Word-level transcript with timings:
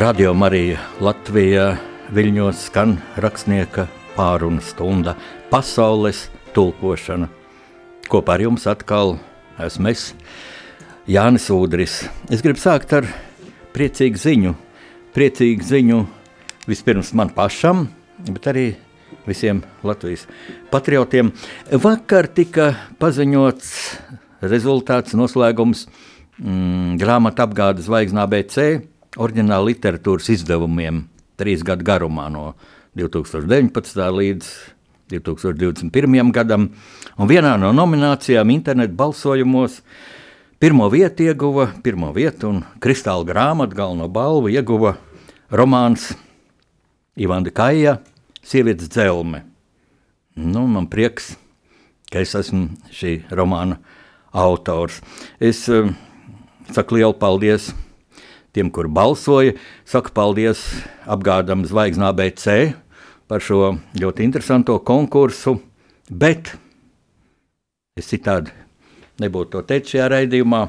Radio 0.00 0.30
Marija 0.32 0.78
Latvijā 1.04 1.74
viļņos 2.16 2.60
skan 2.70 2.94
rakstnieka 3.20 3.82
pārunu 4.14 4.62
stunda 4.64 5.12
pasaules 5.50 6.22
tulkošana. 6.56 7.26
Kopā 8.08 8.38
ar 8.38 8.44
jums 8.46 8.64
atkal 8.70 9.18
esmu 9.60 9.90
es, 9.90 10.04
Jānis 11.04 11.50
Udris. 11.52 11.98
Es 12.32 12.40
gribu 12.40 12.62
sākt 12.62 12.94
ar 12.96 13.10
priecīgu 13.74 14.22
ziņu. 14.22 14.54
Priecīgu 15.12 15.66
ziņu 15.68 15.98
vispirms 16.70 17.10
man 17.20 17.34
pašam, 17.36 17.90
bet 18.24 18.48
arī 18.54 18.64
visiem 19.26 19.60
Latvijas 19.84 20.24
patriotiem. 20.72 21.34
Vakar 21.76 22.30
tika 22.32 22.70
paziņots 23.04 23.74
rezultāts, 24.48 25.12
noslēgums 25.12 25.84
mm, 26.38 26.96
grāmatu 27.04 27.44
apgādes 27.44 27.90
zvaigznā 27.90 28.24
BC 28.32 28.70
oriģināla 29.18 29.72
literatūras 29.72 30.28
izdevumiem 30.34 31.04
trīs 31.40 31.64
gadu 31.66 31.86
garumā, 31.86 32.28
no 32.30 32.52
2019. 32.98 34.04
līdz 34.14 34.50
2021. 35.10 36.30
gadam. 36.34 36.68
Un 37.18 37.30
vienā 37.30 37.56
no 37.58 37.72
nominācijām 37.74 38.52
internetu 38.54 38.94
balsojumos 38.98 39.80
pirmo 40.62 40.86
vietu 40.92 41.26
ieguva, 41.26 41.70
pirmo 41.82 42.12
vietu 42.14 42.52
un 42.52 42.62
kristāla 42.82 43.26
grāmatu 43.26 43.78
galveno 43.78 44.08
balvu 44.12 44.52
ieguva 44.52 44.96
romāns 45.50 46.12
Ivanda 47.18 47.50
Kaja 47.50 47.98
Sievietes 48.42 48.88
dzelme. 48.88 49.42
Nu, 50.36 50.64
man 50.64 50.86
prieks, 50.88 51.34
ka 52.08 52.22
es 52.22 52.32
esmu 52.38 52.70
šī 52.94 53.18
romāna 53.34 53.76
autors. 54.32 55.02
Es 55.42 55.66
uh, 55.68 55.90
saku 56.72 57.00
lielu 57.00 57.12
paldies 57.20 57.72
tiem, 58.56 58.70
kur 58.70 58.88
balsoja. 58.88 59.56
Saku 59.88 60.12
paldies 60.16 60.62
apgādam 61.06 61.66
Zvaigznā 61.68 62.12
BC 62.16 62.74
par 63.30 63.44
šo 63.44 63.76
ļoti 63.98 64.26
interesanto 64.26 64.78
konkursu, 64.82 65.58
bet 66.10 66.54
es 67.98 68.10
citādi 68.10 68.54
nebūtu 69.20 69.54
to 69.54 69.62
teicis 69.68 69.94
šajā 69.94 70.08
raidījumā. 70.14 70.64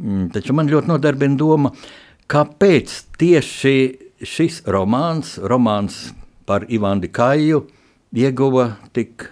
Mm, 0.00 0.30
taču 0.34 0.54
man 0.56 0.70
ļoti 0.70 0.88
nodarbina 0.88 1.36
doma, 1.40 1.72
kāpēc 2.30 2.94
tieši 3.20 3.74
šis 4.24 4.62
romāns, 4.68 5.36
romāns 5.40 6.10
par 6.48 6.66
Ivanu 6.68 7.08
Kaju, 7.12 7.64
ieguva 8.12 8.74
tik 8.96 9.26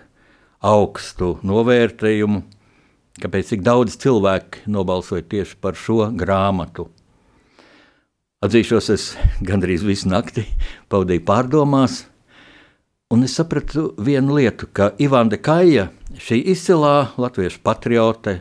augstu 0.65 1.37
novērtējumu, 1.47 2.43
kāpēc 3.23 3.55
tik 3.55 3.65
daudz 3.67 3.99
cilvēku 4.03 4.69
nobalsoja 4.71 5.27
tieši 5.29 5.59
par 5.63 5.79
šo 5.79 6.09
grāmatu. 6.19 6.89
Atzīšos, 8.39 8.89
es 8.95 9.05
gandrīz 9.43 9.83
visu 9.83 10.07
nakti 10.07 10.45
pavadīju 10.87 11.25
pārdomās, 11.27 12.05
un 13.11 13.25
es 13.27 13.33
sapratu 13.35 13.89
vienu 13.99 14.37
lietu, 14.37 14.69
ka 14.71 14.93
Ivanda 15.03 15.35
Kaja, 15.43 15.89
šī 16.23 16.39
izcilā 16.53 17.17
latviešu 17.19 17.59
patriote, 17.67 18.37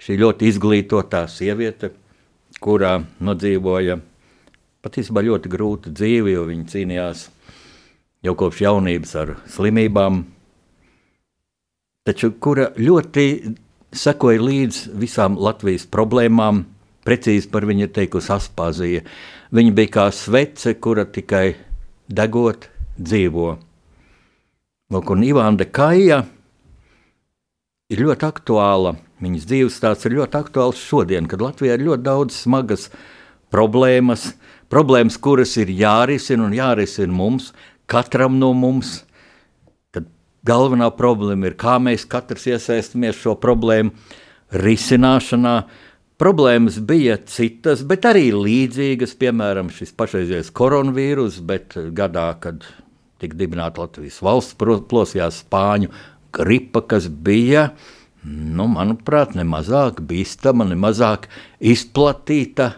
šī 0.00 0.16
ļoti 0.22 0.48
izglītotā 0.48 1.26
sieviete, 1.28 1.90
kurā 2.64 2.94
nodzīvoja 3.20 3.98
patiesībā 4.80 5.26
ļoti 5.28 5.52
grūtu 5.52 5.92
dzīvi, 5.92 6.32
jo 6.32 6.46
viņa 6.48 6.66
cīnījās 6.72 7.26
jau 8.24 8.36
kopš 8.46 8.64
jaunības 8.64 9.14
ar 9.26 9.34
slimībām, 9.44 10.22
taču 12.08 12.32
kura 12.40 12.70
ļoti 12.80 13.28
sekoja 13.92 14.40
līdzi 14.48 14.96
visām 15.04 15.36
Latvijas 15.36 15.84
problēmām 15.84 16.64
Precīzi 17.08 17.48
par 17.48 17.64
viņu 17.64 17.86
ir 17.86 17.92
teikusi 17.96 18.34
Aspāzija. 18.34 19.00
Viņa 19.56 19.72
bija 19.72 19.94
kā 19.94 20.10
svece, 20.12 20.74
kura 20.76 21.06
tikai 21.08 21.54
degot 22.04 22.68
dzīvo. 23.00 23.54
Lūk, 24.92 25.12
un 25.14 25.24
Ivanda 25.24 25.64
Kaja 25.64 26.22
ir 27.88 28.02
ļoti 28.04 28.28
aktuāla. 28.28 28.94
Viņas 29.24 29.48
dzīves 29.48 29.80
stāsts 29.80 30.04
ir 30.04 30.18
ļoti 30.18 30.38
aktuāls 30.38 30.84
šodien, 30.84 31.26
kad 31.30 31.40
Latvijā 31.42 31.78
ir 31.78 31.86
ļoti 31.88 32.04
daudz 32.06 32.36
smagas 32.44 32.86
problēmas, 33.52 34.34
problēmas, 34.68 35.16
kuras 35.16 35.56
ir 35.58 35.72
jārisina 35.72 36.44
un 36.44 36.54
jārisina 36.54 37.12
mums, 37.12 37.50
katram 37.88 38.36
no 38.38 38.52
mums. 38.52 39.02
Kad 39.96 40.12
galvenā 40.46 40.92
problēma 40.94 41.48
ir, 41.48 41.56
kā 41.56 41.80
mēs 41.82 42.04
katrs 42.08 42.46
iesaistamies 42.52 43.18
šo 43.24 43.34
problēmu 43.40 43.96
risināšanā, 44.52 45.56
Problēmas 46.18 46.80
bija 46.82 47.14
citas, 47.30 47.84
bet 47.86 48.02
arī 48.08 48.32
līdzīgas, 48.34 49.12
piemēram, 49.20 49.68
šis 49.70 49.92
pašreizējais 49.94 50.48
koronavīrus, 50.50 51.36
bet 51.46 51.76
gadā, 51.94 52.32
kad 52.42 52.66
tika 53.22 53.38
dibināta 53.38 53.84
Latvijas 53.84 54.18
valsts, 54.26 54.56
plosījās 54.58 55.44
spāņu 55.44 55.92
gripa, 56.34 56.82
kas 56.90 57.06
bija, 57.06 57.68
nu, 58.26 58.66
manuprāt, 58.74 59.38
nemazāk 59.38 60.02
bīstama, 60.10 60.66
nemazāk 60.66 61.30
izplatīta. 61.62 62.72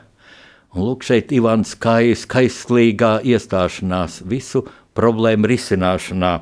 Un 0.76 0.90
lūk, 0.90 1.08
šeit 1.08 1.32
Ivans 1.32 1.72
Kais, 1.80 2.28
kaistlīgā 2.28 3.22
iestāšanās 3.24 4.20
visu 4.28 4.66
problēmu 4.94 5.48
risināšanā. 5.48 6.36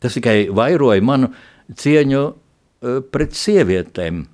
Tas 0.00 0.16
tikai 0.16 0.38
vairoja 0.48 1.04
manu 1.04 1.34
cieņu 1.68 2.24
uh, 2.24 3.04
pret 3.12 3.36
sievietēm 3.36 4.24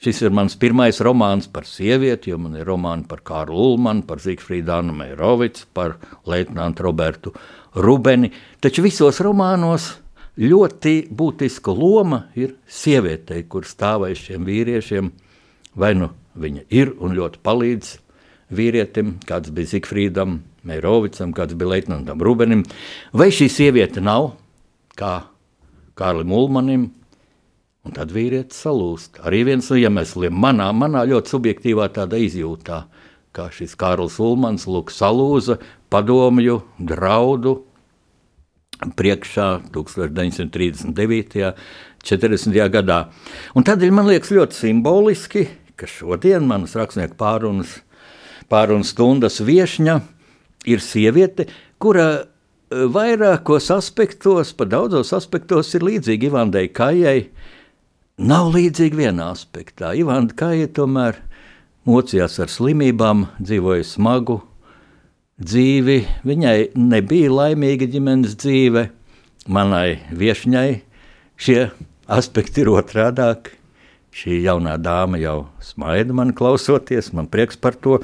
Šis 0.00 0.22
ir 0.24 0.32
mans 0.32 0.54
pirmais 0.56 0.96
romāns 1.04 1.44
par 1.52 1.66
sievieti, 1.68 2.30
jo 2.32 2.38
man 2.40 2.54
ir 2.56 2.64
romāni 2.64 3.04
par 3.04 3.20
Kārlu 3.20 3.58
Ulmanu, 3.74 4.00
par 4.08 4.22
Zigfrīdu 4.24 4.72
Annu 4.72 4.94
Meirovicu, 4.96 5.66
par 5.76 5.98
Leitnantu 6.24 6.86
Robertu 6.86 7.32
Rubeni. 7.76 8.30
Taču 8.64 8.80
visos 8.86 9.20
romānos 9.20 9.90
ļoti 10.40 10.94
būtiska 11.12 11.74
loma 11.76 12.22
ir 12.32 12.54
sievietei, 12.64 13.42
kur 13.44 13.68
stāvēs 13.68 14.22
šiem 14.24 14.46
vīriešiem. 14.48 15.10
Vai 15.76 15.92
nu 15.98 16.08
viņa 16.32 16.64
ir 16.72 16.94
un 16.96 17.12
ļoti 17.18 17.42
palīdz 17.44 17.90
vīrietim, 18.56 19.18
kāds 19.28 19.52
bija 19.52 19.74
Zigfrīdam 19.74 20.38
Meirovicam, 20.64 21.34
kāds 21.36 21.52
bija 21.60 21.74
Leitnantam 21.74 22.24
Rubenim, 22.24 22.64
vai 23.12 23.28
šī 23.28 23.50
sieviete 23.52 24.00
nav 24.00 24.30
kā 24.96 25.26
Kārlim 26.00 26.32
Ulmanim, 26.32 26.88
Un 27.86 27.96
tad 27.96 28.12
vīrietis 28.12 28.60
salūst. 28.60 29.22
Arī 29.24 29.44
viens 29.48 29.70
no 29.72 29.78
iemesliem 29.80 30.36
manā, 30.36 30.68
manā 30.76 31.06
ļoti 31.08 31.32
subjektīvā 31.32 31.88
tādā 31.96 32.20
izjūtā, 32.20 32.82
kā 33.32 33.48
šis 33.54 33.72
Kārls 33.80 34.18
Ulmans 34.20 34.66
lūk 34.68 34.92
salūza 34.92 35.56
padomju 35.90 36.60
draudu 36.76 37.60
priekšā 38.96 39.48
1939. 39.72 41.54
40. 42.00 42.56
gadā. 42.72 43.00
Un 43.52 43.64
tādēļ 43.66 43.90
man 43.92 44.08
liekas 44.08 44.32
ļoti 44.32 44.56
simboliski, 44.56 45.46
ka 45.76 45.88
šodien 45.88 46.46
manas 46.48 46.72
rakstnieku 46.78 47.16
pārunas, 47.20 47.78
pārunas 48.52 48.94
stundas 48.94 49.40
viešņa 49.44 49.98
ir 50.70 50.80
sieviete, 50.84 51.48
kura 51.80 52.06
eh, 52.16 52.84
vairākos 52.92 53.70
aspektos, 53.74 54.54
pa 54.56 54.64
daudzos 54.68 55.12
aspektos 55.16 55.74
ir 55.76 55.84
līdzīga 55.86 56.30
Ivandai 56.30 56.66
Kājai, 56.72 57.28
nav 58.20 58.50
līdzīgi 58.54 58.98
vienā 59.00 59.30
aspektā. 59.32 59.94
Ivanda 59.96 60.36
Kāja 60.36 60.68
tomēr 60.76 61.18
mocījās 61.88 62.38
ar 62.42 62.50
slimībām, 62.52 63.26
dzīvoja 63.40 63.86
smagu 63.88 64.40
dzīvi. 65.40 66.02
Viņai 66.28 66.56
nebija 66.76 67.30
laimīga 67.32 67.88
ģimenes 67.90 68.36
dzīve, 68.40 68.88
manai 69.48 70.02
viesņai 70.12 70.68
šie 71.40 71.62
aspekti 72.10 72.64
ir 72.64 72.74
otrādāki. 72.74 73.56
Šī 74.10 74.40
jaunā 74.42 74.74
dāma 74.82 75.20
jau 75.22 75.36
smaida 75.62 76.14
man 76.16 76.32
klausoties, 76.34 77.12
man 77.14 77.28
prieks 77.30 77.54
par 77.56 77.76
to. 77.78 78.00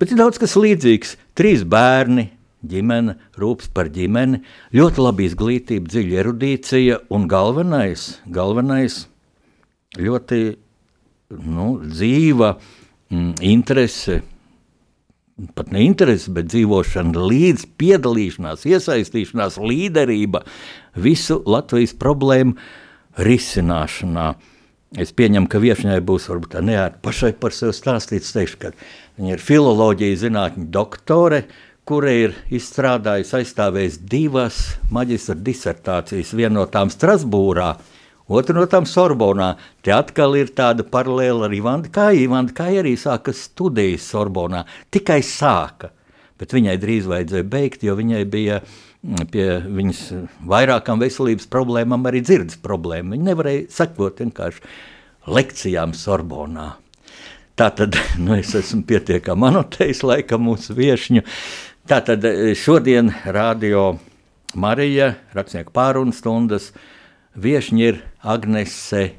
Bet 0.00 0.14
ir 0.14 0.22
daudz 0.22 0.40
kas 0.40 0.56
līdzīgs. 0.56 1.18
Trīs 1.36 1.66
bērni, 1.68 2.30
ģimene, 2.64 3.18
rūpes 3.36 3.68
par 3.76 3.92
ģimeni, 3.92 4.40
ļoti 4.72 5.04
laba 5.04 5.26
izglītība, 5.26 5.92
dziļa 5.92 6.20
erudīcija 6.24 6.98
un 7.12 7.28
galvenais, 7.28 8.08
galvenais 8.32 9.02
ļoti 9.98 10.42
nu, 11.46 11.70
dzīva 11.82 12.52
mm, 13.10 13.32
interese. 13.46 14.20
Pat 15.56 15.70
ne 15.72 15.82
interese, 15.86 16.28
bet 16.36 16.50
dzīvošana 16.52 17.24
līdz 17.30 17.64
piedalīšanās, 17.80 18.66
iesaistīšanās, 18.68 19.56
līderība 19.56 20.42
visu 21.00 21.38
Latvijas 21.48 21.94
problēmu 21.96 22.58
risināšanā. 23.24 24.34
Es 25.00 25.14
pieņemu, 25.16 25.48
ka 25.48 25.62
viesņai 25.62 26.00
būs 26.04 26.26
varbūt 26.28 26.56
tā 26.56 26.60
neērti 26.66 27.00
pašai 27.04 27.32
par 27.40 27.54
sevi 27.56 27.72
stāstīt. 27.76 28.26
Es 28.26 28.34
teikšu, 28.34 28.58
ka 28.60 28.72
viņa 29.16 29.36
ir 29.36 29.42
filoloģija 29.42 30.18
zinātņu 30.26 30.66
doktore, 30.74 31.44
kura 31.88 32.12
ir 32.26 32.34
izstrādājusi, 32.52 33.36
aizstāvējusi 33.40 34.02
divas 34.10 34.58
maģistra 34.92 35.38
disertācijas, 35.38 36.34
vienu 36.36 36.60
no 36.60 36.66
tām 36.70 36.90
Strasbūrā, 36.92 37.70
Otra 38.30 38.54
no 38.54 38.62
tām 38.70 38.84
Sorbonā. 38.86 39.56
Te 39.82 39.90
atkal 39.90 40.36
ir 40.38 40.52
tāda 40.54 40.84
paralēla 40.86 41.48
ar 41.48 41.54
Ivandu 41.54 41.90
Kāju. 41.90 42.28
Ivanda 42.28 42.54
Kāja 42.54 42.84
arī 42.84 42.92
sāka 42.94 43.34
studijas 43.34 44.04
Sorbonā. 44.12 44.62
Tikai 44.94 45.18
sāka, 45.26 45.90
bet 46.38 46.54
viņai 46.54 46.76
drīz 46.78 47.08
vajadzēja 47.10 47.46
beigt, 47.50 47.82
jo 47.82 47.96
viņai 47.98 48.20
bija 48.30 48.60
mm, 48.62 49.24
pie 49.32 49.46
viņas 49.66 50.02
vairākām 50.52 51.02
veselības 51.02 51.50
problēmām 51.50 52.06
arī 52.06 52.20
dzirdes 52.22 52.60
problēma. 52.62 53.16
Viņa 53.16 53.26
nevarēja 53.32 53.64
sekot 53.80 54.22
vienkārši 54.22 54.62
lekcijām 55.26 55.96
Sorbonā. 55.98 56.68
Tātad 57.58 57.98
nu, 58.22 58.36
es 58.38 58.54
esmu 58.54 58.84
pietiekami 58.86 59.50
anotējis 59.50 60.04
laikam 60.06 60.46
mūsu 60.46 60.78
viešņu. 60.78 61.26
Tātad 61.90 62.22
šodien 62.54 63.10
radio 63.26 63.96
Marija, 64.54 65.16
rakstnieka 65.34 65.74
pārunas 65.74 66.22
stundas, 66.22 66.70
Viešņi 67.38 67.84
ir 67.86 67.98
Agnese 68.22 69.14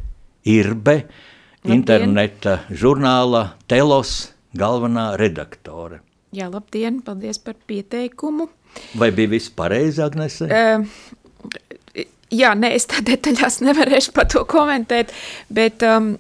Irbe, 0.46 0.96
labdien. 1.02 1.74
interneta 1.76 2.60
žurnāla 2.70 3.56
Telos 3.70 4.32
galvenā 4.58 5.16
redaktore. 5.20 6.02
Jā, 6.32 6.48
labdien, 6.52 7.02
paldies 7.04 7.42
par 7.44 7.58
pieteikumu. 7.68 8.48
Vai 8.96 9.12
bija 9.12 9.34
viss 9.34 9.52
pareizi, 9.52 10.00
Agnese? 10.06 10.48
Uh, 10.48 12.06
jā, 12.32 12.54
nē, 12.56 12.72
es 12.78 12.88
tā 12.88 13.04
detaļās 13.04 13.60
nevarēšu 13.66 14.14
par 14.16 14.30
to 14.32 14.46
komentēt, 14.48 15.12
bet 15.52 15.84
um, 15.84 16.14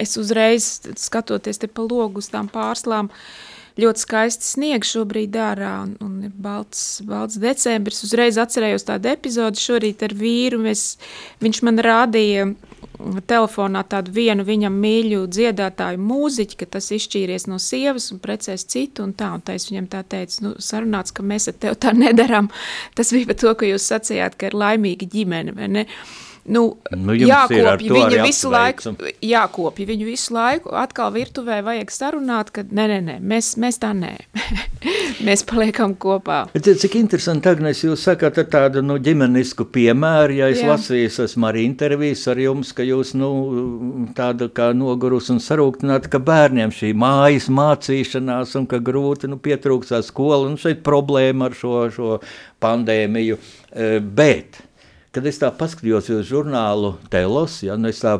es 0.00 0.16
uzreiz 0.18 0.80
skatoties 0.98 1.62
te 1.62 1.70
pa 1.70 1.86
logu 1.86 2.18
uz 2.24 2.32
tām 2.32 2.50
pārslām, 2.50 3.12
uh, 3.12 3.51
ļoti 3.80 4.04
skaisti 4.04 4.48
sniegs 4.48 4.92
šobrīd 4.94 5.36
ārā 5.38 5.72
un, 5.86 5.94
un 6.04 6.26
ir 6.28 6.34
balts, 6.42 7.00
balts 7.08 7.38
decembris. 7.40 8.02
Uzreiz 8.06 8.40
atcerējos 8.40 8.88
tādu 8.88 9.12
epizodu 9.12 9.60
šorīt 9.60 10.04
ar 10.06 10.14
vīru. 10.18 10.60
Mēs, 10.66 10.96
viņš 11.42 11.62
man 11.66 11.82
rādīja 11.82 12.50
telefonā 13.26 13.82
tādu 13.88 14.12
vienu 14.14 14.44
viņam 14.46 14.74
mīļu 14.82 15.22
dziedātāju 15.32 16.00
mūziķi, 16.02 16.58
ka 16.60 16.68
tas 16.76 16.90
izšķīries 16.94 17.48
no 17.50 17.58
sievas 17.62 18.10
un 18.14 18.20
precēs 18.22 18.66
citu 18.68 19.06
un 19.06 19.14
tā. 19.16 19.32
Un 19.36 19.44
tā 19.44 19.56
es 19.58 19.68
viņam 19.70 19.88
tā 19.92 20.02
teicu, 20.14 20.42
nu, 20.46 20.52
sarunāts, 20.62 21.14
ka 21.14 21.24
mēs 21.26 21.48
ar 21.50 21.56
tevi 21.62 21.80
tā 21.82 21.94
nedaram. 21.96 22.50
Tas 22.98 23.12
bija 23.14 23.32
par 23.32 23.40
to, 23.42 23.54
ka 23.58 23.70
jūs 23.70 23.88
sacījāt, 23.92 24.38
ka 24.38 24.50
ir 24.50 24.58
laimīga 24.58 25.08
ģimene, 25.12 25.86
Nu, 26.42 26.62
nu, 26.98 27.14
jākopja 27.14 27.76
viņu 27.78 28.22
visu 28.24 28.50
laiku, 28.50 28.96
jākopja 29.22 29.84
viņu 29.86 30.06
visu 30.08 30.34
laiku, 30.34 30.72
atkal 30.74 31.12
virtuvē 31.14 31.60
vajag 31.62 31.92
sarunāt, 31.94 32.48
ka 32.50 32.64
nē, 32.66 32.86
nē, 32.90 32.96
nē, 33.06 33.14
mēs, 33.22 33.52
mēs 33.62 33.78
tā 33.82 33.92
nē, 33.94 34.10
mēs 35.26 35.44
paliekam 35.46 35.94
kopā. 35.94 36.40
Bet, 36.50 36.66
cik 36.82 36.96
interesanti, 36.98 37.46
Agnes, 37.46 37.84
jūs 37.86 38.02
sakat 38.08 38.40
ar 38.42 38.48
tādu 38.50 38.82
nu, 38.82 38.96
ģimenisku 38.98 39.68
piemēru, 39.70 40.40
ja 40.40 40.48
es 40.50 40.64
Jā. 40.64 40.72
lasīju, 40.72 41.12
esmu 41.28 41.46
arī 41.52 41.62
intervijas 41.68 42.24
ar 42.34 42.42
jums, 42.42 42.74
ka 42.74 42.88
jūs 42.88 43.14
nu, 43.14 43.30
tāda 44.18 44.50
kā 44.50 44.72
nogurus 44.74 45.30
un 45.30 45.38
sarūktināti, 45.42 46.10
ka 46.10 46.18
bērniem 46.26 46.74
šī 46.74 46.90
mājas 46.98 47.46
mācīšanās 47.54 48.58
un 48.58 48.66
ka 48.66 48.82
grūti 48.82 49.30
nu, 49.30 49.38
pietrūksā 49.38 50.02
skola 50.02 50.50
un 50.50 50.58
šeit 50.58 50.82
problēma 50.82 51.52
ar 51.52 51.58
šo, 51.62 51.86
šo 51.94 52.18
pandēmiju, 52.62 53.38
e, 53.38 53.94
bet 54.02 54.58
Kad 55.12 55.26
es 55.28 55.36
tā 55.36 55.50
paskatījos 55.52 56.06
uz 56.14 56.22
žurnālu 56.24 56.94
Telos, 57.12 57.58
ja, 57.60 57.74
nu 57.76 57.90
es 57.90 57.98
tā 58.00 58.14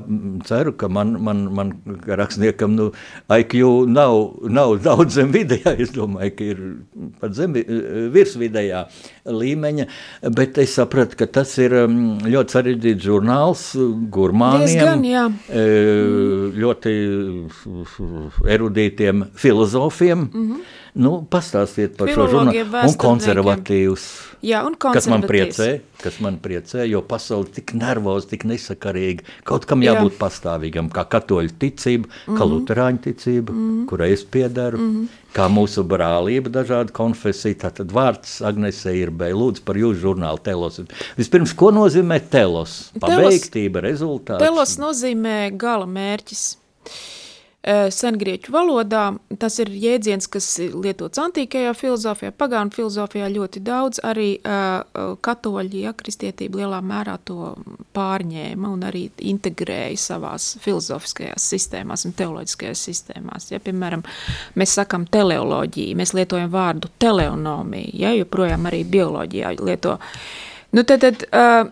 ceru, 0.44 0.74
ka 0.76 0.90
man, 0.92 1.14
man, 1.24 1.46
man 1.56 1.70
rakstniekam 2.04 2.74
nu, 2.76 2.90
IQ 3.32 3.54
nav, 3.88 4.16
nav 4.52 4.74
daudz 4.84 5.16
zem 5.16 5.32
vidējā, 5.32 5.72
es 5.80 5.94
domāju, 5.94 6.34
ka 6.36 6.50
ir 6.52 6.60
pat 7.22 7.32
zem 7.38 7.56
virs 8.12 8.36
vidējā 8.36 8.82
līmeņa, 9.24 9.88
bet 10.36 10.60
es 10.60 10.76
sapratu, 10.76 11.16
ka 11.22 11.30
tas 11.40 11.54
ir 11.64 11.78
ļoti 12.28 12.58
sarežģīts 12.58 13.08
žurnāls 13.08 13.64
gurmāniem, 14.12 14.68
Diezgan, 14.68 15.08
jā. 15.08 15.24
ļoti 16.60 16.96
erudītiem 18.52 19.30
filozofiem. 19.32 20.28
Mm 20.28 20.46
-hmm. 20.50 20.80
Nu, 20.92 21.22
pastāstiet 21.24 21.94
par 21.96 22.10
Filologiem, 22.10 22.66
šo 22.68 22.68
žurnālu 22.68 22.90
un 22.90 22.96
konservatīvus. 23.00 24.02
Jā, 24.44 24.58
un 24.66 24.74
kas 24.76 25.06
man 25.08 25.22
priecē, 25.24 25.68
kas 26.02 26.18
man 26.20 26.34
priecē, 26.42 26.82
jo 26.84 27.00
pasauli 27.08 27.48
tik 27.56 27.72
nervozi, 27.78 28.28
tik 28.34 28.42
nesakarīgi. 28.50 29.24
Kaut 29.48 29.64
kam 29.70 29.80
jābūt 29.86 30.12
Jā. 30.12 30.18
pastāvīgam, 30.20 30.90
kā 30.92 31.06
katoļu 31.08 31.54
ticība, 31.62 32.10
mm 32.10 32.12
-hmm. 32.12 32.36
kā 32.36 32.44
mhm. 32.44 32.52
luterāņu 32.52 33.00
ticība, 33.06 33.54
mm 33.54 33.70
-hmm. 33.70 33.86
kurai 33.88 34.10
es 34.12 34.24
piedaru, 34.24 34.78
mm 34.78 34.90
-hmm. 34.90 35.06
kā 35.32 35.46
mūsu 35.48 35.86
brālība, 35.94 36.52
dažādi 36.52 36.92
konfesija. 36.92 37.54
Tātad 37.64 37.88
vārds 37.88 38.42
Agnesē 38.44 38.92
ir 38.92 39.10
bēj. 39.10 39.32
Lūdzu 39.32 39.64
par 39.64 39.76
jūsu 39.76 40.00
žurnālu 40.00 40.42
telos. 40.42 40.80
Vispirms, 41.16 41.54
ko 41.54 41.70
nozīmē 41.70 42.20
telos? 42.30 42.92
Pabeigtība, 43.00 43.80
rezultāts? 43.80 44.44
Telos 44.44 44.76
nozīmē 44.76 45.56
gala 45.56 45.86
mērķis. 45.86 46.58
Sengrieķu 47.62 48.50
valodā 48.50 49.04
tas 49.38 49.60
ir 49.62 49.68
jēdziens, 49.70 50.26
kas 50.26 50.46
lietots 50.58 51.20
antīkajā 51.22 51.70
filozofijā, 51.78 52.32
pagānu 52.34 52.74
filozofijā 52.74 53.28
ļoti 53.30 53.60
daudz, 53.62 54.00
arī 54.02 54.32
uh, 54.40 55.12
katoļi, 55.22 55.84
ja, 55.84 55.92
kristietība 55.94 56.58
lielā 56.58 56.80
mērā 56.82 57.14
to 57.22 57.52
pārņēma 57.94 58.72
un 58.74 58.82
arī 58.88 59.04
integrēja 59.30 60.00
savās 60.02 60.48
filozofiskajās 60.64 61.46
sistēmās 61.54 62.02
un 62.08 62.16
teoloģiskajās 62.18 62.82
sistēmās. 62.88 63.52
Ja, 63.52 63.62
piemēram, 63.62 64.02
mēs 64.58 64.74
sakam 64.80 65.06
teleoloģija, 65.06 66.00
mēs 66.02 66.16
lietojam 66.18 66.50
vārdu 66.50 66.90
teleonomija, 66.98 67.94
ja, 68.08 68.10
joprojām 68.18 68.66
arī 68.72 68.82
bioloģijā 68.90 69.54
lieto. 69.62 70.00
Nu, 70.74 70.82
tad, 70.82 71.06
tad, 71.06 71.22
uh, 71.30 71.70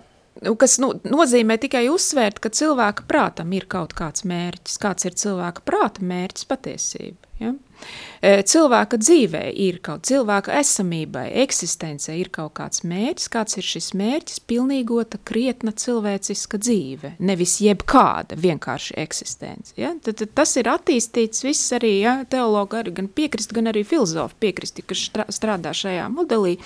kas 0.60 0.78
nu, 0.82 0.92
nozīmē 1.04 1.56
tikai 1.60 1.86
uzsvērt, 1.92 2.40
ka 2.42 2.52
cilvēka 2.54 3.06
prātam 3.10 3.52
ir 3.56 3.66
kaut 3.70 3.94
kāds 3.98 4.24
mērķis. 4.28 4.78
Kāds 4.82 5.08
ir 5.08 5.18
cilvēka 5.20 5.64
prāta 5.66 6.04
mērķis 6.06 6.48
patiesība? 6.50 7.30
Ja? 7.40 7.54
E, 7.54 8.09
cilvēka 8.20 8.98
dzīvē 9.00 9.42
ir 9.64 9.78
kaut 9.84 10.04
cilvēka 10.08 10.58
esamībai, 10.60 11.24
eksistencei 11.40 12.18
ir 12.20 12.28
kaut 12.34 12.52
kāds 12.58 12.82
mērķis. 12.84 13.30
Kāds 13.32 13.56
ir 13.56 13.64
šis 13.64 13.90
mērķis? 13.96 14.42
Pilnīgota, 14.50 15.20
krietna 15.24 15.72
cilvēciska 15.72 16.60
dzīve. 16.60 17.14
Nevis 17.24 17.58
jebkāda 17.64 18.36
vienkārši 18.36 18.98
eksistence. 19.00 19.72
Ja? 19.80 19.94
Tad, 20.04 20.20
tad 20.20 20.34
tas 20.36 20.52
ir 20.60 20.68
attīstīts 20.68 21.46
viss 21.46 21.72
arī 21.76 21.94
ja? 22.02 22.18
teologi, 22.28 22.80
arī 22.82 22.94
gan 23.00 23.08
piekrist, 23.08 23.54
gan 23.56 23.72
arī 23.72 23.86
filozofi 23.88 24.36
piekristi, 24.44 24.84
kas 24.84 25.08
strādā 25.32 25.72
šajā 25.76 26.10
modelī. 26.12 26.58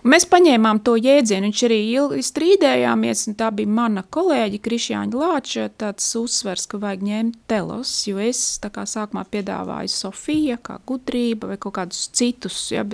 Un 0.00 0.14
mēs 0.14 0.24
paņēmām 0.32 0.80
to 0.84 0.94
jēdzienu, 0.96 1.50
viņš 1.50 1.62
arī 1.66 1.78
ilgi 1.92 2.24
strīdējāmies, 2.24 3.26
un 3.28 3.36
tā 3.36 3.50
bija 3.52 3.68
mana 3.68 4.00
kolēģi 4.16 4.60
Krišjāņa 4.64 5.20
Lāča, 5.20 5.66
tāds 5.76 6.06
uzsvers, 6.16 6.64
ka 6.70 6.80
vajag 6.80 7.04
ņemt 7.04 7.36
telos, 7.50 7.92
jo 8.08 8.16
es 8.24 8.40
tā 8.62 8.72
kā 8.72 8.86
sākumā 8.88 9.26
piedāvāju 9.28 9.92
Sofija, 9.92 10.56
kā 10.70 10.78
gudrība 10.88 11.52
vai 11.52 11.58
kaut 11.60 11.76
kādus 11.80 12.06
citus, 12.16 12.62
ja, 12.72 12.86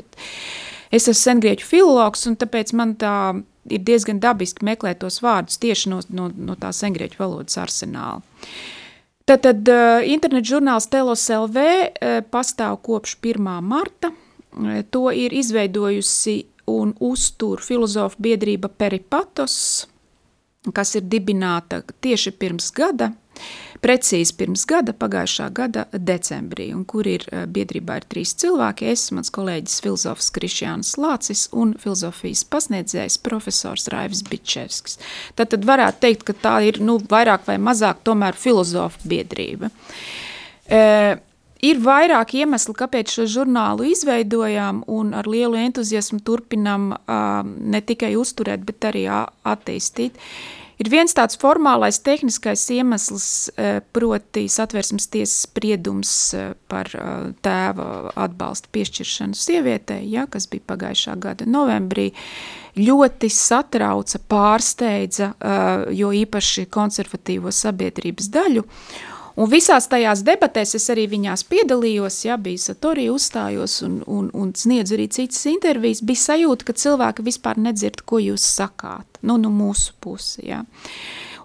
es 0.91 1.05
esmu 1.05 1.21
sengrieķu 1.21 1.69
filologs, 1.69 2.27
un 2.31 2.39
tāpēc 2.41 2.73
man 2.79 2.97
tā 3.01 3.17
ir 3.71 3.83
diezgan 3.87 4.21
dabiski 4.23 4.67
meklēt 4.67 5.03
tos 5.03 5.21
vārdus 5.25 5.61
tieši 5.63 5.93
no, 5.93 6.01
no, 6.15 6.31
no 6.31 6.57
tā 6.59 6.73
sengrieķu 6.75 7.21
valodas 7.21 7.59
arsenāla. 7.61 8.23
Tātad 9.27 9.67
uh, 9.67 10.05
internet 10.07 10.47
žurnāls 10.47 10.87
Telos 10.87 11.25
LV 11.35 11.57
uh, 11.59 12.21
pastāv 12.31 12.79
kopš 12.87 13.17
1. 13.19 13.43
marta. 13.67 14.13
Uh, 14.55 14.85
to 14.95 15.11
ir 15.11 15.35
izveidojusi 15.35 16.45
un 16.71 16.95
uztur 17.03 17.63
filozofu 17.63 18.23
biedrība 18.23 18.71
Peripatos, 18.71 19.87
kas 20.75 20.95
ir 20.99 21.07
dibināta 21.11 21.83
tieši 22.03 22.33
pirms 22.39 22.71
gada, 22.75 23.13
precīzi 23.85 24.35
pirms 24.39 24.65
gada, 24.69 24.95
pagājušā 24.97 25.49
gada 25.55 25.87
decembrī, 25.93 26.69
un 26.77 26.85
kur 26.89 27.07
ir 27.09 27.27
eh, 27.31 27.45
biedrībā 27.47 28.01
ir 28.01 28.09
trīs 28.11 28.35
cilvēki, 28.41 28.91
es, 28.93 29.09
mans 29.17 29.33
kolēģis 29.35 29.79
filozofs 29.85 30.33
Krišjāns 30.35 30.97
Lācis 31.01 31.47
un 31.57 31.77
filozofijas 31.83 32.47
pasniedzējs 32.53 33.21
profesors 33.27 33.89
Raivis 33.93 34.25
Bičevskis. 34.27 35.01
Tad, 35.39 35.53
tad 35.55 35.69
varētu 35.69 36.03
teikt, 36.07 36.27
ka 36.29 36.37
tā 36.47 36.57
ir, 36.69 36.81
nu, 36.85 36.99
vairāk 37.11 37.47
vai 37.49 37.61
mazāk 37.63 38.03
tomēr 38.07 38.39
filozofu 38.39 39.09
biedrība. 39.15 39.71
E, 40.67 40.83
Ir 41.65 41.79
vairāk 41.81 42.35
iemeslu, 42.37 42.75
kāpēc 42.77 43.15
šo 43.15 43.25
žurnālu 43.33 43.87
izveidojām 43.89 44.83
un 44.93 45.15
ar 45.17 45.27
lielu 45.31 45.57
entuziasmu 45.57 46.21
turpinām 46.27 46.91
uh, 46.93 47.41
ne 47.47 47.81
tikai 47.81 48.13
uzturēt, 48.21 48.67
bet 48.69 48.85
arī 48.91 49.07
attīstīt. 49.09 50.21
Ir 50.77 50.91
viens 50.93 51.15
tāds 51.17 51.39
formālais 51.41 51.97
tehniskais 52.05 52.67
iemesls, 52.75 53.29
uh, 53.55 53.79
proti 53.97 54.45
satversmes 54.53 55.09
tiesas 55.09 55.47
spriedums 55.47 56.11
uh, 56.37 56.51
par 56.69 56.91
uh, 56.93 57.31
tēva 57.45 58.13
atbalsta 58.13 58.69
piešķiršanu 58.77 59.39
sievietei, 59.41 60.03
ja, 60.13 60.27
kas 60.29 60.49
bija 60.53 60.67
pagājušā 60.75 61.17
gada 61.23 61.49
novembrī, 61.49 62.11
ļoti 62.77 63.31
satrauca, 63.33 64.19
pārsteidza, 64.29 65.31
jo 65.97 66.11
īpaši 66.13 66.67
konservatīvo 66.69 67.49
sabiedrības 67.49 68.29
daļu, 68.35 68.67
Un 69.37 69.51
visās 69.53 69.85
tajās 69.93 70.23
debatēs 70.25 70.75
es 70.79 70.87
arī 70.93 71.05
viņās 71.13 71.45
piedalījos, 71.51 72.23
ja 72.25 72.39
bija 72.41 72.63
Satori 72.71 73.11
uzstājos 73.13 73.83
un, 73.85 73.99
un, 74.09 74.31
un 74.33 74.55
sniedz 74.57 74.95
arī 74.97 75.11
citas 75.13 75.43
intervijas, 75.51 76.01
bija 76.01 76.23
sajūta, 76.23 76.71
ka 76.71 76.77
cilvēki 76.81 77.27
vispār 77.27 77.61
nedzird, 77.61 78.01
ko 78.09 78.21
jūs 78.23 78.47
sakāt, 78.57 79.21
nu, 79.21 79.37
nu 79.43 79.53
mūsu 79.53 79.93
pusi, 80.01 80.47
ja. 80.49 80.63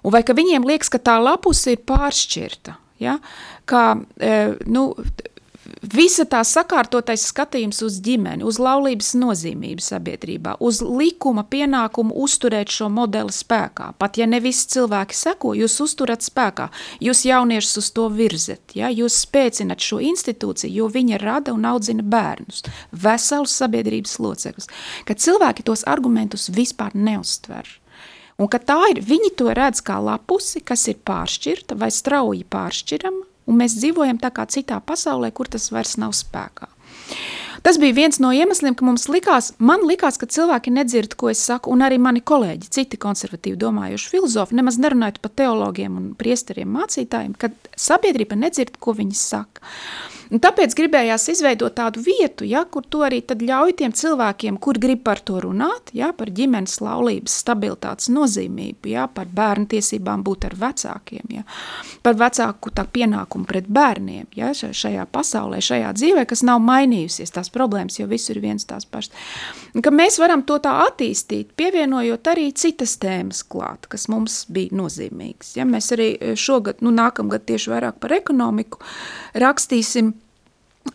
Un 0.01 0.15
vai 0.15 0.23
ka 0.25 0.33
viņiem 0.37 0.63
liekas, 0.65 0.89
ka 0.89 1.01
tā 1.03 1.17
lapuse 1.21 1.75
ir 1.75 1.83
pāršķirta. 1.85 2.77
Ja? 3.01 3.17
Kā, 3.69 3.83
nu, 4.69 4.85
visa 5.81 6.25
tā 6.29 6.41
sakārtotais 6.45 7.23
skatījums 7.31 7.81
uz 7.85 7.97
ģimeni, 8.05 8.45
uz 8.45 8.59
laulības 8.61 9.13
nozīmību 9.17 9.81
sabiedrībā, 9.83 10.55
uz 10.61 10.81
likuma 10.81 11.43
pienākumu 11.49 12.13
uzturēt 12.23 12.69
šo 12.69 12.89
modeli 12.93 13.33
spēkā. 13.33 13.91
Pat 13.97 14.19
ja 14.21 14.27
ne 14.29 14.39
visi 14.43 14.67
cilvēki 14.75 15.17
seko, 15.17 15.55
jūs 15.57 15.79
uzturat 15.83 16.21
spēkā, 16.25 16.69
jūs 17.01 17.25
jauniešus 17.25 17.81
uz 17.81 17.91
to 17.97 18.07
virzat, 18.13 18.75
ja? 18.77 18.91
jūs 18.93 19.23
spēcinat 19.25 19.81
šo 19.81 20.01
institūciju, 20.11 20.73
jo 20.83 20.89
viņa 20.91 21.21
rada 21.21 21.55
un 21.55 21.65
audzina 21.65 22.05
bērnus, 22.05 22.63
veselus 22.91 23.57
sabiedrības 23.57 24.19
locekļus, 24.21 24.69
ka 25.05 25.17
cilvēki 25.17 25.65
tos 25.65 25.85
argumentus 25.89 26.49
vispār 26.53 26.93
neuztver. 26.93 27.65
Un 28.41 28.49
ka 28.49 28.57
tā 28.57 28.77
ir, 28.89 29.01
viņi 29.05 29.35
to 29.37 29.51
redz 29.53 29.83
kā 29.85 29.99
lapusi, 30.01 30.63
kas 30.65 30.87
ir 30.89 31.01
pāršķirta 31.05 31.75
vai 31.77 31.91
strauji 31.93 32.45
pāršķirama, 32.49 33.27
un 33.49 33.61
mēs 33.61 33.77
dzīvojam 33.79 34.19
tā 34.21 34.31
kā 34.35 34.45
citā 34.49 34.79
pasaulē, 34.85 35.31
kur 35.33 35.49
tas 35.51 35.71
vairs 35.73 35.97
nav 36.01 36.15
spēkā. 36.17 36.69
Tas 37.61 37.77
bija 37.77 37.93
viens 37.93 38.17
no 38.17 38.31
iemesliem, 38.33 38.73
ka 38.73 38.85
mums 38.85 39.05
likās, 39.11 39.51
man 39.61 39.83
likās, 39.85 40.17
ka 40.17 40.25
cilvēki 40.25 40.73
nedzird, 40.73 41.13
ko 41.13 41.29
es 41.29 41.43
saku, 41.45 41.69
un 41.69 41.83
arī 41.85 41.99
mani 42.01 42.23
kolēģi, 42.25 42.71
citi 42.73 42.97
konservatīvi 43.01 43.59
domājuši 43.61 44.09
filozofi, 44.15 44.57
nemaz 44.57 44.79
nerunājot 44.81 45.19
par 45.21 45.33
teologiem 45.37 45.99
un 45.99 46.07
priesteriem 46.17 46.71
mācītājiem, 46.73 47.35
ka 47.37 47.51
sabiedrība 47.77 48.39
nedzird, 48.39 48.79
ko 48.81 48.95
viņi 48.97 49.17
saka. 49.19 49.61
Un 50.31 50.39
tāpēc 50.39 50.71
gribējās 50.79 51.25
izveidot 51.33 51.73
tādu 51.75 51.99
vietu, 52.05 52.45
ja, 52.47 52.63
kur 52.63 52.85
to 52.87 53.01
arī 53.03 53.19
ļauj 53.19 53.73
tiem 53.81 53.91
cilvēkiem, 53.91 54.57
kur 54.63 54.77
grib 54.79 55.01
par 55.03 55.19
to 55.19 55.41
runāt, 55.43 55.91
ja, 55.97 56.13
par 56.15 56.31
ģimenes 56.31 56.77
laulības 56.79 57.35
stabilitātes 57.43 58.07
nozīmību, 58.13 58.93
ja, 58.93 59.09
par 59.11 59.27
bērnu 59.27 59.67
tiesībām 59.73 60.23
būt 60.23 60.47
ar 60.47 60.55
vecākiem, 60.61 61.33
ja, 61.35 61.43
par 62.05 62.15
vecāku 62.21 62.71
tā 62.71 62.85
pienākumu 62.87 63.47
pret 63.49 63.67
bērniem 63.67 64.29
ja, 64.37 64.53
šajā 64.55 65.03
pasaulē, 65.11 65.59
šajā 65.59 65.91
dzīvē, 65.99 66.23
kas 66.29 66.45
nav 66.47 66.63
mainījusies, 66.63 67.35
tās 67.35 67.51
problēmas 67.51 67.99
jau 67.99 68.07
visur 68.07 68.39
ir 68.39 68.45
viens 68.45 68.67
tās 68.69 68.87
pašas. 68.87 69.11
Ka 69.83 69.91
mēs 69.91 70.19
varam 70.21 70.45
to 70.47 70.61
tā 70.63 70.77
attīstīt, 70.85 71.51
pievienojot 71.59 72.31
arī 72.31 72.47
citas 72.55 72.95
tēmas 73.03 73.43
klāt, 73.43 73.91
kas 73.91 74.07
mums 74.11 74.45
bija 74.51 74.79
nozīmīgas. 74.79 75.57
Ja, 75.59 75.67
mēs 75.67 75.91
arī 75.95 76.09
šogad, 76.39 76.79
nu 76.85 76.95
nākamgad 76.95 77.43
tieši 77.51 77.75
vairāk 77.75 77.99
par 77.99 78.15
ekonomiku 78.15 78.79
rakstīsim, 79.43 80.15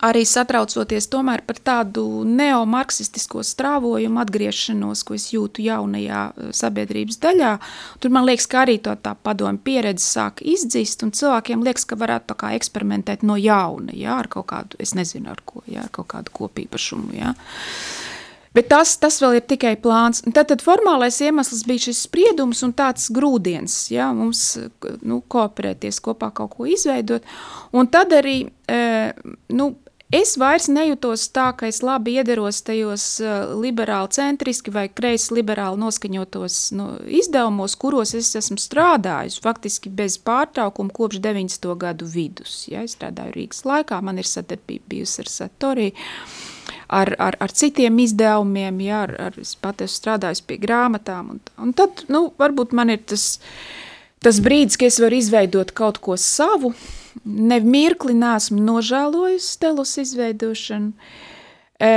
arī 0.04 0.24
satraucoties 0.26 1.08
tomēr 1.10 1.42
par 1.46 1.58
tādu 1.62 2.04
neomarksistisko 2.28 3.42
strāvojumu 3.46 4.20
atgriešanos, 4.22 5.04
ko 5.06 5.16
es 5.16 5.28
jūtu 5.34 5.64
jaunajā 5.66 6.22
eh, 6.30 6.50
sabiedrības 6.56 7.20
daļā. 7.22 7.52
Tur 8.02 8.14
man 8.14 8.26
liekas, 8.28 8.48
ka 8.50 8.64
arī 8.64 8.78
to 8.82 8.94
tā 9.02 9.14
padomu 9.16 9.60
pieredze 9.62 10.04
sāk 10.04 10.42
izdzist, 10.44 11.04
un 11.06 11.14
cilvēkiem 11.16 11.64
liekas, 11.66 11.86
ka 11.88 11.98
varētu 12.00 12.32
tā 12.32 12.38
kā 12.42 12.52
eksperimentēt 12.58 13.24
no 13.26 13.38
jauna, 13.40 13.94
jā, 13.96 14.18
ar 14.20 14.30
kaut 14.32 14.50
kādu, 14.52 14.80
es 14.82 14.96
nezinu 14.98 15.32
ar 15.32 15.42
ko, 15.44 15.64
jā, 15.70 15.86
ar 15.86 15.94
kaut 15.94 16.10
kādu 16.14 16.34
kopīpašumu, 16.42 17.16
jā. 17.16 17.34
Bet 18.56 18.70
tas, 18.72 18.94
tas 18.96 19.18
vēl 19.20 19.36
ir 19.36 19.44
tikai 19.44 19.74
plāns. 19.80 20.22
Tad, 20.24 20.46
tad 20.48 20.62
formālais 20.64 21.18
iemesls 21.20 21.64
bija 21.68 21.90
šis 21.90 22.06
spriedums 22.06 22.62
un 22.64 22.72
tāds 22.76 23.10
grūdienis, 23.12 23.74
ja, 23.92 24.08
mums 24.16 24.46
nu, 25.04 25.20
kooperēties 25.28 26.00
kopā 26.04 26.30
kaut 26.36 26.56
ko 26.56 26.68
izveidot. 26.70 27.26
Un 27.76 27.90
tad 27.92 28.16
arī, 28.16 28.46
e, 28.68 28.78
nu, 29.52 29.74
Es 30.14 30.36
vairs 30.38 30.68
nejūtos 30.70 31.24
tā, 31.34 31.48
ka 31.58 31.66
es 31.66 31.80
labi 31.82 32.12
iederos 32.14 32.60
tajos 32.62 33.04
uh, 33.18 33.56
liberāli 33.58 34.14
centriski 34.14 34.70
vai 34.70 34.84
kreisi 34.86 35.34
liberāli 35.34 35.80
noskaņotos 35.82 36.58
nu, 36.78 36.86
izdevumos, 37.10 37.74
kuros 37.74 38.14
es 38.14 38.30
esmu 38.38 38.54
strādājis 38.62 39.40
faktiski 39.42 39.90
bez 39.90 40.14
pārtraukuma 40.22 40.94
kopš 40.94 41.18
90. 41.24 41.66
gadu 41.82 42.06
vidus. 42.06 42.68
Ja, 42.70 42.86
es 42.86 42.94
strādāju 42.94 43.34
Rīgas 43.34 43.66
laikā, 43.66 43.98
man 43.98 44.22
ir 44.22 44.30
sadarbība 44.30 44.94
bijusi 44.94 45.24
ar 45.24 45.32
Satoriju 45.32 46.06
ar, 46.86 47.14
ar, 47.18 47.36
ar 47.40 47.52
citiem 47.52 47.98
izdevumiem, 47.98 48.80
ja, 48.86 49.02
ar, 49.06 49.14
ar, 49.28 49.38
es 49.40 49.54
pat 49.60 49.82
esmu 49.84 50.00
strādājis 50.00 50.42
pie 50.46 50.58
grāmatām. 50.62 51.34
Un, 51.34 51.40
un 51.62 51.74
tad, 51.76 52.04
nu, 52.12 52.28
varbūt 52.40 52.74
man 52.76 52.92
ir 52.94 53.02
tas, 53.08 53.36
tas 54.24 54.40
brīdis, 54.42 54.78
ka 54.78 54.88
es 54.88 55.00
varu 55.02 55.18
izveidot 55.18 55.74
kaut 55.76 56.00
ko 56.04 56.18
savu. 56.20 56.74
Ne 57.24 57.58
mirkli 57.64 58.14
neesmu 58.16 58.60
nožēlojusi 58.62 59.54
stelus 59.56 59.96
izveidošanu. 60.02 60.92
E, 61.76 61.88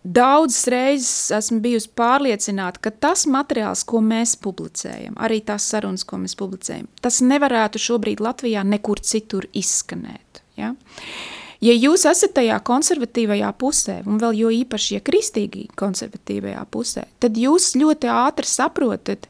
daudzas 0.00 0.66
reizes 0.72 1.30
esmu 1.36 1.58
bijusi 1.64 1.90
pārliecināta, 1.96 2.80
ka 2.86 2.92
tas 3.04 3.26
materiāls, 3.28 3.82
ko 3.88 4.00
mēs 4.04 4.32
publicējam, 4.40 5.16
arī 5.20 5.42
tās 5.44 5.66
sarunas, 5.68 6.06
ko 6.08 6.20
mēs 6.22 6.36
publicējam, 6.40 6.86
tas 7.04 7.20
nevarētu 7.24 7.80
šobrīd 7.82 8.22
Latvijā 8.24 8.64
nekur 8.64 9.02
citur 9.04 9.48
izskanēt. 9.52 10.40
Ja? 10.56 10.72
Uh, 10.72 11.35
Ja 11.66 11.74
jūs 11.74 12.04
esat 12.06 12.36
tajā 12.36 12.58
konservatīvajā 12.66 13.50
pusē, 13.58 14.00
un 14.06 14.20
vēl 14.22 14.38
jo 14.38 14.52
īpaši, 14.60 14.98
ja 14.98 15.02
kristīgi 15.04 15.66
konservatīvajā 15.78 16.62
pusē, 16.70 17.06
tad 17.22 17.38
jūs 17.40 17.72
ļoti 17.78 18.10
ātri 18.12 18.46
saprotat, 18.50 19.26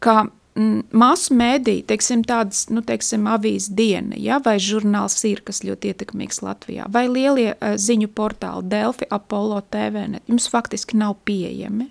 ka 0.00 0.22
mm, 0.28 0.86
masu 0.96 1.36
mēdī, 1.36 1.80
teiksim, 1.90 2.22
tādas, 2.28 2.66
nu, 2.72 2.84
teiksim, 2.86 3.26
avīzes 3.28 3.74
diena, 3.76 4.16
ja, 4.20 4.38
vai 4.44 4.56
žurnāls 4.62 5.18
ir, 5.28 5.42
kas 5.46 5.64
ļoti 5.66 5.92
ietekmīgs 5.92 6.40
Latvijā, 6.46 6.86
vai 6.92 7.06
lielie 7.10 7.50
uh, 7.52 7.74
ziņu 7.80 8.08
portāli 8.16 8.70
Delfi, 8.72 9.10
Apollo 9.12 9.60
TV, 9.74 10.06
net, 10.14 10.24
jums 10.30 10.48
faktiski 10.52 10.96
nav 11.02 11.18
pieejami. 11.28 11.90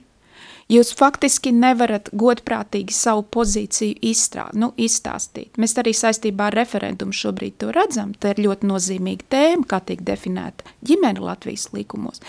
Jūs 0.65 0.95
faktiski 0.97 1.51
nevarat 1.53 2.07
godprātīgi 2.17 2.93
savu 2.95 3.21
pozīciju 3.35 3.99
izstrā, 4.09 4.47
nu, 4.57 4.71
izstāstīt. 4.81 5.59
Mēs 5.61 5.75
arī 5.77 5.91
saistībā 5.93 6.47
ar 6.49 6.57
referendumu 6.57 7.13
šobrīd 7.13 7.59
to 7.61 7.69
redzam. 7.75 8.15
Tā 8.17 8.31
ir 8.33 8.41
ļoti 8.47 8.69
nozīmīga 8.71 9.27
tēma, 9.29 9.67
kā 9.69 9.77
tiek 9.85 10.01
definēta 10.07 10.65
ģimene 10.89 11.21
Latvijas 11.21 11.67
likumos. 11.75 12.23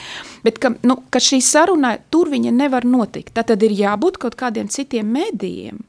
Bet 0.44 0.60
ka, 0.60 0.74
nu, 0.84 0.98
ka 1.08 1.22
šī 1.22 1.40
saruna 1.40 1.94
tur 2.12 2.28
viņa 2.34 2.52
nevar 2.52 2.84
notikt. 2.84 3.32
Tad 3.40 3.64
ir 3.64 3.72
jābūt 3.72 4.20
kaut 4.20 4.36
kādiem 4.36 4.68
citiem 4.68 5.08
medijiem, 5.16 5.80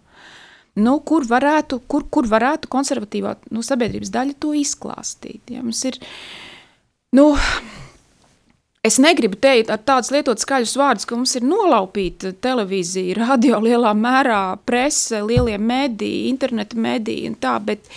nu, 0.79 0.93
kur, 1.03 1.27
varētu, 1.27 1.81
kur, 1.91 2.07
kur 2.07 2.31
varētu 2.31 2.71
konservatīvā 2.71 3.35
nu, 3.51 3.65
sabiedrības 3.65 4.13
daļa 4.13 4.37
to 4.39 4.53
izklāstīt. 4.55 5.51
Ja? 5.51 5.65
Mums 5.67 5.83
ir, 5.89 5.99
nu, 7.17 7.33
Es 8.85 8.99
negribu 9.01 9.35
teikt 9.41 9.71
tādus 9.87 10.11
lietot 10.13 10.39
skaļus 10.39 10.75
vārdus, 10.79 11.07
ka 11.07 11.17
mums 11.17 11.33
ir 11.35 11.45
nolaupīta 11.47 12.31
televīzija, 12.43 13.17
radio 13.19 13.59
lielā 13.63 13.91
mērā, 13.97 14.41
prese, 14.69 15.23
lielie 15.25 15.57
mediji, 15.57 16.27
interneta 16.29 16.77
mediji 16.79 17.27
un 17.31 17.35
tā, 17.41 17.57
bet 17.63 17.89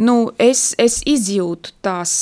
nu, 0.00 0.32
es, 0.40 0.70
es 0.80 0.98
izjūtu 1.06 1.76
tās, 1.84 2.14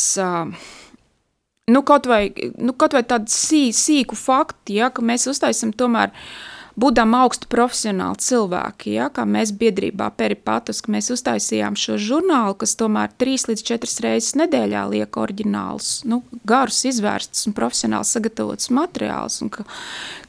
nu, 1.71 1.85
kaut 1.87 2.11
vai, 2.11 2.23
nu, 2.59 2.75
kaut 2.77 2.99
vai 2.99 3.07
tādu 3.09 3.33
sī, 3.33 3.69
sīku 3.73 4.19
faktu, 4.19 4.77
ja, 4.83 4.91
ka 4.93 5.05
mēs 5.05 5.29
uztaisam 5.31 5.73
tomēr 5.73 6.13
uh, 6.13 6.58
būdam 6.79 7.15
augstu 7.19 7.49
profesionāli 7.51 8.21
cilvēki, 8.23 8.93
ja, 8.97 9.09
kā 9.15 9.25
mēs 9.29 9.53
biedrībā 9.59 10.11
peripatus, 10.19 10.81
ka 10.85 10.93
mēs 10.95 11.11
uztaisījām 11.15 11.77
šo 11.79 11.99
žurnālu, 12.03 12.57
kas 12.61 12.77
tomēr 12.79 13.13
trīs 13.21 13.49
līdz 13.51 13.65
četras 13.71 13.99
reizes 14.05 14.37
nedēļā 14.39 14.85
liek 14.93 15.19
oriģināls, 15.21 15.91
nu, 16.09 16.23
garus 16.49 16.85
izvērstus 16.89 17.49
un 17.51 17.57
profesionāli 17.59 18.09
sagatavotus 18.09 18.71
materiālus, 18.75 19.41
un 19.45 19.53
ka, 19.55 19.67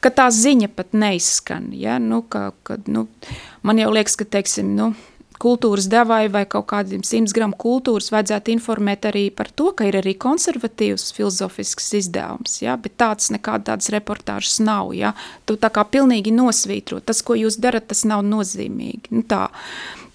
ka 0.02 0.14
tā 0.22 0.30
ziņa 0.34 0.72
pat 0.74 0.96
neizskan, 0.96 1.70
ja, 1.76 2.00
nu, 2.02 2.22
ka, 2.26 2.50
ka, 2.66 2.80
nu, 2.90 3.06
man 3.66 3.82
jau 3.82 3.92
liekas, 3.94 4.18
ka, 4.18 4.28
teiksim, 4.38 4.74
nu, 4.78 4.92
kultūras 5.40 5.88
devai 5.90 6.24
vai 6.32 6.44
kaut 6.50 6.68
kādiem 6.72 7.04
100 7.06 7.34
gramu 7.36 7.56
kultūras 7.60 8.10
vajadzētu 8.12 8.54
informēt 8.54 9.08
arī 9.10 9.26
par 9.34 9.50
to, 9.56 9.70
ka 9.76 9.88
ir 9.88 10.00
arī 10.00 10.14
konservatīvs 10.20 11.10
filozofisks 11.16 11.92
izdevums, 12.00 12.60
ja? 12.64 12.76
bet 12.80 12.98
tāds 13.00 13.32
nekāda 13.34 13.72
tādas 13.72 13.92
reportāžas 13.94 14.58
nav, 14.64 14.92
ja? 14.96 15.14
tu 15.48 15.56
tā 15.60 15.72
kā 15.72 15.86
pilnīgi 15.88 16.34
nosvītro, 16.34 17.00
tas, 17.04 17.22
ko 17.24 17.38
jūs 17.38 17.60
darat, 17.62 17.88
tas 17.90 18.04
nav 18.08 18.24
nozīmīgi, 18.26 19.14
nu 19.16 19.24
tā, 19.28 19.46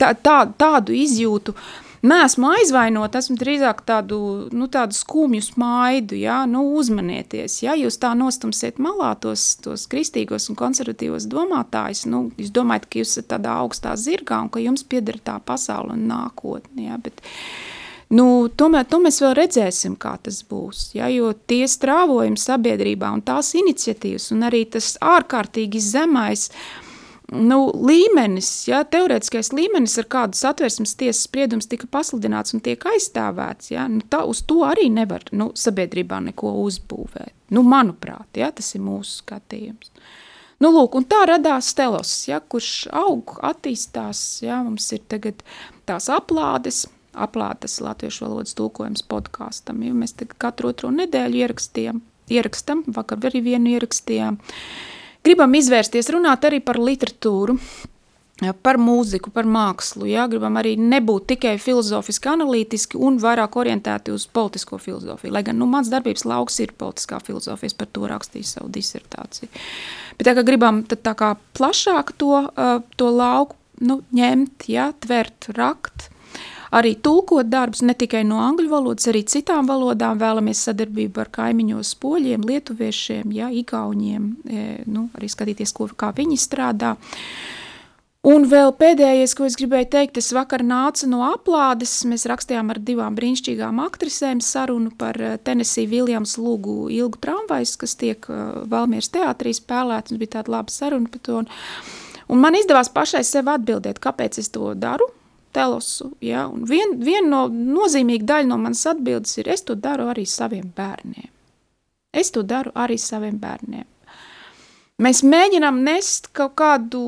tā, 0.02 0.14
tā, 0.14 0.38
tādu 0.60 0.96
izjūtu, 0.98 1.56
uh, 1.56 1.85
neesmu 2.06 2.50
aizvainot, 2.54 3.16
esmu 3.18 3.36
drīzāk 3.40 3.82
tādu, 3.88 4.20
nu, 4.56 4.68
tādu 4.72 4.96
skumju 4.98 5.44
smaidu, 5.46 6.18
ja, 6.20 6.42
nu, 6.50 6.64
uzmanieties, 6.80 7.60
ja 7.66 7.76
jūs 7.80 8.00
tā 8.02 8.14
nostumsiet 8.18 8.80
malā 8.82 9.14
tos, 9.22 9.56
tos 9.64 9.88
kristīgos 9.92 10.50
un 10.52 10.60
konservatīvos 10.60 11.28
domātājus, 11.32 12.06
nu, 12.12 12.28
jūs 12.40 12.54
domājat, 12.56 12.90
ka 12.90 13.02
jūs 13.02 13.16
esat 13.16 13.32
tādā 13.36 13.58
augstā 13.64 13.96
zirgā 14.00 14.44
un 14.46 14.52
ka 14.54 14.64
jums 14.64 14.86
pieder 14.88 15.20
tā 15.24 15.40
pasaule 15.46 15.96
un 15.98 16.06
nākotne, 16.12 16.88
ja, 16.90 17.00
bet, 17.02 17.22
nu, 18.14 18.48
tomēr 18.48 18.88
to 18.90 19.02
mēs 19.04 19.22
vēl 19.26 19.36
redzēsim, 19.42 20.00
kā 20.00 20.16
tas 20.24 20.42
būs, 20.48 20.88
ja, 20.98 21.12
jo 21.14 21.34
tie 21.48 21.64
strāvojumi 21.70 22.40
sabiedrībā 22.40 23.12
un 23.18 23.26
tās 23.26 23.56
iniciatīvas 23.58 24.32
un 24.36 24.50
arī 24.50 24.66
tas 24.78 24.96
ārkārtīgi 25.04 25.84
zemais, 25.84 26.50
uh, 26.52 26.85
nu, 27.34 27.60
līmenis, 27.74 28.50
ja, 28.70 28.84
teorētiskais 28.88 29.52
līmenis, 29.56 29.98
ar 30.02 30.08
kādu 30.12 30.38
satversmes 30.38 30.96
tiesas 31.00 31.24
spriedums 31.26 31.70
tika 31.72 31.88
pasludināts 31.92 32.56
un 32.56 32.62
tiek 32.66 32.82
aizstāvēts, 32.92 33.72
ja, 33.74 33.88
nu, 33.92 34.04
tā, 34.10 34.24
uz 34.30 34.44
to 34.48 34.62
arī 34.68 34.90
nevar 34.94 35.26
nu, 35.36 35.50
sabiedrībā 35.58 36.22
neko 36.30 36.54
uzbūvēt. 36.66 37.34
Nu, 37.56 37.66
manuprāt, 37.66 38.30
ja, 38.38 38.52
tas 38.56 38.74
ir 38.78 38.84
mūsu 38.86 39.22
skatījums. 39.24 39.92
Nu, 40.64 40.72
lūk, 40.72 40.96
tā 41.12 41.26
radās 41.28 41.74
telos, 41.76 42.14
ja, 42.30 42.40
kurš 42.40 42.88
aug, 42.96 43.36
attīstās. 43.44 44.22
Ja, 44.46 44.62
mums 44.64 44.88
ir 44.96 45.04
tagad 45.12 45.44
tās 45.90 46.08
aplādes, 46.14 46.86
aplādes 47.12 47.82
latviešu 47.84 48.26
valodas 48.26 48.56
tulkojums 48.56 49.04
podkāstam. 49.12 49.84
Ja, 49.84 49.96
mēs 49.98 50.16
katru 50.40 50.72
otro 50.72 50.94
nedēļu 50.96 51.42
ierakstījām, 51.44 52.02
ierakstam, 52.32 52.86
vakar 52.96 53.28
arī 53.28 53.44
vienu 53.52 53.76
ierakstījām. 53.76 54.40
Gribam 55.26 55.58
izvērsties, 55.58 56.12
runāt 56.14 56.46
arī 56.46 56.60
par 56.62 56.78
literatūru, 56.78 57.56
par 58.62 58.78
mūziku, 58.78 59.32
par 59.34 59.48
mākslu. 59.50 60.06
Jā, 60.12 60.28
gribam 60.30 60.60
arī 60.60 60.76
nebūt 60.78 61.26
tikai 61.32 61.56
filozofiski, 61.62 62.30
analītiski 62.30 63.00
un 63.02 63.18
vairāk 63.24 63.56
orientēti 63.58 64.14
uz 64.14 64.28
politisko 64.28 64.78
filozofiju. 64.82 65.34
Lai 65.34 65.42
gan 65.48 65.58
nu, 65.58 65.66
mans 65.72 65.90
darbības 65.90 66.28
lauks 66.30 66.60
ir 66.62 66.76
politiskā 66.78 67.22
filozofija, 67.24 67.72
es 67.72 67.78
par 67.78 67.90
to 67.90 68.06
rakstīju 68.12 68.50
savu 68.50 68.70
disertāciju. 68.76 69.50
Bet 70.20 70.30
tā 70.30 70.36
kā 70.38 70.46
gribam 70.46 70.84
tā 70.86 71.16
kā 71.18 71.34
plašāk 71.58 72.14
to, 72.22 72.44
to 73.00 73.10
lauku 73.10 73.58
nu, 73.82 74.04
ņemt, 74.16 74.70
jā, 74.72 74.92
tvert, 75.04 75.50
rakt, 75.58 76.12
arī 76.76 76.96
tulkot 77.02 77.48
darbus 77.50 77.84
ne 77.86 77.96
tikai 77.98 78.24
no 78.28 78.42
angļu 78.44 78.70
valodas, 78.72 79.08
arī 79.12 79.24
citām 79.30 79.70
valodām. 79.70 80.20
Vēlamies 80.22 80.66
sadarbību 80.68 81.24
ar 81.24 81.32
kaimiņos, 81.40 81.96
poļiem, 82.04 82.48
lietuviešiem, 82.50 83.36
ja, 83.36 83.52
igauņiem, 83.52 84.32
e, 84.46 84.66
nu, 84.92 85.10
arī 85.18 85.32
skatīties, 85.32 85.76
ko, 85.76 85.90
kā 85.96 86.12
viņi 86.16 86.40
strādā. 86.42 86.96
Un 88.26 88.48
vēl 88.50 88.72
pēdējais, 88.74 89.36
ko 89.38 89.46
es 89.46 89.54
gribēju 89.60 89.86
teikt, 89.94 90.16
es 90.18 90.32
vakar 90.34 90.64
nācu 90.66 91.06
no 91.12 91.20
aplādes. 91.28 91.92
Mēs 92.10 92.26
rakstījām 92.26 92.72
ar 92.74 92.80
divām 92.82 93.14
brīnišķīgām 93.14 93.84
aktrisēm 93.84 94.42
sarunu 94.42 94.90
par 94.98 95.20
eh, 95.22 95.36
Tennessee 95.46 95.86
Williams 95.92 96.34
lūgu 96.42 96.88
ilgu 96.96 97.22
tramvajs, 97.22 97.76
kas 97.84 97.94
tiek 98.02 98.26
uh, 98.32 98.64
Valmieras 98.72 99.12
teātrī 99.14 99.54
spēlēts. 99.54 100.10
Mums 100.10 100.24
bija 100.24 100.40
tāda 100.40 100.56
laba 100.56 100.74
saruna 100.74 101.12
par 101.14 101.22
to. 101.28 101.44
Un 102.34 102.42
man 102.42 102.58
izdevās 102.58 102.90
pašai 102.90 103.22
sev 103.22 103.54
atbildēt, 103.54 104.02
kāpēc 104.02 104.42
es 104.42 104.50
to 104.50 104.74
daru. 104.74 105.12
Telosu, 105.56 106.12
ja? 106.24 106.46
Un 106.52 106.66
vien, 106.68 106.98
viena 107.00 107.28
no 107.30 107.44
nozīmīga 107.50 108.28
daļa 108.34 108.50
no 108.50 108.60
manas 108.60 108.84
atbildes 108.92 109.38
ir, 109.40 109.50
es 109.54 109.64
to 109.64 109.78
daru 109.80 110.10
arī 110.12 110.26
saviem 110.28 110.68
bērniem. 110.76 111.32
Es 112.16 112.32
to 112.36 112.44
daru 112.48 112.72
arī 112.76 112.98
saviem 113.00 113.38
bērniem. 113.40 113.88
Mēs 115.04 115.24
mēģinām 115.28 115.82
nest 115.84 116.30
kaut 116.36 116.54
kādu 116.60 117.02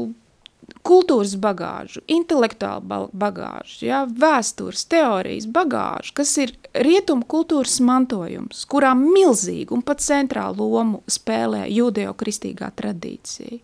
kultūras 0.87 1.35
bagāžu, 1.39 2.01
intelektuālu 2.11 3.07
bagāžu, 3.15 3.85
ja, 3.87 4.01
vēstures, 4.07 4.85
teorijas 4.91 5.47
bagāžu, 5.51 6.13
kas 6.19 6.33
ir 6.43 6.53
rietumu 6.75 7.27
kultūras 7.27 7.79
mantojums, 7.83 8.65
kurā 8.69 8.93
milzīgu 8.99 9.77
un 9.77 9.83
pat 9.87 10.03
centrālu 10.03 10.67
lomu 10.73 11.03
spēlē 11.11 11.65
jūdeo-kristīgā 11.71 12.71
tradīcija. 12.79 13.61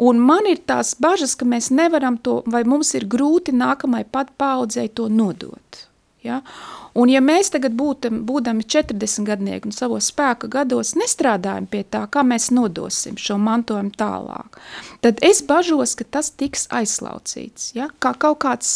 Un 0.00 0.20
man 0.24 0.46
ir 0.48 0.62
tās 0.64 0.94
bažas, 0.96 1.34
ka 1.36 1.44
mēs 1.44 1.68
nevaram 1.74 2.16
to, 2.24 2.40
vai 2.48 2.64
mums 2.64 2.94
ir 2.96 3.04
grūti 3.10 3.52
nākamai 3.52 4.06
pat 4.08 4.32
paudzei 4.40 4.88
to 4.88 5.10
nodot. 5.12 5.84
Ja? 6.24 6.40
Un 6.96 7.08
ja 7.12 7.20
mēs 7.24 7.52
tagad 7.52 7.76
būtam, 7.76 8.22
būdami 8.28 8.64
40 8.68 9.24
gadnieki 9.28 9.70
un 9.70 9.76
savos 9.76 10.10
spēka 10.10 10.50
gados 10.52 10.92
nestrādājam 10.98 11.68
pie 11.70 11.84
tā, 11.84 12.02
kā 12.12 12.24
mēs 12.26 12.50
nodosim 12.52 13.16
šo 13.20 13.38
mantojumu 13.40 13.92
tālāk, 13.96 14.58
tad 15.04 15.22
es 15.24 15.40
bažos, 15.46 15.94
ka 15.96 16.04
tas 16.18 16.32
tiks 16.32 16.66
aizslaucīts, 16.76 17.72
ja? 17.76 17.88
kā 18.00 18.12
kaut 18.20 18.40
kāds 18.44 18.74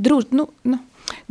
druž, 0.00 0.30
nu, 0.32 0.48
nu, 0.64 0.80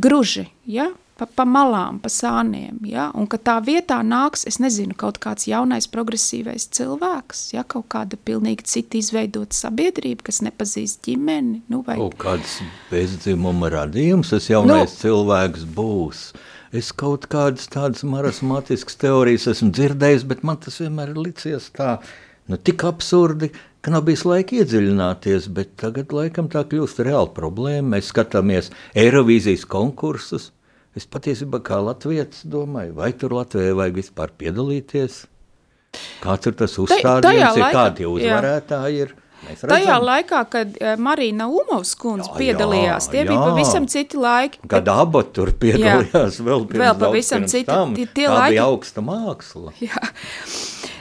gruži, 0.02 0.50
ja? 0.66 0.92
Pa, 1.18 1.28
pa 1.28 1.46
malām, 1.50 2.00
pa 2.04 2.12
sāniem, 2.12 2.80
ja? 2.88 3.10
un 3.18 3.28
ka 3.30 3.40
tā 3.42 3.58
vietā 3.66 4.00
nāks, 4.06 4.46
es 4.50 4.60
nezinu, 4.64 4.96
kaut 4.98 5.20
kāds 5.24 5.48
jaunais 5.50 5.90
progresīvais 5.92 6.70
cilvēks, 6.78 7.44
ja? 7.56 7.66
kaut 7.68 7.88
kāda 7.94 8.20
pilnīgi 8.30 8.68
cita 8.70 9.00
izveidota 9.00 9.58
sabiedrība, 9.58 10.28
kas 10.30 10.44
nepazīst 10.46 11.02
ģimeni. 11.08 11.64
Nu, 11.72 11.82
vai... 11.88 11.98
Kaut 12.00 12.18
kāds 12.22 12.60
bezdzimuma 12.92 13.72
radījums, 13.74 14.34
tas 14.36 14.50
jaunais 14.52 14.94
nu, 14.94 15.00
cilvēks 15.02 15.66
būs. 15.78 16.28
Es 16.76 16.92
kaut 16.92 17.30
kādas 17.32 17.70
tādas 17.72 18.04
marasmatiskas 18.04 19.00
teorijas 19.00 19.48
esmu 19.54 19.72
dzirdējis, 19.74 20.28
bet 20.28 20.44
man 20.48 20.60
tas 20.62 20.82
vienmēr 20.84 21.14
ir 21.14 21.22
licies 21.30 21.72
tā, 21.76 21.96
nu 22.52 22.60
tik 22.60 22.84
absurdi, 22.88 23.54
ka 23.82 23.94
nav 23.94 24.04
bijis 24.10 24.26
laika 24.28 24.58
iedziļināties, 24.60 25.48
bet 25.56 25.78
tagad 25.80 26.12
laikam 26.12 26.50
tā 26.52 26.66
kļūst 26.68 27.00
reāla 27.08 27.32
problēma. 27.32 27.94
Mēs 27.96 28.12
skatāmies 28.12 28.68
Eirovīzijas 29.00 29.64
konkursus, 29.72 30.52
Es 30.98 31.06
patiesībā 31.06 31.60
kā 31.62 31.78
latviečs 31.84 32.42
domāju, 32.50 32.96
vai 32.98 33.12
tur 33.14 33.36
Latvijai 33.38 33.76
vajag 33.78 34.00
vispār 34.00 34.32
piedalīties. 34.42 35.26
Kāds 36.24 36.50
ir 36.50 36.58
tas 36.58 36.74
uzstādījums, 36.82 37.60
ja 37.60 37.72
kādi 37.74 38.08
uzvarētāji 38.10 39.04
ir? 39.06 39.16
Tajā 39.62 39.98
laikā, 40.02 40.40
kad 40.50 40.74
uh, 40.82 40.96
Marina 41.00 41.46
Umovs 41.48 41.94
kundze 42.00 42.32
jā, 42.32 42.38
piedalījās, 42.40 43.08
tie 43.14 43.22
jā. 43.22 43.28
bija 43.30 43.44
pavisam 43.46 43.86
citi 43.88 44.18
laiki. 44.20 44.64
Kad 44.72 44.90
abi 44.92 45.22
tur 45.36 45.54
piedalījās, 45.62 46.40
jā. 46.42 46.48
vēl 46.50 46.66
pirms 46.72 46.84
vēl 46.84 46.98
pavisam 47.04 47.46
citi. 47.46 47.68
Tam, 47.70 47.94
tie, 47.96 48.08
tie 48.18 48.26
laiki... 48.32 48.56
bija 48.56 48.66
augsta 48.66 49.06
māksla. 49.06 49.76
Jā. 49.86 50.02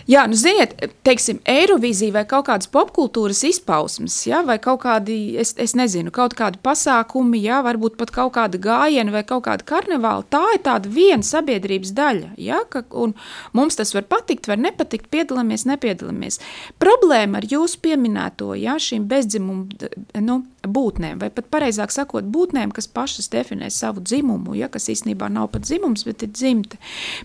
Jā, 0.06 0.22
nu, 0.30 0.36
ziniet, 0.38 0.76
teiksim, 1.02 1.40
Eirovīzija 1.50 2.14
vai 2.14 2.22
kaut 2.30 2.46
kādas 2.46 2.68
popkultūras 2.70 3.40
izpausmes, 3.48 4.14
ja, 4.28 4.38
vai 4.46 4.54
kaut 4.62 4.84
kādi, 4.84 5.34
es, 5.42 5.50
es 5.58 5.74
nezinu, 5.74 6.12
kaut 6.14 6.36
kādi 6.38 6.60
pasākumi, 6.62 7.40
ja, 7.42 7.58
varbūt 7.66 7.96
pat 7.98 8.12
kaut 8.14 8.36
kāda 8.36 8.60
gājiena 8.62 9.10
vai 9.10 9.24
kaut 9.26 9.48
kāda 9.48 9.66
karnevāla, 9.66 10.22
tā 10.30 10.44
ir 10.54 10.62
tāda 10.62 10.92
viena 10.94 11.26
sabiedrības 11.26 11.90
daļa, 11.98 12.30
ja, 12.38 12.62
ka, 12.70 12.84
un 12.94 13.16
mums 13.50 13.80
tas 13.80 13.90
var 13.96 14.06
patikt, 14.06 14.46
var 14.46 14.62
nepatikt, 14.62 15.10
piedalāmies, 15.10 15.66
nepiedalāmies. 15.66 16.38
Problēma 16.78 17.42
ar 17.42 17.50
jūsu 17.50 17.82
pieminēto, 17.82 18.54
ja, 18.62 18.78
šīm 18.78 19.08
bezdzimumu, 19.10 19.90
nu, 20.22 20.44
būtnēm, 20.70 21.20
vai 21.22 21.30
pat 21.34 21.48
pareizāk 21.52 21.92
sakot, 21.94 22.26
būtnēm, 22.32 22.72
kas 22.74 22.88
pašas 22.88 23.30
definē 23.32 23.70
savu 23.72 24.02
dzimumu, 24.04 24.56
ja, 24.58 24.68
kas 24.72 24.88
īstenībā 24.92 25.28
nav 25.32 25.50
pat 25.54 25.66
dzimums, 25.66 26.06
bet 26.08 26.24
ir 26.26 26.32
dzimte. 26.34 26.80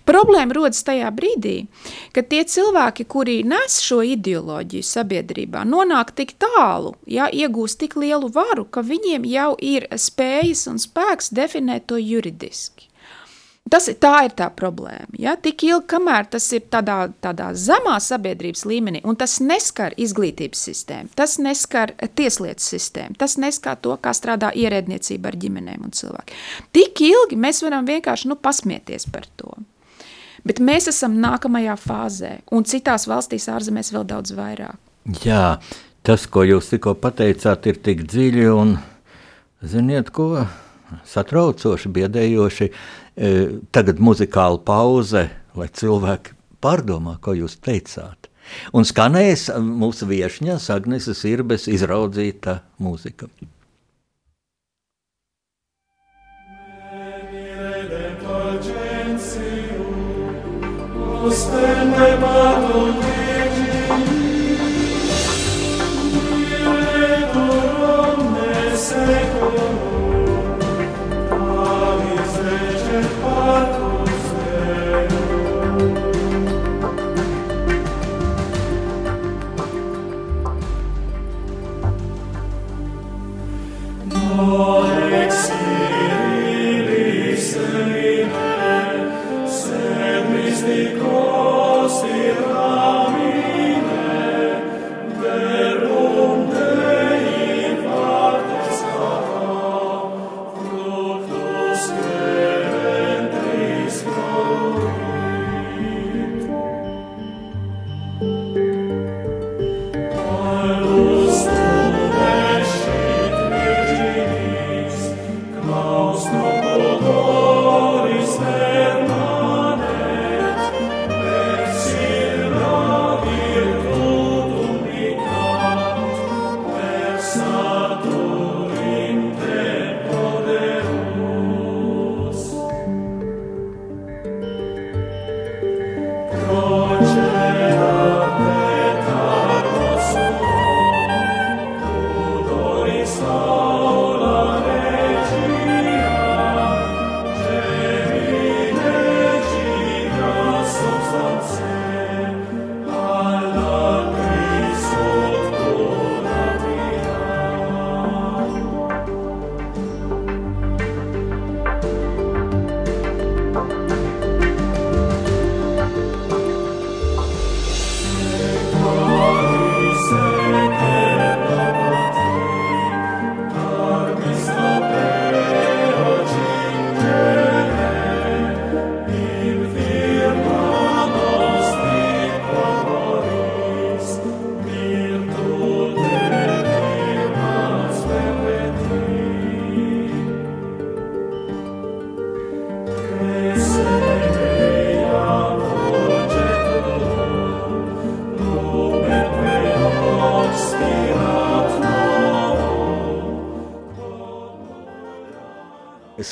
Problēma 0.08 0.56
rodas 0.58 0.84
tajā 0.88 1.10
brīdī, 1.16 1.56
kad 2.16 2.30
tie 2.32 2.44
cilvēki, 2.48 3.08
kuri 3.10 3.40
nes 3.48 3.80
šo 3.84 4.02
ideoloģiju 4.14 4.86
sabiedrībā, 4.86 5.66
nonāk 5.68 6.14
tik 6.18 6.36
tālu, 6.42 6.96
ja, 7.08 7.30
iegūst 7.32 7.82
tik 7.82 7.98
lielu 8.00 8.32
varu, 8.34 8.68
ka 8.70 8.86
viņiem 8.86 9.28
jau 9.32 9.52
ir 9.58 9.90
spējas 9.96 10.68
un 10.72 10.80
spēks 10.82 11.34
definēt 11.36 11.90
to 11.92 12.00
juridiski. 12.02 12.91
Tas, 13.72 13.88
tā 14.04 14.26
ir 14.28 14.34
tā 14.36 14.50
problēma. 14.52 15.16
Ja? 15.16 15.38
Tik 15.40 15.64
ilgi, 15.64 15.86
kamēr 15.94 16.28
tas 16.34 16.50
ir 16.52 16.66
tādā, 16.74 17.06
tādā 17.24 17.54
zemā 17.56 17.96
sabiedrības 18.04 18.66
līmenī, 18.68 19.00
un 19.08 19.16
tas 19.16 19.38
neskar 19.40 19.96
izglītības 20.02 20.66
sistēmu, 20.68 21.12
tas 21.16 21.38
neskar 21.40 21.94
tieslietu 22.20 22.66
sistēmu, 22.66 23.16
tas 23.22 23.38
neskar 23.40 23.80
to, 23.80 23.96
kā 24.04 24.12
strādā 24.18 24.52
ierēdniecība 24.60 25.32
ar 25.32 25.40
ģimenēm 25.40 25.88
un 25.88 25.96
cilvēkiem. 25.96 26.42
Tik 26.76 27.04
ilgi 27.08 27.40
mēs 27.40 27.64
varam 27.64 27.88
vienkārši 27.88 28.32
nu, 28.34 28.36
pasmieties 28.36 29.08
par 29.12 29.30
to. 29.40 29.56
Bet 30.44 30.60
mēs 30.60 30.90
esam 30.92 31.16
nākamajā 31.24 31.78
fāzē, 31.80 32.32
un 32.52 32.68
citās 32.68 33.08
valstīs 33.08 33.48
ārzemēs 33.54 33.94
vēl 33.96 34.08
daudz 34.10 34.34
vairāk. 34.36 34.76
Jā, 35.24 35.62
tas, 36.04 36.26
ko 36.28 36.44
jūs 36.44 36.74
tikko 36.74 36.98
pateicāt, 37.00 37.72
ir 37.72 37.80
tik 37.86 38.04
dziļi 38.10 38.50
un, 38.52 38.76
ziniet, 39.64 40.12
ko 40.12 40.44
satraucoši, 41.08 41.92
biedējoši. 41.96 42.68
E, 42.68 43.01
tagad 43.72 44.02
muzikāla 44.02 44.58
pauze, 44.66 45.28
lai 45.58 45.68
cilvēki 45.70 46.36
pārdomā, 46.64 47.18
ko 47.22 47.36
jūs 47.38 47.60
teicāt. 47.62 48.30
Un 48.74 48.88
skanēs 48.88 49.50
mūsu 49.62 50.08
viesņas 50.10 50.70
Agneses 50.74 51.24
Irbes 51.30 51.70
izraudzīta 51.72 52.62
mūzika. 52.82 53.30
Stelle 61.32 62.18
padul 62.20 63.11
Alexi, 84.42 85.54
Lisa, 86.88 87.62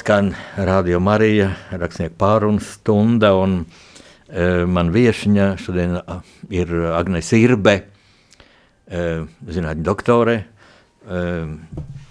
skan 0.09 0.31
Radio 0.57 0.97
Marija, 0.99 1.51
rakstnieku 1.69 2.15
pārunu 2.17 2.63
stunda, 2.65 3.29
un 3.37 3.59
uh, 3.61 4.63
man 4.65 4.89
viešņa 4.89 5.51
šodien 5.61 5.91
ir 6.49 6.71
Agnes 6.97 7.29
Irbe, 7.37 7.75
uh, 8.89 9.27
zinātņu 9.45 9.85
doktore, 9.85 10.35
uh, 11.05 11.53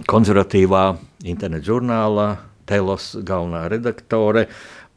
konservatīvā 0.07 0.85
internetu 1.27 1.73
žurnālā, 1.73 2.29
Telos 2.71 3.17
galvenā 3.19 3.65
redaktore, 3.75 4.47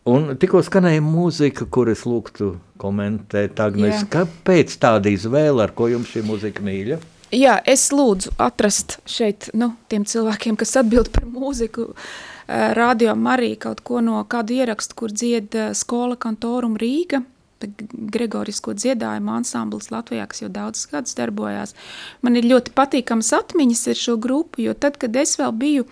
un 0.05 0.35
tikko 0.37 0.61
skanēja 0.69 1.01
mūzika, 1.01 1.65
kuras 1.73 2.05
lūgtu 2.05 2.53
komentēt, 2.77 3.57
Agnes, 3.65 4.03
Jā. 4.03 4.11
kāpēc 4.19 4.77
tāda 4.77 5.09
izvēle, 5.09 5.63
ar 5.65 5.73
ko 5.73 5.89
jums 5.89 6.13
šī 6.13 6.21
mūzika 6.29 6.61
mīļa? 6.69 7.01
Jā, 7.33 7.57
es 7.65 7.89
lūdzu 7.95 8.35
atrast 8.43 8.99
šeit, 9.09 9.49
nu, 9.57 9.71
tiem 9.89 10.05
cilvēkiem, 10.05 10.53
kas 10.59 10.75
atbild 10.83 11.09
par 11.15 11.25
mūziku, 11.25 11.95
uh, 11.95 12.21
radio 12.77 13.15
Marija 13.15 13.59
kaut 13.67 13.83
ko 13.87 14.01
no 14.01 14.21
kādu 14.29 14.55
ierakstu, 14.59 14.97
kur 14.97 15.13
dzied 15.13 15.55
uh, 15.57 15.69
Skola 15.77 16.17
Kantorum 16.19 16.77
Rīga, 16.81 17.23
Gregorisko 18.13 18.73
dziedājumu 18.73 19.35
ansamblis 19.35 19.91
Latvijā, 19.93 20.25
kas 20.29 20.41
jau 20.41 20.49
daudzus 20.49 20.89
gadus 20.89 21.17
darbojās. 21.19 21.75
Man 22.25 22.39
ir 22.39 22.47
ļoti 22.49 22.73
patīkams 22.77 23.29
atmiņas 23.37 23.83
ar 23.93 23.99
šo 23.99 24.17
grupu, 24.21 24.63
jo 24.65 24.73
tad, 24.73 24.97
kad 25.01 25.15
es 25.21 25.35
vēl 25.37 25.53
biju, 25.53 25.85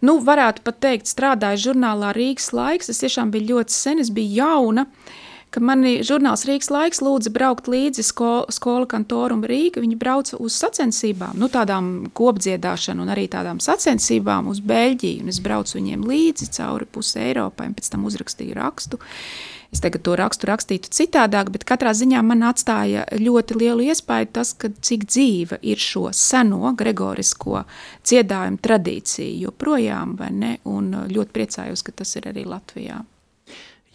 nu, 0.00 0.16
varētu 0.24 0.64
pat 0.64 0.80
teikt, 0.86 1.12
strādāju 1.12 1.66
žurnālā 1.68 2.14
Rīgas 2.16 2.48
laiks, 2.56 2.88
es 2.88 3.02
tiešām 3.04 3.34
biju 3.34 3.58
ļoti 3.58 3.76
sen, 3.76 4.00
es 4.00 4.08
biju 4.14 4.40
jauna, 4.40 4.86
uh, 4.88 5.20
ka 5.52 5.60
mani 5.60 5.98
žurnāls 6.06 6.46
Rīgas 6.48 6.70
laiks 6.72 7.02
lūdza 7.04 7.32
braukt 7.34 7.68
līdzi 7.70 8.04
sko, 8.06 8.32
skola 8.52 8.88
kantorum 8.88 9.44
Rīga. 9.48 9.82
Viņi 9.84 9.98
brauca 10.00 10.40
uz 10.40 10.56
sacensībām, 10.56 11.36
nu 11.40 11.50
tādām 11.52 11.92
kopdziedāšanu 12.16 13.04
un 13.04 13.12
arī 13.12 13.28
tādām 13.32 13.60
sacensībām 13.62 14.48
uz 14.52 14.62
Beļģiju. 14.64 15.22
Un 15.24 15.32
es 15.32 15.40
braucu 15.44 15.78
viņiem 15.78 16.06
līdzi 16.08 16.52
cauri 16.56 16.88
pusē 16.88 17.28
Eiropai 17.30 17.68
un 17.70 17.74
pēc 17.76 17.92
tam 17.92 18.06
uzrakstīju 18.08 18.56
rakstu. 18.56 19.00
Es 19.72 19.80
tagad 19.80 20.02
to 20.04 20.14
rakstu 20.20 20.48
rakstītu 20.50 20.90
citādāk, 20.92 21.48
bet 21.52 21.64
katrā 21.68 21.94
ziņā 21.96 22.20
man 22.28 22.44
atstāja 22.44 23.06
ļoti 23.16 23.56
lielu 23.56 23.86
iespēju 23.88 24.28
tas, 24.36 24.52
ka 24.52 24.68
cik 24.68 25.06
dzīva 25.08 25.62
ir 25.64 25.80
šo 25.80 26.10
seno 26.12 26.74
gregorisko 26.76 27.62
dziedājumu 28.04 28.60
tradīciju 28.60 29.46
joprojām, 29.46 30.16
vai 30.20 30.28
ne? 30.36 30.54
Un 30.68 30.92
ļoti 31.08 31.36
priecājos, 31.36 31.84
ka 31.88 31.96
tas 32.02 32.16
ir 32.20 32.28
arī 32.34 32.44
Latvijā. 32.48 33.00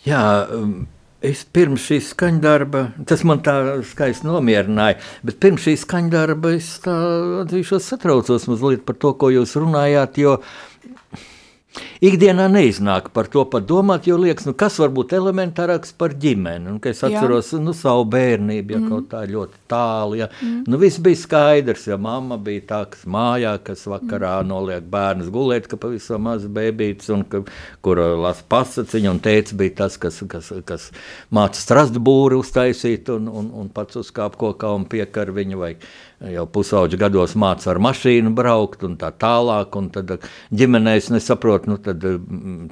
Jā, 0.07 0.23
um 0.57 0.87
Es 1.25 1.39
pirms 1.49 1.81
šīs 1.81 2.11
skaņdarba, 2.13 2.83
tas 3.09 3.23
man 3.25 3.39
tā 3.41 3.55
skaisti 3.89 4.27
nomierināja, 4.27 4.99
bet 5.25 5.39
pirms 5.41 5.63
šīs 5.65 5.81
skaņdarba 5.87 6.51
es 6.53 6.67
tā 6.83 6.93
atzīšos 7.41 7.87
satraucos 7.89 8.45
mazliet 8.45 8.83
par 8.85 8.99
to, 9.01 9.15
ko 9.17 9.31
jūs 9.33 9.55
runājāt, 9.57 10.19
jo 10.21 10.35
Ikdienā 12.03 12.45
neiznāk 12.51 13.09
par 13.15 13.29
to 13.31 13.43
padomāt, 13.49 14.07
jo 14.09 14.17
liekas, 14.21 14.45
nu, 14.47 14.53
kas 14.57 14.77
var 14.81 14.91
būt 14.93 15.15
elementārāks 15.17 15.93
par 15.97 16.13
ģimeni. 16.17 16.69
Un, 16.73 16.79
es 16.85 17.03
atceros 17.05 17.53
nu, 17.61 17.73
savu 17.77 18.05
bērnību, 18.13 18.75
ja 18.75 18.81
mm. 18.81 18.89
kaut 18.91 19.09
tā 19.13 19.23
ļoti 19.29 19.61
tālu. 19.71 20.19
Ja. 20.21 20.29
Mm. 20.41 20.63
Nu, 20.69 20.79
viss 20.81 21.01
bija 21.03 21.21
skaidrs, 21.23 21.87
ja 21.89 21.97
mamma 22.01 22.37
bija 22.41 22.65
tā, 22.71 22.81
kas 22.93 23.05
mājā, 23.09 23.55
kas 23.65 23.85
vakarā 23.89 24.35
mm. 24.41 24.51
noliek 24.51 24.89
bērnus 24.93 25.31
gulēt, 25.33 25.69
ka 25.71 25.79
pavisam 25.81 26.27
maz 26.27 26.45
ka, 27.31 27.43
kur 27.85 28.01
las 28.21 28.43
pasaciņu, 28.49 29.13
un 29.15 29.21
teica 29.23 29.57
bija 29.57 29.75
tas, 29.83 29.97
kas, 30.01 30.19
kas, 30.29 30.51
kas 30.67 30.89
māca 31.33 31.59
strastbūri 31.61 32.37
uztaisīt 32.39 33.09
un, 33.13 33.29
un, 33.31 33.49
un 33.61 33.71
pats 33.73 33.99
uzkāp 34.03 34.37
kokā 34.39 34.73
un 34.75 34.85
piekar 34.89 35.33
viņu 35.35 35.63
vajag 35.63 35.89
jau 36.17 36.45
pusauģi 36.49 36.97
gados 36.99 37.35
mācās 37.37 37.67
ar 37.69 37.79
mašīnu 37.83 38.31
braukt 38.37 38.83
un 38.87 38.95
tā 38.99 39.11
tālāk. 39.21 39.75
Un 39.77 39.89
tad 39.93 40.15
ģimenē 40.55 40.95
es 40.97 41.11
nesaprotu, 41.13 41.71
nu 41.73 41.77
tad, 41.83 42.03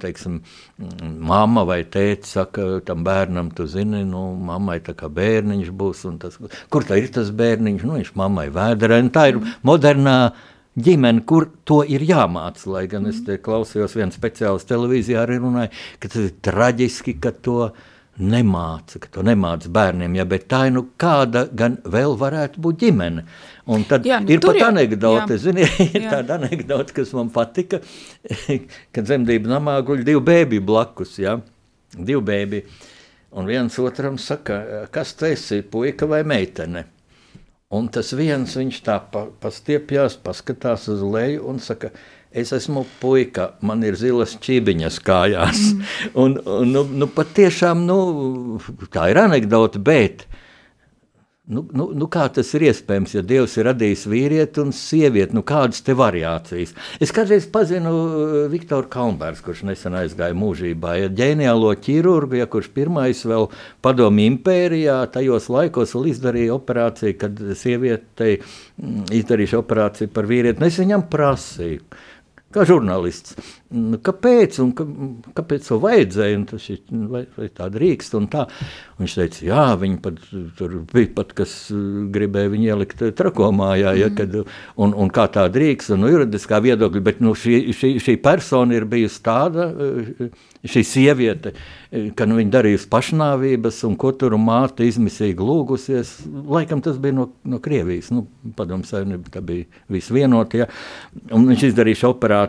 teiksim, 0.01 0.39
mamma 1.31 1.65
vai 1.67 1.81
tēti 1.83 2.29
saka 2.29 2.67
tam 2.85 3.05
bērnam, 3.05 3.51
tu 3.55 3.67
zini, 3.69 4.03
nu, 4.07 4.27
mammai 4.49 4.79
tā 4.85 4.97
kā 4.97 5.11
bērniņš 5.13 5.71
būs. 5.71 6.05
Tas, 6.21 6.39
kur 6.73 6.87
tā 6.87 6.99
ir 7.01 7.11
tas 7.13 7.31
bērniņš? 7.35 7.85
Nu, 7.85 7.99
viņš 7.99 8.13
mammai 8.17 8.49
vēderē. 8.53 9.01
Tā 9.13 9.29
ir 9.31 9.41
modernā 9.65 10.19
ģimene, 10.75 11.23
kur 11.29 11.49
to 11.67 11.83
ir 11.87 12.03
jāmāca. 12.05 12.69
Lai 12.73 12.85
gan 12.91 13.05
es 13.11 13.21
klausījos, 13.21 13.97
viens 13.97 14.17
speciālists 14.17 14.69
televīzijā 14.71 15.21
arī 15.21 15.41
runāja, 15.43 15.73
ka 16.01 16.09
tas 16.09 16.31
ir 16.31 16.39
traģiski, 16.45 17.19
ka 17.21 17.35
to 17.45 17.69
ir 17.69 17.93
nemāca, 18.21 18.99
ka 19.03 19.09
to 19.11 19.23
nemāca 19.27 19.69
bērniem, 19.75 20.15
ja, 20.15 20.25
bet 20.29 20.47
tā 20.51 20.65
ir 20.69 20.75
nu, 20.77 20.85
kāda 21.01 21.45
gan 21.51 21.77
vēl 21.83 22.15
varētu 22.19 22.61
būt 22.63 22.79
ģimene. 22.85 23.25
Un 23.71 23.83
tad 23.89 24.07
jā, 24.07 24.21
nu, 24.23 24.31
ir 24.31 24.41
pat 24.43 24.59
jau, 24.59 24.69
anekdote, 24.71 25.37
zini, 25.41 25.65
ir 25.89 26.07
jā. 26.07 26.13
tāda 26.13 26.39
anekdote, 26.39 26.95
kas 26.95 27.11
man 27.17 27.31
patika, 27.35 27.81
kad 28.95 29.11
zemdību 29.11 29.51
namā 29.51 29.77
guļ 29.85 30.05
divi 30.07 30.23
bēbi 30.31 30.63
blakus, 30.63 31.17
ja, 31.19 31.37
divi 31.95 32.21
bēbi, 32.31 32.63
un 33.35 33.51
viens 33.51 33.79
otram 33.83 34.19
saka, 34.21 34.87
kas 34.95 35.15
tu 35.19 35.27
esi, 35.27 35.63
puika 35.67 36.07
vai 36.09 36.23
meitene? 36.27 36.87
Un 37.75 37.89
tas 37.91 38.13
viens, 38.15 38.51
viņš 38.55 38.77
tā 38.85 38.99
pa, 39.11 39.25
pastiepjās, 39.41 40.19
paskatās 40.23 40.85
uz 40.93 41.01
leju 41.03 41.47
un 41.49 41.57
saka, 41.59 41.89
Es 42.35 42.51
esmu 42.51 42.83
puika, 42.99 43.53
man 43.63 43.83
ir 43.87 43.95
zilas 43.95 44.33
čibiņas 44.43 44.99
kājās. 45.07 45.59
Mm. 45.71 45.91
Un, 46.19 46.33
un, 46.43 46.71
nu, 46.73 46.81
nu, 47.03 47.07
patiešām 47.07 47.85
nu, 47.87 47.99
tā 48.91 49.07
ir 49.13 49.21
anekdote, 49.21 49.79
bet 49.79 50.25
nu, 51.47 51.61
nu, 51.71 51.85
nu, 51.95 52.09
kā 52.11 52.25
tas 52.35 52.49
ir 52.57 52.65
iespējams, 52.67 53.13
ja 53.15 53.21
Dievs 53.23 53.53
ir 53.55 53.69
radījis 53.69 54.03
vīrieti 54.11 54.59
un 54.65 54.73
sievieti? 54.75 55.31
Nu, 55.37 55.45
kādas 55.47 55.79
te 55.85 55.95
variācijas? 55.95 56.73
Es 56.99 57.13
kādreiz 57.15 57.45
pazinu 57.53 57.93
uh, 57.93 58.33
Viktoru 58.51 58.89
Kalnbērs, 58.91 59.39
kurš 59.45 59.61
nesen 59.69 59.95
aizgāja 59.95 60.35
mūžībā, 60.35 60.97
ja 60.99 61.11
ģeniālo 61.21 61.69
ķirurgu, 61.85 62.41
ja 62.41 62.49
kurš 62.51 62.67
pirmais 62.75 63.21
vēl 63.29 63.47
padomu 63.85 64.25
impērijā, 64.25 64.97
tajos 65.13 65.47
laikos 65.53 65.95
vēl 65.95 66.11
izdarīja 66.11 66.57
operāciju, 66.57 67.15
kad 67.21 67.39
sievietei 67.61 68.41
mm, 68.41 69.07
izdarījuši 69.21 69.59
operāciju 69.61 70.11
par 70.17 70.27
vīrieti. 70.27 70.59
Nu, 70.59 70.67
es 70.67 70.81
viņam 70.83 71.07
prasīju 71.13 72.03
kā 72.55 72.65
žurnālists. 72.67 73.35
Nu, 73.75 73.99
kāpēc? 73.99 74.57
Un, 74.63 74.71
ka, 74.77 74.85
kāpēc 75.39 75.67
to 75.67 75.79
vajadzēja? 75.83 76.41
Tas 76.51 76.67
ir 76.71 76.81
vai, 77.11 77.25
vai 77.35 77.49
tā 77.53 77.67
drīkst. 77.73 78.15
Tā. 78.31 78.45
Un 78.95 79.03
viņš 79.03 79.15
teica, 79.19 79.41
jā, 79.43 79.63
viņi 79.81 79.97
pat 80.03 80.19
tur 80.55 80.77
bija 80.91 81.11
pat, 81.17 81.33
kas 81.35 81.55
uh, 81.73 82.05
gribēja 82.15 82.53
viņu 82.53 82.69
ielikt 82.69 83.03
trakomājā, 83.19 83.95
ja, 83.99 84.07
mm. 84.11 84.15
kad, 84.15 84.37
un, 84.79 84.93
un 84.95 85.11
kā 85.13 85.27
tā 85.33 85.47
drīkst, 85.51 85.91
un 85.95 86.05
no 86.05 86.11
juridiskā 86.13 86.61
viedokļa, 86.63 87.03
bet 87.03 87.23
nu, 87.25 87.33
šī, 87.35 87.57
šī, 87.75 87.91
šī 88.05 88.15
persona 88.23 88.77
ir 88.77 88.87
bijusi 88.89 89.19
tāda, 89.25 89.67
uh, 89.73 90.45
šī 90.71 90.85
sieviete, 90.87 91.55
uh, 91.55 91.85
ka 92.15 92.27
nu, 92.29 92.37
viņa 92.39 92.53
darījusi 92.55 92.89
pašnāvības, 92.91 93.81
un 93.89 93.97
ko 93.99 94.13
tur 94.15 94.37
māte 94.41 94.87
izmisīgi 94.87 95.43
lūgusies. 95.43 96.15
Laikam 96.55 96.81
tas 96.85 97.01
bija 97.01 97.17
no, 97.19 97.27
no 97.47 97.59
Krievijas, 97.63 98.11
nu, 98.15 98.25
padomu 98.55 98.87
savienība, 98.87 99.31
tā 99.33 99.43
bija 99.45 99.67
visvienot, 99.91 100.55
ja, 100.55 100.69
un 101.35 101.47
viņš 101.51 101.67
izdarīja 101.69 102.05
šo 102.05 102.15
operāciju. 102.15 102.44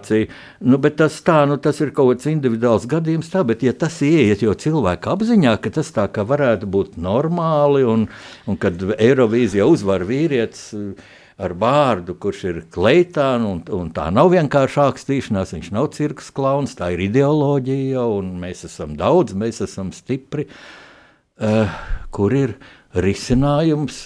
Nu, 0.62 0.78
bet 0.82 1.00
tas 1.02 1.18
tā, 1.26 1.42
nu, 1.50 1.58
tas 1.58 1.82
ir 1.82 1.90
kaut 1.96 2.14
kāds 2.14 2.30
individuāls 2.30 2.86
gadījums, 2.90 3.32
tā, 3.32 3.42
bet 3.48 3.66
ja 3.66 3.74
tas 3.74 3.98
ieiet 4.06 4.46
jau 4.46 4.54
cilvēka 4.54 5.16
apziņā, 5.16 5.56
ka 5.60 5.74
tas 5.80 5.90
tā 5.96 6.06
kā 6.12 6.22
var 6.26 6.36
varētu 6.36 6.68
būt 6.68 6.96
normāli, 7.00 7.84
un, 7.86 8.08
un 8.46 8.58
kad 8.60 8.82
Eirovīzija 8.96 9.66
uzvar 9.68 10.04
vīrietis 10.08 10.68
eh, 10.76 11.12
ar 11.36 11.52
vārdu, 11.60 12.16
kurš 12.20 12.44
ir 12.48 12.62
kleitāns, 12.72 13.44
un, 13.48 13.60
un 13.76 13.92
tā 13.96 14.08
nav 14.14 14.32
vienkārši 14.32 14.80
ākstīšanās, 14.86 15.52
viņš 15.56 15.70
nav 15.76 15.90
cirks 15.96 16.32
klauns, 16.36 16.76
tā 16.78 16.92
ir 16.94 17.04
ideoloģija, 17.10 18.06
un 18.18 18.34
mēs 18.40 18.64
esam 18.68 18.96
daudz, 18.96 19.36
mēs 19.36 19.60
esam 19.66 19.92
stipri, 19.92 20.46
uh, 20.48 21.76
kur 22.08 22.32
ir 22.32 22.56
risinājums, 23.04 24.02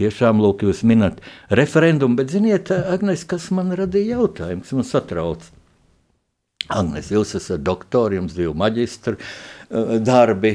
tiešām, 0.00 0.42
lūk, 0.42 0.64
jūs 0.66 0.82
minat 0.88 1.20
referendumu, 1.52 2.18
bet 2.20 2.32
ziniet, 2.32 2.72
Agnes, 2.72 3.24
kas 3.28 3.50
man 3.54 3.72
radīja 3.76 4.18
jautājumu, 4.18 4.64
kas 4.64 4.76
man 4.78 4.88
satrauc? 4.88 5.48
Agnes, 6.70 7.08
jūs 7.10 7.34
esat 7.38 7.64
doktori, 7.66 8.20
jums 8.20 8.36
divi 8.36 8.52
maģistri, 8.54 9.16
Eh, 9.70 10.00
darbi 10.02 10.50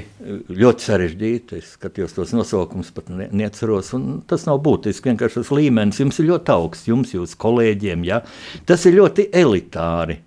ļoti 0.52 0.84
sarežģīti. 0.84 1.62
Es 1.62 1.76
skatījos 1.78 2.18
tos 2.18 2.34
nosaukumus, 2.36 2.90
pat 2.96 3.08
ne, 3.16 3.30
neatceros. 3.32 3.94
Tas 4.28 4.44
nav 4.44 4.60
būtiski. 4.66 5.08
Vienkārši 5.14 5.40
tas 5.40 5.52
līmenis 5.56 6.02
jums 6.02 6.20
ir 6.20 6.28
ļoti 6.34 6.52
augsts, 6.52 6.90
jums, 6.90 7.14
jūsu 7.16 7.40
kolēģiem. 7.40 8.04
Ja? 8.10 8.20
Tas 8.68 8.84
ir 8.90 8.98
ļoti 9.00 9.30
elitāri. 9.32 10.20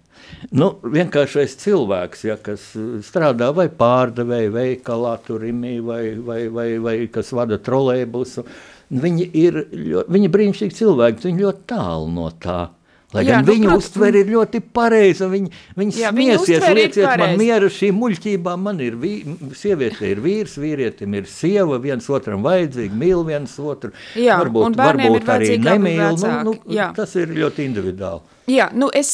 Nu, 0.55 0.71
vienkāršais 0.83 1.57
cilvēks, 1.61 2.25
ja, 2.29 2.39
kas 2.41 2.71
strādā 3.07 3.51
vai 3.57 3.67
pārdevēja 3.69 4.55
veikalā, 4.55 5.17
turimī, 5.27 5.79
vai, 5.85 6.03
vai, 6.25 6.41
vai, 6.53 6.69
vai 6.83 6.97
kas 7.13 7.33
vada 7.37 7.59
trolēbusu, 7.61 8.47
viņi 8.89 9.29
ir 9.37 9.63
ļoti, 9.73 10.09
viņi 10.17 10.33
brīnišķīgi 10.35 10.79
cilvēki, 10.79 11.27
viņi 11.29 11.47
ļoti 11.47 11.65
tālu 11.75 12.11
no 12.15 12.31
tā. 12.41 12.69
Lai 13.17 13.23
jā, 13.25 13.39
gan 13.39 13.47
nu, 13.47 13.55
viņa 13.55 13.75
uztvere 13.81 14.21
ir 14.21 14.31
ļoti 14.35 14.61
pareiza, 14.77 15.31
viņa, 15.33 15.61
viņa 15.81 15.95
jā, 15.97 16.09
smiesies, 16.13 16.65
lieciet 16.77 17.07
man 17.17 17.39
mieru 17.41 17.71
šīm 17.73 17.97
muļķībām, 17.97 18.67
man 18.67 18.83
ir 18.85 18.99
vī, 19.01 19.13
sieviete 19.57 20.11
ir 20.11 20.21
vīrs, 20.21 20.59
vīrietim 20.61 21.17
ir 21.17 21.29
sieva, 21.33 21.79
viens 21.81 22.05
otram 22.13 22.45
vajadzīgi, 22.45 22.93
mīl 23.01 23.25
viens 23.25 23.55
otru, 23.65 23.95
jā, 24.13 24.37
varbūt, 24.43 24.77
varbūt 24.77 25.31
arī 25.39 25.55
nemīl, 25.57 26.19
nu, 26.21 26.35
nu, 26.51 26.55
jā. 26.69 26.91
tas 26.97 27.17
ir 27.17 27.33
ļoti 27.33 27.65
individuāli. 27.71 28.37
Jā, 28.49 28.71
nu 28.73 28.87
es, 28.97 29.11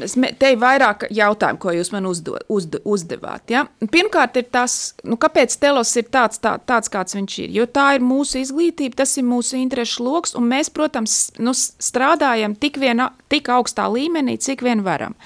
es 0.00 0.14
te 0.40 0.50
ir 0.54 0.60
vairāk 0.60 1.04
jautājumu, 1.12 1.60
ko 1.60 1.72
jūs 1.74 1.90
man 1.92 2.06
uzdo, 2.08 2.38
uzd, 2.48 2.78
uzdevāt. 2.88 3.50
Ja? 3.52 3.66
Pirmkārt, 3.92 4.38
ir 4.40 4.46
tas, 4.48 4.94
nu, 5.04 5.18
kāpēc 5.20 5.52
telos 5.60 5.90
ir 6.00 6.06
tāds, 6.08 6.40
tā, 6.40 6.54
tāds, 6.64 6.88
kāds 6.92 7.16
viņš 7.16 7.34
ir. 7.44 7.50
Jo 7.58 7.66
tā 7.68 7.90
ir 7.98 8.04
mūsu 8.04 8.38
izglītība, 8.40 9.02
tas 9.02 9.12
ir 9.20 9.26
mūsu 9.28 9.58
interešu 9.60 10.06
lokus, 10.06 10.32
un 10.38 10.48
mēs, 10.48 10.72
protams, 10.72 11.16
nu, 11.44 11.52
strādājam 11.52 12.54
tik, 12.56 12.78
vien, 12.80 13.02
tik 13.28 13.50
augstā 13.52 13.84
līmenī, 13.92 14.38
cik 14.40 14.64
vien 14.64 14.80
varam. 14.86 15.16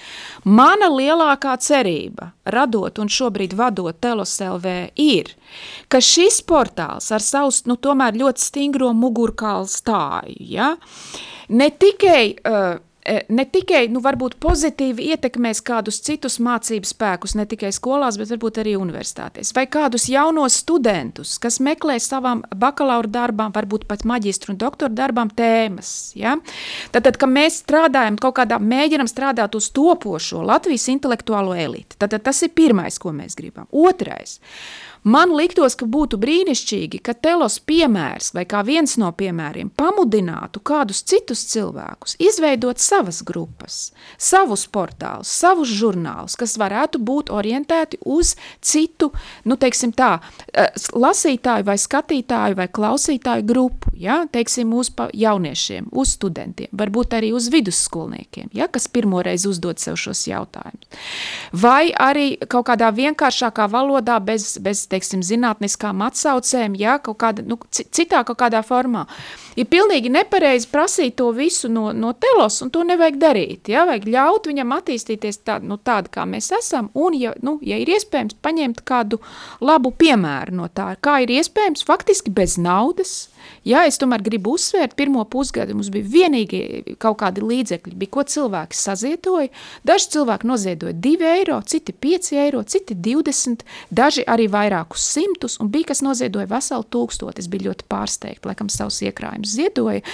Mana 0.43 0.88
lielākā 0.90 1.55
cerība, 1.62 2.33
radot 2.51 2.99
un 2.99 3.12
šobrīd 3.12 3.55
vadot 3.55 4.01
telos 4.03 4.35
LV, 4.43 4.73
ir, 4.99 5.31
ka 5.87 6.01
šis 6.03 6.40
portāls 6.49 7.12
ar 7.14 7.23
savu, 7.23 7.55
nu, 7.71 7.79
ļoti 7.79 8.43
stingro 8.43 8.90
mugurkālu 8.99 9.71
stāju, 9.71 10.43
ja? 10.43 10.73
ne 11.55 11.71
tikai 11.71 12.35
uh, 12.35 12.83
ne 13.05 13.45
tikai 13.45 13.87
nu, 13.93 14.01
pozitīvi 14.40 15.11
ietekmēs 15.12 15.61
kādus 15.64 16.01
citus 16.05 16.38
mācību 16.43 16.88
spēkus, 16.88 17.35
ne 17.37 17.45
tikai 17.49 17.71
skolās, 17.75 18.17
bet 18.21 18.33
varbūt 18.33 18.61
arī 18.62 18.75
universitātēs, 18.81 19.53
vai 19.57 19.67
kādus 19.69 20.09
jaunos 20.09 20.57
studentus, 20.62 21.37
kas 21.43 21.61
meklē 21.61 21.99
savām 22.01 22.45
bakalaura 22.57 23.11
darbām, 23.11 23.53
varbūt 23.55 23.87
pat 23.90 24.07
maģistra 24.09 24.55
un 24.55 24.61
doktora 24.61 24.93
darbām 24.93 25.33
tēmas. 25.37 26.14
Ja? 26.17 26.37
Tad, 26.95 27.05
tad, 27.05 27.21
kad 27.21 27.33
mēs 27.33 27.61
strādājam 27.64 28.17
kaut 28.21 28.38
kādā, 28.40 28.61
mēģinam 28.61 29.11
strādāt 29.11 29.57
uz 29.59 29.69
topošo 29.75 30.45
Latvijas 30.45 30.88
intelektuālo 30.93 31.57
elitu, 31.59 31.99
tad, 31.99 32.14
tad 32.17 32.25
tas 32.25 32.43
ir 32.47 32.55
pirmais, 32.57 32.99
ko 32.99 33.12
mēs 33.12 33.37
gribam. 33.38 33.69
Otrais. 33.71 34.38
Man 35.05 35.35
liktos, 35.37 35.75
ka 35.77 35.85
būtu 35.85 36.17
brīnišķīgi, 36.17 37.03
ka 37.05 37.12
telos 37.12 37.59
piemērs 37.61 38.31
vai 38.33 38.47
kā 38.49 38.62
viens 38.64 38.95
no 38.97 39.11
piemēriem 39.12 39.69
pamudinātu 39.77 40.62
kādus 40.64 41.03
citus 41.05 41.43
cilvēkus 41.51 42.17
izveidot 42.25 42.81
savas 42.81 43.19
grupas, 43.27 43.93
savus 44.17 44.64
portālus, 44.64 45.29
savus 45.29 45.69
žurnālus, 45.69 46.38
kas 46.40 46.57
varētu 46.57 47.03
būt 47.05 47.33
orientēti 47.37 48.01
uz 48.01 48.33
citu, 48.64 49.11
nu 49.45 49.59
teiksim 49.61 49.93
tā, 49.93 50.23
eh, 50.55 50.73
lasītāju 50.97 51.69
vai 51.69 51.77
skatītāju 51.77 52.57
vai 52.57 52.69
klausītāju 52.69 53.45
grupu, 53.45 53.93
ja, 53.93 54.25
teiksim 54.25 54.73
uz 54.73 54.88
jauniešiem, 55.12 55.93
uz 55.93 56.17
studentiem, 56.17 56.73
varbūt 56.73 57.12
arī 57.21 57.35
uz 57.35 57.51
vidusskolniekiem, 57.53 58.49
ja, 58.57 58.69
kas 58.69 58.88
pirmoreiz 58.88 59.45
uzdod 59.45 59.79
sev 59.79 60.01
šos 60.01 60.25
jautājumus. 60.33 60.88
Vai 61.53 61.93
arī 61.93 62.38
kaut 62.49 62.67
kādā 62.73 62.88
vienkāršākā 62.88 63.69
valodā 63.69 64.17
bez, 64.25 64.57
bez 64.59 64.87
teiksim, 64.94 65.24
zinātniskām 65.26 66.02
atsaucēm, 66.07 66.78
ja, 66.80 66.96
kaut 67.02 67.18
kāda, 67.20 67.44
nu, 67.46 67.59
citā 67.74 68.22
kaut 68.26 68.38
kādā 68.40 68.62
formā. 68.64 69.04
Ir 69.59 69.68
pilnīgi 69.70 70.11
nepareizi 70.11 70.70
prasīt 70.72 71.18
to 71.20 71.28
visu 71.35 71.68
no, 71.70 71.90
no 71.94 72.14
telos, 72.18 72.61
un 72.64 72.72
to 72.74 72.83
nevajag 72.87 73.20
darīt. 73.22 73.70
Ja? 73.70 73.85
Vajag 73.87 74.09
ļaut 74.11 74.48
viņam 74.50 74.74
attīstīties 74.78 75.42
tā, 75.46 75.61
nu, 75.62 75.78
tādu, 75.78 76.11
kā 76.14 76.26
mēs 76.28 76.50
esam, 76.57 76.90
un, 76.94 77.14
ja, 77.18 77.35
nu, 77.44 77.59
ja 77.62 77.78
ir 77.78 77.92
iespējams, 77.94 78.38
paņemt 78.42 78.83
kādu 78.88 79.20
labu 79.62 79.94
piemēru 79.94 80.59
no 80.62 80.70
tā, 80.72 80.94
kā 81.02 81.20
ir 81.24 81.37
iespējams 81.37 81.87
faktiski 81.87 82.35
bez 82.35 82.59
naudas, 82.59 83.28
Jā, 83.64 83.87
es 83.88 83.96
tomēr 84.00 84.20
gribu 84.24 84.55
uzsvērt, 84.59 84.92
pirmo 84.98 85.22
pusgadu 85.31 85.72
mums 85.77 85.88
bija 85.92 86.05
vienīgi 86.12 86.96
kaut 87.00 87.16
kādi 87.22 87.40
līdzekļi, 87.44 87.94
bija, 87.96 88.12
ko 88.12 88.24
cilvēki 88.29 88.77
sazietoja. 88.77 89.48
Daži 89.88 90.11
cilvēki 90.12 90.50
noziedoja 90.50 90.96
2 91.07 91.31
eiro, 91.31 91.57
citi 91.64 91.94
5 91.96 92.33
eiro, 92.42 92.61
citi 92.68 92.92
20, 92.94 93.64
daži 93.88 94.27
arī 94.29 94.50
vairākus 94.53 95.07
simtus, 95.14 95.57
un 95.64 95.72
bija, 95.72 95.94
kas 95.94 96.05
noziedoja 96.05 96.50
veselu 96.50 96.85
tūkstoti. 96.92 97.40
Es 97.40 97.48
biju 97.48 97.70
ļoti 97.70 97.88
pārsteigta, 97.88 98.50
laikam 98.53 98.68
savus 98.72 99.00
iekrājumus 99.07 99.57
ziedoja. 99.57 100.05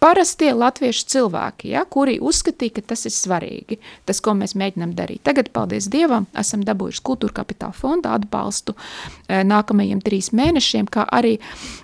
Parastie 0.00 0.54
latviešu 0.56 1.04
cilvēki, 1.12 1.74
ja, 1.74 1.82
kuri 1.84 2.14
uzskatīja, 2.24 2.78
ka 2.78 2.86
tas 2.94 3.02
ir 3.04 3.12
svarīgi, 3.12 3.76
tas, 4.08 4.22
ko 4.24 4.32
mēs 4.38 4.54
mēģinām 4.56 4.94
darīt. 4.96 5.20
Tagad, 5.26 5.50
paldies 5.52 5.90
Dievam, 5.92 6.24
esam 6.40 6.62
dabūjuši 6.64 7.02
kultūra 7.04 7.42
kapitāla 7.42 7.76
fonda 7.76 8.14
atbalstu 8.16 8.72
e, 8.72 9.42
nākamajiem 9.44 10.00
trīs 10.00 10.30
mēnešiem, 10.32 10.88
kā 10.88 11.04
arī 11.04 11.34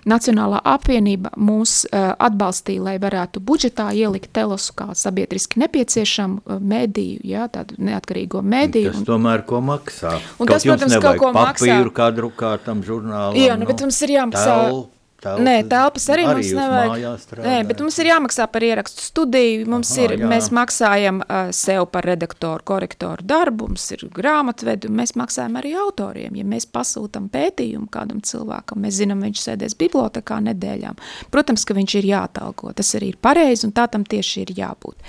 Nacionālā 0.08 0.62
apvienība 0.64 1.15
mūs 1.36 1.84
e, 1.88 2.00
atbalstīja, 2.28 2.82
lai 2.88 2.96
varētu 3.02 3.42
budžetā 3.44 3.88
ielikt 3.96 4.32
telosu 4.36 4.74
kā 4.76 4.90
sabiedriski 4.96 5.60
nepieciešamu 5.62 6.42
e, 6.42 6.58
mediju, 6.74 7.20
ja, 7.26 7.46
tādu 7.52 7.78
neatkarīgo 7.82 8.42
mediju. 8.42 8.94
Tas 8.94 9.06
tomēr 9.08 9.46
ko 9.48 9.62
maksā. 9.64 10.16
Un 10.40 10.50
tas, 10.50 10.66
protams, 10.66 10.98
kaut 11.02 11.22
ko 11.22 11.32
maksā. 11.36 11.70
Papīru 11.70 11.94
kā 11.96 12.10
drukātam 12.16 12.84
žurnālam. 12.86 13.38
Jā, 13.40 13.56
nu, 13.60 13.68
bet 13.68 13.86
mums 13.86 14.02
ir 14.06 14.16
jāmaksā. 14.18 14.60
Telpu 14.66 14.95
telpas. 15.26 15.44
Nē, 15.46 15.54
telpas 15.70 16.06
arī, 16.14 16.24
arī 16.26 16.40
mums 16.40 16.52
nevajag. 16.56 17.42
Nē, 17.44 17.56
bet 17.68 17.82
mums 17.84 17.98
ir 18.02 18.10
jāmaksā 18.10 18.46
par 18.52 18.66
ierakstu 18.66 19.04
studiju. 19.04 19.66
Mums 19.70 19.92
Aha, 19.94 20.06
ir, 20.06 20.16
jā. 20.22 20.30
mēs 20.30 20.50
maksājam 20.54 21.20
uh, 21.24 21.50
sev 21.56 21.86
par 21.92 22.06
redaktoru, 22.08 22.64
korektoru 22.66 23.26
darbu, 23.26 23.70
mums 23.72 23.86
ir 23.96 24.06
grāmatvedu, 24.16 24.90
mēs 24.94 25.16
maksājam 25.18 25.58
arī 25.60 25.74
autoriem. 25.82 26.38
Ja 26.38 26.46
mēs 26.48 26.68
pasūtam 26.70 27.30
pētījumu 27.32 27.90
kādam 27.92 28.22
cilvēkam, 28.26 28.82
mēs 28.86 29.00
zinām, 29.02 29.24
viņš 29.26 29.46
sēdēs 29.48 29.78
bibliotekā 29.80 30.40
nedēļām. 30.50 31.00
Protams, 31.34 31.66
ka 31.66 31.76
viņš 31.76 31.98
ir 32.00 32.10
jātalko. 32.14 32.74
Tas 32.76 32.94
arī 32.98 33.14
ir 33.14 33.22
pareizi 33.22 33.68
un 33.68 33.74
tā 33.76 33.88
tam 33.90 34.06
tieši 34.06 34.46
ir 34.46 34.54
jābūt. 34.62 35.02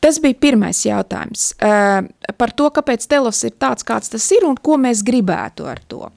Tas 0.00 0.16
bija 0.22 0.38
pirmais 0.40 0.78
jautājums 0.86 1.50
uh, 1.60 2.06
par 2.40 2.54
to, 2.56 2.70
kāpēc 2.72 3.04
telos 3.10 3.42
ir 3.44 3.52
tāds, 3.60 3.84
kāds 3.84 4.08
tas 4.08 4.24
ir 4.32 4.46
un 4.48 4.56
ko 4.56 4.78
mēs 4.80 5.02
gribētu 5.04 5.68
ar 5.68 5.82
to. 5.92 6.08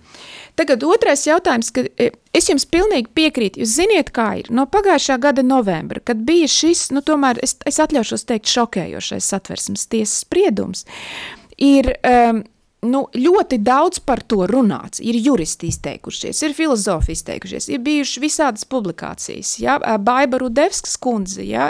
Tagad 0.60 0.84
otrais 0.86 1.26
jautājums, 1.26 1.72
ka 1.74 1.86
e, 1.98 2.12
es 2.36 2.50
jums 2.50 2.68
pilnīgi 2.70 3.10
piekrītu. 3.18 3.63
Jūs 3.63 3.76
ziniet, 3.80 4.12
kā 4.13 4.30
ir. 4.44 4.52
No 4.54 4.68
pagājušā 4.70 5.18
gada 5.24 5.46
novembra, 5.46 6.02
kad 6.06 6.22
bija 6.28 6.50
šis, 6.52 6.92
nu 6.94 7.02
tomēr 7.06 7.42
es, 7.46 7.58
es 7.70 7.80
atļaušos 7.82 8.28
teikt 8.30 8.52
šokējošais 8.54 9.30
satversmes 9.34 9.88
tiesas 9.89 10.22
spriedums, 10.28 10.86
ir 11.58 11.96
um, 12.06 12.44
nu, 12.84 13.06
ļoti 13.13 13.60
daudz 13.63 14.02
par 14.04 14.22
to 14.28 14.43
runāts. 14.50 15.02
Ir 15.04 15.17
juristi 15.24 15.69
izteikušies, 15.72 16.41
ir 16.46 16.56
filozofi 16.58 17.15
izteikušies, 17.15 17.69
ir 17.72 17.82
bijušas 17.84 18.22
visādas 18.24 18.67
publikācijas. 18.69 19.56
Ja? 19.63 19.78
Baiba 20.00 20.39
Rudevskas 20.41 20.98
kundze 21.02 21.46
ja? 21.48 21.69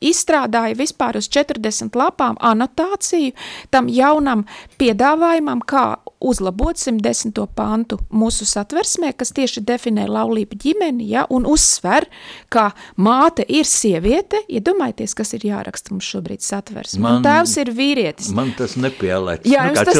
izstrādāja 0.00 0.76
vispār 0.78 1.20
uz 1.20 1.30
40 1.32 1.96
lapām 1.98 2.38
anotāciju 2.40 3.34
tam 3.70 3.88
jaunam 3.90 4.44
piedāvājumam, 4.80 5.62
kā 5.64 5.84
uzlabot 6.20 6.76
110. 6.76 7.32
pantu 7.56 8.00
mūsu 8.12 8.44
satversmē, 8.48 9.14
kas 9.16 9.32
tieši 9.36 9.62
definē 9.64 10.06
laulību 10.10 10.58
ģimeni, 10.60 11.08
ja? 11.14 11.24
un 11.32 11.48
uzsver, 11.48 12.06
ka 12.52 12.70
māte 13.00 13.44
ir 13.48 13.68
sieviete. 13.68 14.42
Iedomājieties, 14.50 15.16
kas 15.16 15.34
ir 15.38 15.46
jāraksta 15.48 15.94
mums 15.94 16.08
šobrīd 16.10 16.44
satversmē. 16.44 17.02
Man, 17.06 17.24
tēvs 17.24 17.56
ir 17.62 17.72
vīrietis. 17.76 18.30
Man 18.36 18.52
tas 18.58 18.76
nepielēc. 18.80 19.48
Jā, 19.48 19.66
nu, 19.70 19.78
tas 19.80 19.96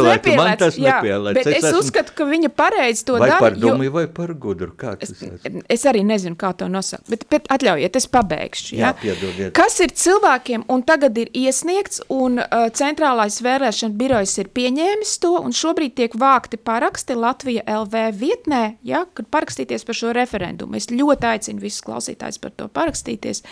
nepielēc 0.50 0.62
tas 0.62 0.78
jā, 0.80 0.96
nepielēc. 0.98 1.38
Bet 1.38 1.48
es, 1.48 1.56
es 1.56 1.66
esmu... 1.70 1.80
uzskatu, 1.82 2.14
ka 2.18 2.26
viņa 2.28 2.50
pareizi 2.54 3.04
to 3.08 3.16
vai 3.16 3.28
dara. 3.28 3.38
Vai 3.40 3.46
par 3.46 3.58
dumju, 3.62 3.88
jo... 3.88 3.94
vai 3.96 4.04
par 4.18 4.32
gudru? 4.44 4.70
Kā 4.80 4.94
tas 5.00 5.12
es, 5.14 5.22
ir? 5.26 5.58
Es 5.70 5.86
arī 5.88 6.02
nezinu, 6.06 6.36
kā 6.40 6.52
to 6.58 6.68
nosaukt. 6.72 7.08
Bet, 7.10 7.26
bet 7.32 7.50
atļaujiet, 7.52 7.98
es 8.00 8.08
pabeigšu. 8.12 8.76
Jā, 8.78 8.90
jā 8.90 8.92
piedodiet. 9.00 9.52
Kas 9.56 9.78
ir 9.84 9.94
cilvēkiem, 10.02 10.66
un 10.72 10.84
tagad 10.86 11.18
ir 11.20 11.32
iesniegts, 11.36 12.04
un 12.12 12.40
uh, 12.42 12.68
centrālais 12.76 13.40
vēlēšana 13.44 13.96
birojs 14.00 14.36
ir 14.42 14.50
pieņēmis 14.56 15.16
to, 15.24 15.34
un 15.40 15.56
šobrīd 15.56 15.96
tiek 15.98 16.16
vākti 16.20 16.60
paraksti 16.60 17.18
Latvija 17.18 17.66
LV 17.80 18.06
vietnē, 18.20 18.64
ja, 18.86 19.04
kad 19.14 19.28
parakstīties 19.32 19.86
par 19.86 19.98
šo 19.98 20.14
referendumu. 20.16 20.78
Es 20.80 20.90
ļoti 20.92 21.32
aicinu 21.34 21.62
visus 21.62 21.84
klausītājus 21.86 22.40
par 22.42 22.56
to 22.56 22.70
parakstīties. 22.72 23.44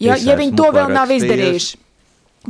Ja, 0.00 0.16
ja 0.16 0.36
viņi 0.38 0.56
to 0.56 0.70
vēl 0.72 0.92
nav 0.94 1.12
izdarījuši. 1.12 1.86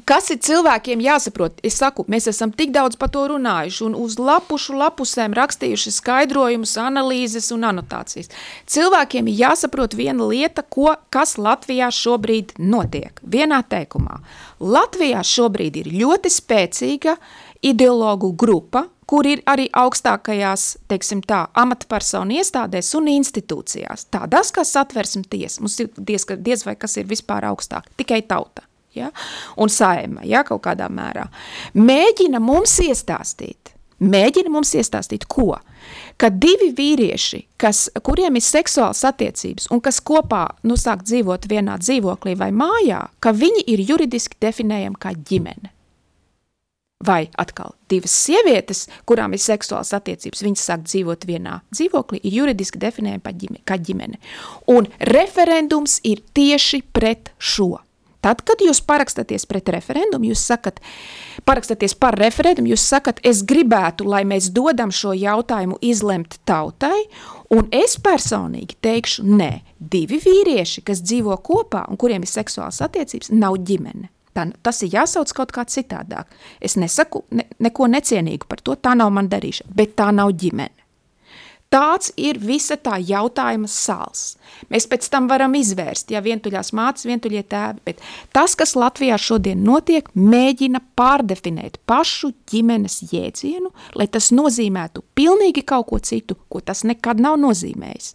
Kas 0.07 0.29
ir 0.31 0.39
cilvēkiem 0.39 1.01
jāsaprot? 1.03 1.57
Es 1.67 1.75
saku, 1.81 2.05
mēs 2.07 2.29
esam 2.31 2.53
tik 2.55 2.71
daudz 2.71 2.95
par 2.99 3.11
to 3.11 3.25
runājuši 3.33 3.81
un 3.89 3.97
uz 3.99 4.21
lapušu 4.23 4.77
lapusēm 4.79 5.35
rakstījuši 5.35 5.93
skaidrojumus, 5.97 6.77
analīzes 6.79 7.51
un 7.57 7.67
anotācijas. 7.67 8.31
Cilvēkiem 8.71 9.27
ir 9.33 9.41
jāsaprot 9.41 9.97
viena 9.99 10.29
lieta, 10.31 10.63
ko, 10.63 10.95
kas 11.11 11.35
Latvijā 11.43 11.91
šobrīd 11.91 12.55
notiek. 12.63 13.19
Vienā 13.27 13.65
teikumā. 13.67 14.21
Latvijā 14.63 15.25
šobrīd 15.27 15.83
ir 15.83 15.91
ļoti 15.99 16.35
spēcīga 16.39 17.19
ideologu 17.67 18.31
grupa, 18.39 18.87
kur 19.11 19.27
ir 19.27 19.43
arī 19.51 19.67
augstākajās, 19.75 20.71
teiksim 20.87 21.27
tā, 21.27 21.49
amatpersonu 21.59 22.39
iestādēs 22.39 22.95
un 22.95 23.11
institūcijās. 23.11 24.07
Tādās 24.15 24.55
kā 24.55 24.63
satversme 24.63 25.27
tiesa, 25.27 25.67
mums 25.67 25.81
ir 25.83 25.91
diez, 25.99 26.31
diez 26.39 26.63
vai 26.63 26.79
kas 26.79 26.95
ir 27.03 27.11
vispār 27.11 27.51
augstāk, 27.51 27.91
tikai 27.99 28.23
tauta 28.23 28.70
ja? 28.97 29.11
un 29.57 29.73
saima 29.73 30.25
ja? 30.27 30.45
kaut 30.47 30.63
kādā 30.67 30.89
mērā, 30.93 31.27
mēģina 31.75 32.41
mums 32.43 32.77
iestāstīt, 32.85 33.75
mēģina 34.01 34.53
mums 34.53 34.75
iestāstīt, 34.75 35.27
ko? 35.31 35.57
Ka 36.21 36.29
divi 36.29 36.71
vīrieši, 36.77 37.41
kas, 37.61 37.87
kuriem 38.05 38.37
ir 38.37 38.45
seksuāls 38.45 39.03
attiecības 39.09 39.71
un 39.73 39.81
kas 39.85 40.01
kopā 40.05 40.45
nu, 40.69 40.77
sāk 40.77 41.05
dzīvot 41.09 41.49
vienā 41.51 41.79
dzīvoklī 41.81 42.37
vai 42.39 42.51
mājā, 42.53 43.07
ka 43.21 43.33
viņi 43.33 43.65
ir 43.73 43.85
juridiski 43.89 44.41
definējami 44.41 45.01
kā 45.01 45.15
ģimene. 45.17 45.73
Vai 47.01 47.31
atkal 47.41 47.73
divas 47.89 48.13
sievietes, 48.13 48.83
kurām 49.09 49.33
ir 49.33 49.41
seksuāls 49.41 49.95
attiecības, 49.97 50.43
viņas 50.45 50.65
sāk 50.69 50.83
dzīvot 50.85 51.25
vienā 51.25 51.63
dzīvoklī, 51.73 52.21
ir 52.21 52.43
juridiski 52.43 52.81
definējami 52.83 53.25
kā 53.65 53.79
ģimene. 53.81 54.21
Un 54.69 54.89
referendums 55.09 55.97
ir 56.05 56.21
tieši 56.37 56.83
pret 56.93 57.33
šo. 57.41 57.79
Tad, 58.21 58.43
kad 58.45 58.61
jūs 58.61 58.83
parakstāties 58.85 59.47
pret 59.49 59.71
referendumu, 59.73 60.29
jūs 60.29 60.43
sakat, 60.51 60.81
parakstāties 61.49 61.95
par 61.97 62.19
referendumu, 62.21 62.69
jūs 62.75 62.85
sakat, 62.93 63.23
es 63.25 63.41
gribētu, 63.49 64.05
lai 64.05 64.27
mēs 64.29 64.51
dodam 64.53 64.93
šo 64.93 65.15
jautājumu 65.17 65.79
izlemt 65.81 66.37
tautai, 66.49 67.07
un 67.57 67.71
es 67.73 67.97
personīgi 68.03 68.77
teikšu, 68.85 69.25
nē, 69.25 69.51
divi 69.81 70.21
vīrieši, 70.21 70.85
kas 70.85 71.01
dzīvo 71.01 71.39
kopā 71.47 71.87
un 71.89 72.01
kuriem 72.01 72.27
ir 72.27 72.33
seksuāls 72.33 72.83
attiecības, 72.85 73.33
nav 73.33 73.57
ģimene. 73.65 74.11
Tā, 74.37 74.45
tas 74.63 74.79
ir 74.85 74.93
jāsauc 74.95 75.33
kaut 75.35 75.55
kā 75.57 75.65
citādāk. 75.67 76.29
Es 76.63 76.77
nesaku 76.79 77.25
ne, 77.35 77.49
neko 77.59 77.89
necienīgu 77.91 78.47
par 78.47 78.61
to, 78.63 78.77
tā 78.79 78.93
nav 78.99 79.11
man 79.17 79.33
darīšana, 79.33 79.73
bet 79.75 79.97
tā 79.99 80.13
nav 80.15 80.37
ģimene. 80.39 80.80
Tāds 81.71 82.09
ir 82.19 82.35
visa 82.43 82.75
tā 82.75 82.97
jautājuma 82.99 83.69
sāls. 83.71 84.33
Mēs 84.75 84.89
pēc 84.91 85.05
tam 85.13 85.29
varam 85.31 85.53
izvērst, 85.55 86.09
ja 86.11 86.19
vientuļās 86.19 86.73
mātes, 86.75 87.05
vientuļie 87.07 87.45
tēvi, 87.47 87.85
bet 87.87 88.01
tas, 88.35 88.57
kas 88.59 88.75
Latvijā 88.75 89.15
šodien 89.15 89.63
notiek, 89.63 90.09
mēģina 90.19 90.81
pārdefinēt 90.99 91.79
pašu 91.87 92.33
ģimenes 92.51 92.97
jēdzienu, 93.13 93.71
lai 93.95 94.09
tas 94.11 94.33
nozīmētu 94.35 95.05
pilnīgi 95.15 95.63
kaut 95.63 95.93
ko 95.93 96.01
citu, 96.03 96.35
ko 96.51 96.59
tas 96.59 96.83
nekad 96.91 97.23
nav 97.23 97.39
nozīmējis. 97.39 98.11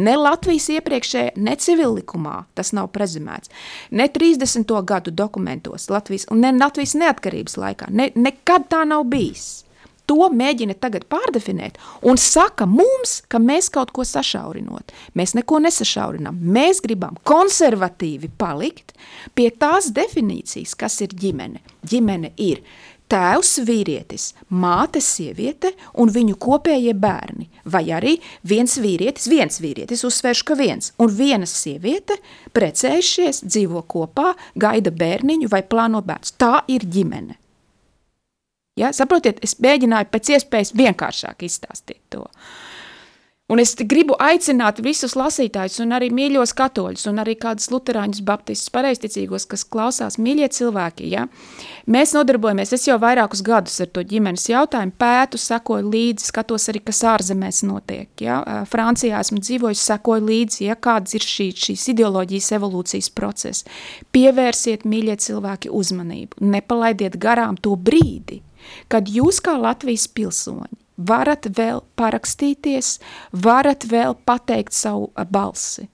Ne 0.00 0.16
Latvijas 0.16 0.70
iepriekšējā, 0.78 1.36
ne 1.44 1.58
civillikumā 1.60 2.38
tas 2.56 2.72
nav 2.72 2.88
prezumēts, 2.96 3.52
ne 3.92 4.08
30. 4.08 4.72
gadu 4.88 5.12
dokumentos 5.12 5.90
Latvijas, 5.92 6.24
un 6.32 6.40
ne 6.40 6.56
Latvijas 6.56 6.96
neatkarības 7.04 7.60
laikā, 7.60 7.92
ne, 7.92 8.08
nekad 8.16 8.70
tā 8.72 8.86
nav 8.88 9.04
bijis 9.12 9.63
to 10.10 10.28
mēģina 10.32 10.76
tagad 10.80 11.06
pārdefinēt 11.10 11.78
un 12.06 12.18
saka 12.20 12.66
mums, 12.68 13.20
ka 13.28 13.40
mēs 13.42 13.70
kaut 13.72 13.92
ko 13.94 14.06
sašaurinot. 14.08 14.92
Mēs 15.18 15.34
neko 15.38 15.60
nesašaurinām. 15.64 16.40
Mēs 16.40 16.82
gribam 16.84 17.18
konservatīvi 17.26 18.32
palikt 18.38 18.94
pie 19.34 19.50
tās 19.50 19.90
definīcijas, 19.94 20.74
kas 20.78 21.00
ir 21.04 21.14
ģimene. 21.20 21.62
Ģimene 21.88 22.34
ir 22.40 22.62
tēvs 23.12 23.58
vīrietis, 23.68 24.30
māte 24.48 25.00
sieviete 25.04 25.74
un 26.00 26.10
viņu 26.12 26.38
kopējie 26.40 26.94
bērni. 26.96 27.48
Vai 27.70 27.84
arī 27.94 28.16
viens 28.48 28.78
vīrietis, 28.80 29.28
viens 29.30 29.60
vīrietis, 29.62 30.04
uzsvēršu, 30.08 30.48
ka 30.48 30.58
viens, 30.58 30.92
un 30.98 31.12
viena 31.12 31.48
sieviete 31.48 32.16
precējušies, 32.56 33.44
dzīvo 33.46 33.84
kopā, 33.88 34.32
gaida 34.56 34.92
bērniņu 34.94 35.52
vai 35.52 35.62
plāno 35.68 36.02
bērns. 36.04 36.36
Tā 36.40 36.64
ir 36.72 36.86
ģimene. 36.88 37.38
Ja? 38.78 38.92
Saprotiet, 38.94 39.42
es 39.44 39.58
mēģināju 39.62 40.10
pēc 40.12 40.36
iespējas 40.36 40.74
vienkāršāk 40.78 41.46
izstāstīt 41.46 42.02
to. 42.14 42.26
Un 43.52 43.60
es 43.60 43.74
gribu 43.76 44.14
aicināt 44.24 44.78
visus 44.80 45.12
lasītājus, 45.20 45.76
un 45.84 45.90
arī 45.92 46.06
mīļos 46.16 46.54
katoļus, 46.56 47.02
un 47.10 47.20
arī 47.20 47.34
kādus 47.36 47.68
luterāņus, 47.74 48.22
baptistus, 48.24 48.70
pareizticīgos, 48.72 49.44
kas 49.50 49.66
klausās, 49.68 50.16
mīļie 50.16 50.48
cilvēki. 50.56 51.10
Ja? 51.12 51.26
Mēs 51.84 52.14
nodarbojamies, 52.16 52.72
es 52.72 52.86
jau 52.88 52.96
vairākus 53.02 53.42
gadus 53.44 53.76
ar 53.84 53.90
to 53.92 54.00
ģimenes 54.08 54.48
jautājumu 54.48 54.96
pētu, 54.96 55.42
sekoju 55.42 55.92
līdzi, 55.92 56.30
skatos 56.30 56.70
arī, 56.72 56.80
kas 56.88 57.02
ārzemēs 57.12 57.60
notiek. 57.68 58.08
Ja? 58.24 58.40
Francijā 58.72 59.20
esmu 59.20 59.44
dzīvojis, 59.44 59.84
sekoju 59.92 60.24
līdzi, 60.30 60.64
ja? 60.70 60.78
kāds 60.88 61.12
ir 61.20 61.28
šī, 61.28 61.50
šīs 61.66 61.84
ideoloģijas 61.92 62.48
evolūcijas 62.56 63.12
process. 63.12 63.68
Pievērsiet, 64.16 64.88
mīļie 64.88 65.20
cilvēki, 65.28 65.68
uzmanību, 65.68 66.40
nepalaidiet 66.48 67.20
garām 67.20 67.60
to 67.60 67.76
brīdi, 67.76 68.40
kad 68.88 69.10
jūs 69.10 69.42
kā 69.44 69.56
Latvijas 69.60 70.08
pilsoņi 70.08 70.84
varat 70.96 71.48
vēl 71.56 71.82
parakstīties, 71.98 72.98
varat 73.32 73.86
vēl 73.90 74.14
pateikt 74.26 74.74
savu 74.74 75.10
balsi. 75.30 75.88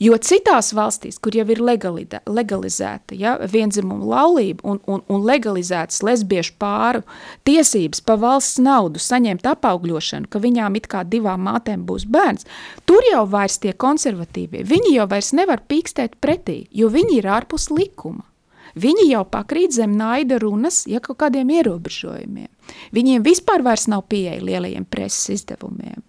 Jo 0.00 0.14
citās 0.22 0.70
valstīs, 0.72 1.18
kur 1.18 1.34
jau 1.34 1.44
ir 1.50 1.58
legalizēta 1.60 3.16
ja, 3.18 3.34
vienzimuma 3.50 4.06
laulība 4.06 4.62
un, 4.64 4.78
un, 4.86 5.02
un 5.10 5.26
legalizētas 5.26 6.04
lesbiešu 6.06 6.54
pāru 6.62 7.02
tiesības 7.44 8.00
pa 8.06 8.16
valsts 8.20 8.62
naudu 8.62 9.02
saņemt 9.02 9.50
apaugļošanu, 9.50 10.30
ka 10.30 10.40
viņām 10.40 10.78
it 10.78 10.88
kā 10.88 11.02
divām 11.04 11.44
mātēm 11.50 11.82
būs 11.84 12.06
bērns, 12.08 12.46
tur 12.86 13.04
jau 13.10 13.26
vairs 13.28 13.58
tie 13.60 13.74
konservatīvie, 13.74 14.64
viņi 14.64 14.96
jau 14.96 15.10
vairs 15.10 15.34
nevar 15.36 15.66
pīkstēt 15.68 16.16
pretī, 16.22 16.62
jo 16.70 16.88
viņi 16.88 17.18
ir 17.18 17.32
ārpus 17.34 17.68
likuma. 17.74 18.29
Viņi 18.78 19.08
jau 19.10 19.24
pakrīt 19.26 19.74
zem 19.74 19.96
naida 19.98 20.38
runas, 20.42 20.84
ja 20.86 21.00
kaut 21.02 21.18
kādiem 21.22 21.50
ierobežojumiem. 21.58 22.48
Viņiem 22.94 23.24
vispār 23.26 23.64
vairs 23.66 23.88
nav 23.90 24.06
pieeja 24.10 24.38
lielajiem 24.42 24.86
preses 24.86 25.40
izdevumiem. 25.40 26.02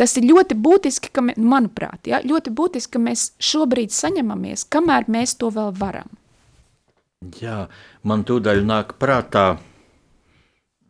Tas 0.00 0.16
ir 0.18 0.26
ļoti 0.26 0.56
būtiski, 0.58 1.12
ka, 1.14 1.22
mē, 1.22 1.36
manuprāt, 1.38 2.08
ja, 2.08 2.22
ļoti 2.24 2.50
būtiski, 2.56 2.96
ka 2.96 3.02
mēs 3.02 3.26
šobrīd 3.42 3.92
saņemamies, 3.94 4.64
kamēr 4.72 5.06
mēs 5.12 5.36
to 5.38 5.52
vēl 5.52 5.70
varam. 5.78 6.08
Jā, 7.38 7.68
man 8.02 8.24
tūdaļ 8.26 8.64
nāk 8.66 8.96
prātā 8.98 9.60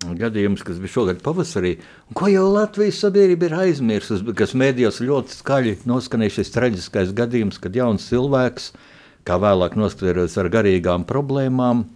gadījums, 0.03 0.62
kas 0.64 0.81
bija 0.81 0.94
šogad 0.94 1.20
pavasarī, 1.22 1.74
ko 2.16 2.30
jau 2.30 2.47
Latvijas 2.55 3.03
sabiedrība 3.05 3.51
ir 3.51 3.59
aizmirsusi, 3.66 4.32
kas 4.39 4.57
mēdījos 4.59 5.03
ļoti 5.05 5.36
skaļi 5.43 5.76
noskanēja 5.86 6.39
šis 6.39 6.55
traģiskais 6.55 7.12
gadījums, 7.18 7.61
kad 7.62 7.76
jauns 7.76 8.09
cilvēks 8.09 8.72
uh, 8.72 8.89
kā 9.29 9.39
vēlāk 9.43 9.77
noskaidrots 9.79 10.39
ar 10.41 10.51
garīgām 10.53 11.07
problēmām, 11.09 11.87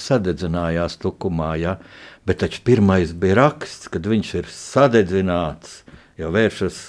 sadedzinājās 0.00 0.98
tukumā. 1.02 1.52
Ja? 1.60 1.76
Bet 2.26 2.40
taču 2.42 2.62
pirmais 2.66 3.12
bija 3.14 3.40
raksts, 3.42 3.90
kad 3.92 4.06
viņš 4.08 4.32
ir 4.40 4.50
sadedzināts, 4.50 5.82
jau 6.18 6.32
vēršas 6.34 6.80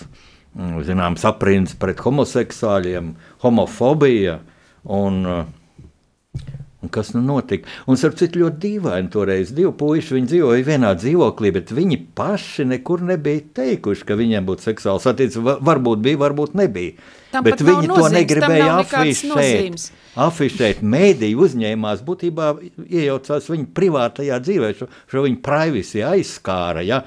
mm, 0.56 0.80
zināms 0.88 1.26
aprins 1.28 1.76
pret 1.80 2.02
homoseksuāļiem, 2.06 3.14
homofobija. 3.44 4.40
Un, 4.88 5.24
Un 6.86 6.92
kas 6.94 7.10
nu 7.16 7.24
notika? 7.26 7.66
Un, 7.90 7.98
starp 7.98 8.20
citu, 8.20 8.44
ļoti 8.44 8.60
dīvaini 8.62 9.10
toreiz. 9.10 9.50
Divi 9.58 9.72
puiši 9.80 10.14
viņi 10.14 10.28
dzīvoja 10.30 10.66
vienā 10.68 10.92
dzīvoklī, 11.00 11.50
bet 11.56 11.72
viņi 11.74 11.98
paši 12.18 12.68
nekur 12.70 13.02
nebija 13.08 13.42
teikuši, 13.58 14.06
ka 14.06 14.18
viņiem 14.20 14.46
būtu 14.46 14.68
seksuāls 14.68 15.08
attiecības. 15.10 15.64
Varbūt 15.66 16.04
bija, 16.06 16.20
varbūt 16.22 16.54
nebija. 16.60 16.94
Tam 17.34 17.48
bet 17.48 17.66
viņi 17.66 17.90
to 17.90 18.12
negribēja 18.14 18.70
afišēt. 18.84 19.90
Afišēt 20.28 20.86
mēdīju 20.86 21.42
uzņēmās, 21.48 22.06
būtībā 22.06 22.54
iejaucās 22.86 23.50
viņa 23.56 23.68
privātajā 23.78 24.38
dzīvē, 24.46 24.74
šo, 24.78 24.92
šo 25.10 25.26
viņa 25.26 25.44
privacy 25.50 26.06
aizskāra. 26.06 26.86
Ja? 26.86 27.02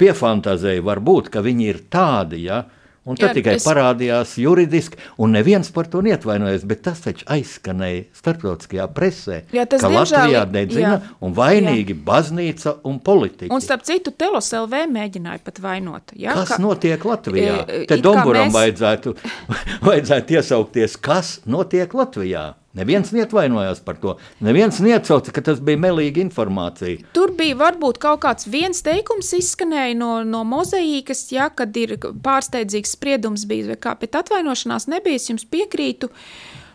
Piefantazēja 0.00 0.84
varbūt, 0.84 1.32
ka 1.32 1.40
viņi 1.44 1.70
ir 1.72 1.80
tādi. 1.88 2.44
Ja? 2.50 2.66
Un 3.04 3.18
tad 3.20 3.34
Jā, 3.34 3.36
tikai 3.36 3.54
es... 3.58 3.64
parādījās 3.66 4.30
juridiski, 4.40 4.96
un 5.20 5.34
neviens 5.36 5.68
par 5.74 5.90
to 5.92 6.00
neatvainojas. 6.04 6.62
Bet 6.68 6.80
tas 6.86 7.02
taču 7.04 7.26
aizskanēja 7.34 8.06
starptautiskajā 8.16 8.86
presē, 8.96 9.42
jā, 9.52 9.66
ka 9.68 9.90
diemžēl... 9.90 9.98
Latvijā 9.98 10.44
nedzina, 10.54 10.94
jā. 10.94 11.12
un 11.20 11.36
vainīgi 11.36 11.92
jā. 11.92 12.00
baznīca 12.06 12.74
un 12.88 12.98
politiķi. 13.04 13.52
Un 13.52 13.64
starp 13.64 13.84
citu, 13.84 14.14
Telos 14.16 14.48
LV 14.56 14.86
mēģināja 14.94 15.44
pat 15.44 15.60
vainot. 15.64 16.16
Jā, 16.16 16.32
kas 16.40 16.56
ka... 16.56 16.60
notiek 16.64 17.04
Latvijā? 17.04 17.60
E, 17.68 17.84
Te 17.90 18.00
Domburam 18.00 18.48
mēs... 18.48 18.56
vajadzētu, 18.56 19.16
vajadzētu 19.90 20.40
iesaukties, 20.40 20.96
kas 21.04 21.38
notiek 21.44 21.92
Latvijā. 21.92 22.54
Neviens 22.74 23.12
neatvainojās 23.14 23.78
par 23.86 23.98
to. 24.02 24.16
Neviens 24.42 24.80
neatsauca, 24.82 25.30
ka 25.34 25.44
tas 25.46 25.60
bija 25.62 25.78
melīga 25.78 26.18
informācija. 26.24 27.04
Tur 27.14 27.30
bija 27.38 27.54
varbūt 27.60 28.00
kaut 28.02 28.24
kāds 28.24 28.48
viens 28.50 28.82
teikums 28.82 29.30
izskanēja 29.38 29.94
no, 30.00 30.10
no 30.26 30.42
mozaīkas, 30.48 31.28
ja, 31.34 31.46
kad 31.54 31.76
ir 31.78 31.94
pārsteidzīgs 32.02 32.96
spriedums 32.96 33.46
bijis, 33.50 33.76
kā, 33.78 33.94
bet 34.00 34.18
atvainošanās 34.18 34.88
nebija, 34.90 35.22
es 35.22 35.30
jums 35.30 35.46
piekrītu. 35.46 36.10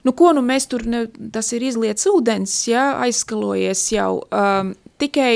Nu, 0.07 0.15
ko 0.15 0.31
nu 0.31 0.39
mēs 0.45 0.69
tur, 0.71 0.85
ne, 0.87 1.03
tas 1.35 1.51
ir 1.51 1.67
izlietas 1.67 2.07
ūdens, 2.07 2.55
ja, 2.71 2.93
aizskalojies 3.03 3.83
jau. 3.91 4.21
Um, 4.31 4.71
tikai, 5.03 5.33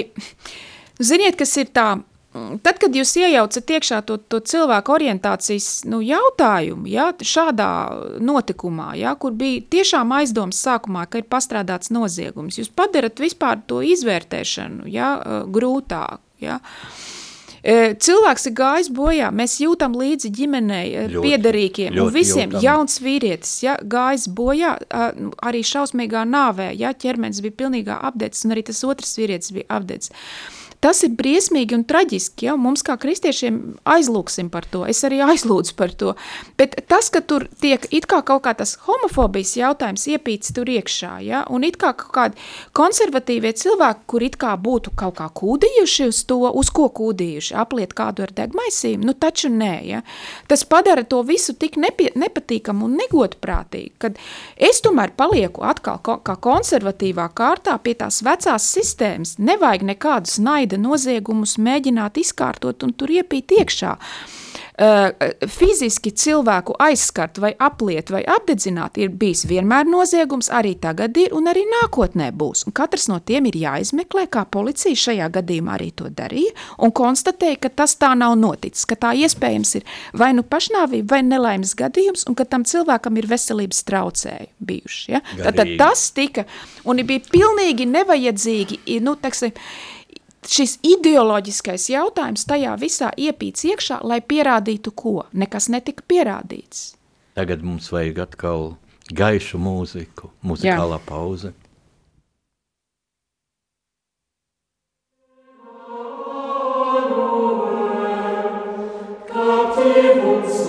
ziniet, 1.11 1.35
kas 1.43 1.57
ir 1.59 1.75
tā, 1.75 1.89
Tad, 2.33 2.79
kad 2.81 2.95
jūs 2.97 3.11
iejaucat 3.21 3.71
iekšā 3.75 3.99
to, 4.09 4.17
to 4.17 4.39
cilvēku 4.41 4.95
orientācijas 4.95 5.83
nu, 5.85 5.99
jautājumu, 6.01 6.87
ja, 6.89 7.11
šādā 7.13 7.69
notikumā, 8.25 8.93
ja, 8.97 9.13
kur 9.19 9.35
bija 9.37 9.61
tiešām 9.75 10.15
aizdoms 10.17 10.61
sākumā, 10.65 11.05
ka 11.05 11.21
ir 11.21 11.29
pastrādāts 11.29 11.93
noziegums, 11.93 12.57
jūs 12.57 12.71
padarat 12.73 13.21
vispār 13.21 13.61
to 13.69 13.83
izvērtēšanu 13.85 14.89
ja, 14.89 15.15
grūtāk. 15.45 16.23
Ja. 16.41 16.57
Cilvēks 17.63 18.49
ir 18.49 18.55
gājis 18.57 18.89
bojā, 18.91 19.29
mēs 19.31 19.53
jūtam 19.61 19.93
līdzi 19.95 20.33
ģimenei, 20.35 20.87
ļoti, 21.13 21.21
piederīgiem 21.23 21.93
ļoti 21.95 22.03
un 22.03 22.17
visiem. 22.17 22.49
Jūtam. 22.49 22.65
Jauns 22.65 22.97
vīrietis, 22.99 23.53
ja, 23.63 23.77
gājis 23.79 24.25
bojā, 24.35 24.73
arī 25.47 25.61
šausmīgā 25.69 26.25
nāvē, 26.27 26.73
ja, 26.75 26.91
ķermenis 26.91 27.39
bija 27.45 27.55
pilnīgā 27.61 28.01
apdedzis, 28.09 28.43
un 28.43 28.57
arī 28.57 28.65
tas 28.67 28.83
otrs 28.83 29.15
vīrietis 29.21 29.55
bija 29.55 29.69
apdedzis. 29.77 30.11
Tas 30.83 31.03
ir 31.05 31.13
briesmīgi 31.17 31.77
un 31.77 31.85
traģiski. 31.87 32.47
Ja? 32.49 32.57
Mums 32.59 32.83
kā 32.85 32.97
kristiešiem 32.99 33.59
aizlūksim 33.87 34.49
par 34.53 34.67
to. 34.69 34.83
Es 34.89 35.03
arī 35.07 35.21
aizlūdzu 35.23 35.75
par 35.79 35.93
to. 35.95 36.13
Bet 36.59 36.75
tas, 36.91 37.09
ka 37.13 37.23
tur 37.23 37.47
tiek 37.61 37.85
it 37.95 38.07
kā 38.11 38.19
kaut 38.25 38.43
kā 38.45 38.53
tas 38.57 38.75
homofobijas 38.87 39.55
jautājums 39.59 40.05
iepīts 40.11 40.53
tur 40.55 40.69
iekšā, 40.69 41.13
ja? 41.23 41.43
un 41.49 41.63
it 41.67 41.79
kā 41.81 41.93
kaut 41.97 42.11
kādi 42.15 42.47
konservatīvie 42.75 43.53
cilvēki, 43.63 44.05
kur 44.09 44.25
it 44.27 44.37
kā 44.41 44.53
būtu 44.59 44.93
kaut 44.99 45.17
kā 45.21 45.29
kūdījuši 45.41 46.09
uz 46.11 46.23
to, 46.29 46.39
uz 46.51 46.71
ko 46.73 46.89
kūdījuši, 46.99 47.55
apliet 47.63 47.95
kādu 47.97 48.27
ar 48.27 48.33
degmaisīm, 48.35 49.03
nu 49.05 49.15
taču 49.15 49.51
nē. 49.53 49.73
Ja? 49.87 50.03
Tas 50.51 50.65
padara 50.67 51.05
to 51.07 51.21
visu 51.27 51.55
tik 51.59 51.77
nepie, 51.81 52.11
nepatīkamu 52.19 52.89
un 52.89 52.97
negodprātīgu, 52.99 53.95
kad 54.03 54.19
es 54.57 54.81
tomēr 54.83 55.15
palieku 55.17 55.63
atkal 55.67 56.01
kā 56.03 56.37
konservatīvā 56.43 57.29
kārtā 57.37 57.77
pie 57.83 57.95
tās 57.99 58.21
vecās 58.25 58.67
sistēmas. 58.75 59.37
Nevajag 59.43 59.87
nekādus 59.93 60.39
naida 60.73 60.81
noziegumus 60.81 61.57
mēģināt 61.57 62.17
izkārtot 62.17 62.83
un 62.83 62.93
tur 62.93 63.11
iepīt 63.13 63.51
iekšā. 63.59 63.93
Uh, 63.93 64.43
Uh, 64.73 65.11
fiziski 65.45 66.09
cilvēku 66.17 66.73
aizskart 66.81 67.37
vai 67.37 67.51
apliet 67.61 68.07
vai 68.09 68.23
apdedzināt 68.25 68.95
ir 68.97 69.11
bijis 69.21 69.43
vienmēr 69.45 69.85
noziegums, 69.85 70.47
arī 70.49 70.71
tagad 70.81 71.13
ir 71.21 71.35
un 71.37 71.45
arī 71.51 71.61
nākotnē 71.69 72.31
būs. 72.33 72.63
Un 72.65 72.73
katrs 72.73 73.05
no 73.11 73.19
tiem 73.21 73.51
ir 73.51 73.59
jāizmeklē, 73.61 74.23
kā 74.33 74.47
policija 74.49 74.97
šajā 74.97 75.29
gadījumā 75.35 75.75
arī 75.75 75.91
to 75.93 76.09
darīja 76.09 76.55
un 76.81 76.89
konstatēja, 76.89 77.59
ka 77.61 77.69
tas 77.83 77.93
tā 78.01 78.15
nav 78.17 78.33
noticis, 78.41 78.87
ka 78.89 78.97
tā 78.97 79.13
iespējams 79.21 79.75
ir 79.77 79.85
vai 80.17 80.31
nu 80.33 80.41
pašnāvība 80.41 81.19
vai 81.19 81.21
nelaimes 81.27 81.77
gadījums 81.77 82.25
un 82.25 82.41
ka 82.41 82.49
tam 82.49 82.65
cilvēkam 82.65 83.21
ir 83.21 83.29
veselības 83.29 83.85
traucēji 83.85 84.51
bijuši. 84.57 85.05
Ja? 85.13 85.21
Tad 85.53 85.77
tas 85.77 86.09
tika 86.17 86.47
un 86.89 87.05
bija 87.05 87.21
pilnīgi 87.29 87.85
nevajadzīgi, 87.93 88.81
nu, 89.05 89.13
teksim, 89.21 89.53
šis 90.49 90.77
ideoloģiskais 90.83 91.89
jautājums 91.93 92.45
tajā 92.49 92.75
visā 92.81 93.11
iepīts 93.17 93.65
iekšā, 93.69 93.99
lai 94.03 94.19
pierādītu 94.21 94.93
ko? 94.95 95.15
Nekas 95.33 95.69
netika 95.73 96.05
pierādīts. 96.07 96.93
Tagad 97.37 97.63
mums 97.65 97.89
vajag 97.93 98.23
atkal 98.27 98.73
gaišu 99.13 99.59
mūziku, 99.61 100.31
muzikālā 100.45 100.99
Jā. 100.99 101.05
pauze. 101.07 101.53
Captivus 109.33 110.63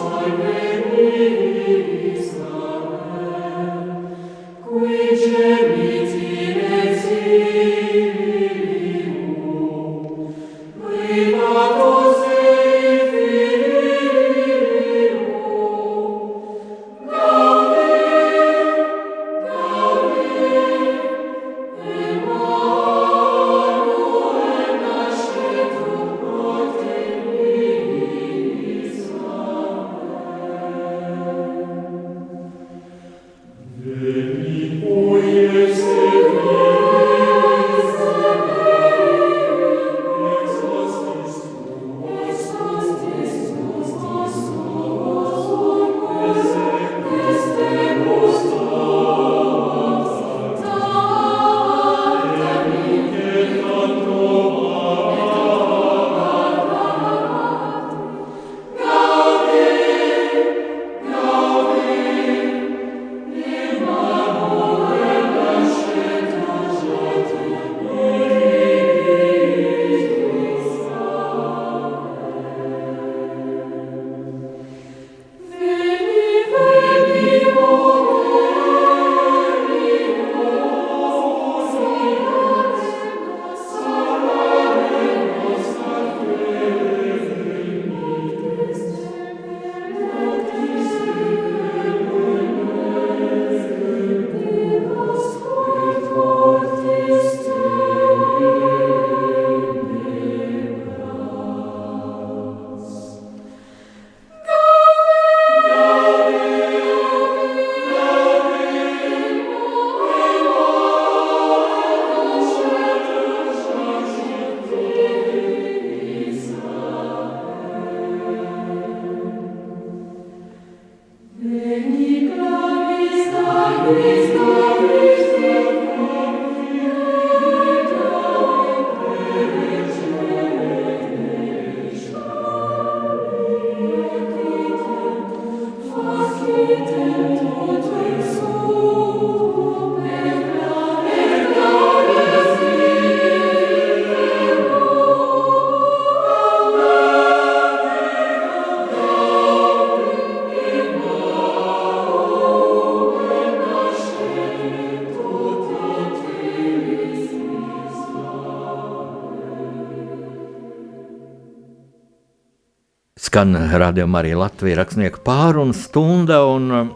skan 163.35 163.57
radījuma 163.82 164.20
arī 164.20 164.37
Latvijas 164.39 164.76
rakstnieku 164.78 165.18
pārunu 165.26 165.74
stunda, 165.74 166.37
un 166.47 166.68
um, 166.70 166.91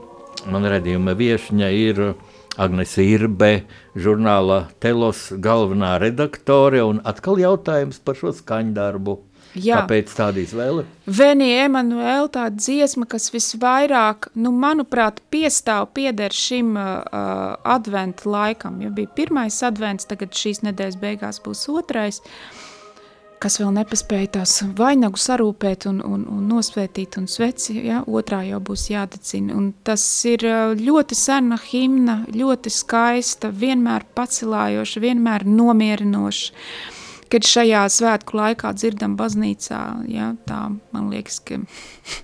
man 0.46 0.66
redzījuma 0.70 1.16
viešņa 1.18 1.70
ir 1.74 1.98
Agnes 2.62 2.92
Irbe, 3.02 3.64
žurnāla 3.98 4.60
Telos 4.78 5.32
galvenā 5.34 5.96
redaktore, 5.98 6.84
un 6.86 7.00
atkal 7.02 7.42
jautājums 7.42 7.98
par 7.98 8.20
šo 8.20 8.30
skaņdarbu. 8.36 9.16
Jā. 9.58 9.80
Kāpēc 9.80 10.14
tāda 10.14 10.38
izvēle? 10.44 10.84
Venija 11.10 11.64
Emanuela, 11.66 12.30
tā 12.30 12.46
dziesma, 12.54 13.08
kas 13.10 13.32
visvairāk, 13.34 14.30
nu, 14.38 14.54
manuprāt, 14.54 15.18
piestāv 15.34 15.90
pieder 15.98 16.30
šim 16.30 16.78
uh, 16.78 17.58
adventu 17.66 18.30
laikam, 18.30 18.78
jo 18.84 18.94
bija 18.94 19.10
pirmais 19.18 19.58
advents, 19.66 20.06
tagad 20.06 20.38
šīs 20.38 20.62
nedēļas 20.68 21.02
beigās 21.02 21.42
būs 21.42 21.66
otrais. 21.74 22.22
Uh, 22.22 22.67
kas 23.42 23.58
vēl 23.60 23.70
nepaspēja 23.76 24.30
tās 24.38 24.54
vainagu 24.78 25.20
sarūpēt 25.20 25.86
un, 25.90 26.00
un, 26.04 26.24
un 26.32 26.44
nosvētīt, 26.50 27.18
un 27.20 27.28
sveci, 27.30 27.76
ja, 27.86 28.02
otrā 28.06 28.42
jau 28.48 28.60
būs 28.64 28.88
jādecina. 28.92 29.56
Un 29.58 29.70
tas 29.86 30.04
ir 30.28 30.44
ļoti 30.78 31.18
sena 31.18 31.58
himna, 31.68 32.20
ļoti 32.34 32.72
skaista, 32.72 33.52
vienmēr 33.54 34.06
pacilājoša, 34.18 35.04
vienmēr 35.04 35.46
nomierinoša. 35.48 36.64
Kad 37.28 37.44
šajā 37.44 37.82
svētku 37.92 38.38
laikā 38.38 38.72
dzirdam 38.72 39.18
baznīcā, 39.18 39.82
ja, 40.08 40.32
tā 40.48 40.62
man 40.94 41.10
liekas, 41.12 41.42
ka 41.44 41.60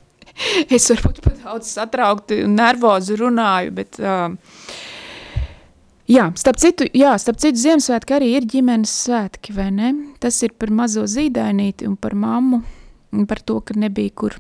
es 0.76 0.88
varbūt 0.90 1.20
pat 1.26 1.42
daudz 1.44 1.74
satraukti 1.76 2.40
un 2.46 2.56
nervozi 2.56 3.18
runāju, 3.20 3.74
bet 3.76 4.00
uh, 4.00 4.30
Jā, 6.10 6.26
starp 6.36 6.58
citu, 6.60 6.84
jā, 6.92 7.14
starp 7.20 7.38
citu 7.40 7.62
Ziemassvētki 7.62 8.12
arī 8.12 8.34
ir 8.36 8.48
ģimenes 8.48 8.92
svētki, 9.06 9.54
vai 9.56 9.70
ne? 9.72 9.92
Tas 10.20 10.36
ir 10.44 10.52
par 10.60 10.72
mazo 10.74 11.06
zīdainīti 11.08 11.88
un 11.88 11.96
par 11.96 12.12
mammu, 12.12 12.60
un 13.16 13.28
par 13.30 13.40
to, 13.40 13.56
ka 13.64 13.76
nebija 13.78 14.12
kur 14.12 14.36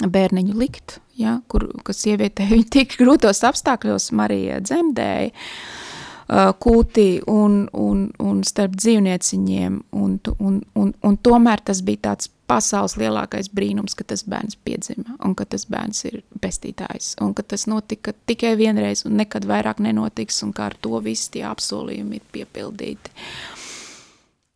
bērniņu 0.00 0.56
likt, 0.56 0.96
ja, 1.20 1.42
kur, 1.52 1.68
kas 1.84 2.00
sievietē 2.06 2.48
viņa 2.48 2.70
tik 2.78 2.96
grūtos 3.02 3.44
apstākļos 3.44 4.08
Marija 4.16 4.62
dzemdēja 4.64 5.34
uh, 5.34 5.89
kūtī 6.30 7.20
un, 7.26 7.64
un, 7.74 8.04
un 8.22 8.42
starp 8.46 8.76
dzīvnieciņiem, 8.78 9.80
un, 9.98 10.18
un, 10.38 10.60
un, 10.78 10.92
un 11.02 11.16
tomēr 11.26 11.62
tas 11.66 11.80
bija 11.82 12.10
tāds 12.10 12.30
pasaules 12.50 12.96
lielākais 12.98 13.50
brīnums, 13.54 13.96
ka 13.98 14.06
tas 14.06 14.22
bērns 14.26 14.58
piedzima 14.66 15.16
un 15.26 15.34
ka 15.38 15.46
tas 15.50 15.66
bērns 15.70 16.04
ir 16.06 16.20
pestītājs 16.42 17.16
un 17.22 17.34
ka 17.34 17.44
tas 17.46 17.66
notika 17.70 18.14
tikai 18.30 18.56
vienreiz 18.58 19.04
un 19.06 19.18
nekad 19.18 19.46
vairāk 19.50 19.82
nenotiks 19.82 20.42
un 20.46 20.54
kā 20.54 20.70
ar 20.70 20.78
to 20.82 20.98
visi 21.02 21.30
tie 21.36 21.44
apsolījumi 21.50 22.20
ir 22.20 22.24
piepildīti. 22.34 23.14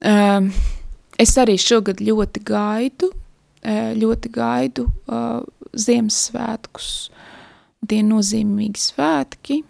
Um, 0.05 0.51
es 1.19 1.35
arī 1.41 1.57
šogad 1.61 2.03
ļoti 2.05 2.43
gaidu, 2.45 3.11
ļoti 3.99 4.31
gaidu 4.31 4.89
uh, 5.09 5.41
Ziemassvētkus. 5.75 6.91
Tie 7.89 8.01
nozīmīgi 8.05 8.81
svētki, 8.81 9.63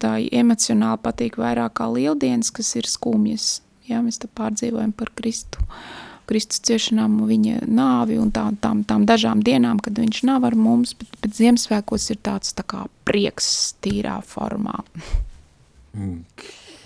tā 0.00 0.16
emocionāli 0.32 1.02
patīk 1.04 1.40
vairāk 1.40 1.78
kā 1.80 1.88
lieldienas, 1.92 2.52
kas 2.54 2.74
ir 2.80 2.88
skumjas. 2.88 3.58
Jā, 3.90 4.04
mēs 4.04 4.20
te 4.22 4.30
pārdzīvojam 4.30 4.92
par 4.96 5.10
Kristu. 5.18 5.62
Uh, 5.66 6.10
Kristus 6.30 6.62
ciešanām, 6.62 7.16
viņa 7.26 7.64
nāvi 7.66 8.14
un 8.22 8.28
tā, 8.30 8.44
tām, 8.62 8.84
tām 8.86 9.02
dažām 9.08 9.40
dienām, 9.42 9.80
kad 9.82 9.96
viņš 9.98 10.20
nav 10.28 10.44
ar 10.46 10.54
mums, 10.54 10.92
bet, 10.94 11.10
bet 11.18 11.34
Ziemassvētkos 11.34 12.06
ir 12.14 12.20
tāds 12.22 12.54
tā 12.54 12.62
kā 12.70 12.84
prieks 13.08 13.48
tīrā 13.82 14.20
formā. 14.22 14.76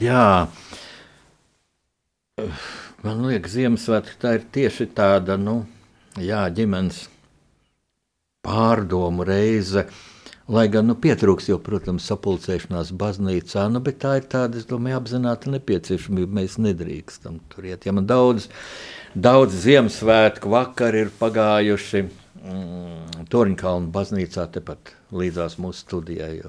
Jā, 0.00 0.24
man 3.04 3.20
liekas, 3.28 3.58
Ziemassvētki 3.58 4.16
tā 4.22 4.32
ir 4.38 4.48
tieši 4.56 4.88
tāda, 4.96 5.36
nu, 5.36 5.58
jā, 6.16 6.46
ģimenes 6.56 7.04
pārdomu 8.44 9.28
reize, 9.28 9.84
Lai 10.52 10.66
gan 10.68 10.84
nu, 10.90 10.94
pietrūks 11.00 11.46
jau, 11.48 11.56
protams, 11.62 12.04
sapulcēšanās 12.10 12.90
baznīcā, 13.00 13.62
nu, 13.72 13.80
bet 13.84 14.02
tā 14.02 14.18
ir 14.20 14.26
tāda, 14.28 14.60
es 14.60 14.66
domāju, 14.68 14.98
apzināta 14.98 15.52
nepieciešamība. 15.54 16.40
Mēs 16.42 16.58
nedrīkstam 16.60 17.38
tur 17.48 17.70
iet. 17.70 17.86
Ja 17.88 17.94
man 17.96 18.04
daudz 18.10 18.50
Daudz 19.14 19.54
Ziemassvētku 19.62 20.50
vakar 20.50 20.96
ir 20.98 21.10
pagājuši 21.20 22.00
mm, 22.02 23.26
Torņkalnu 23.30 23.92
baznīcā, 23.94 24.48
tepat 24.56 24.90
līdzās 25.14 25.54
mūsu 25.62 25.84
studijai. 25.84 26.40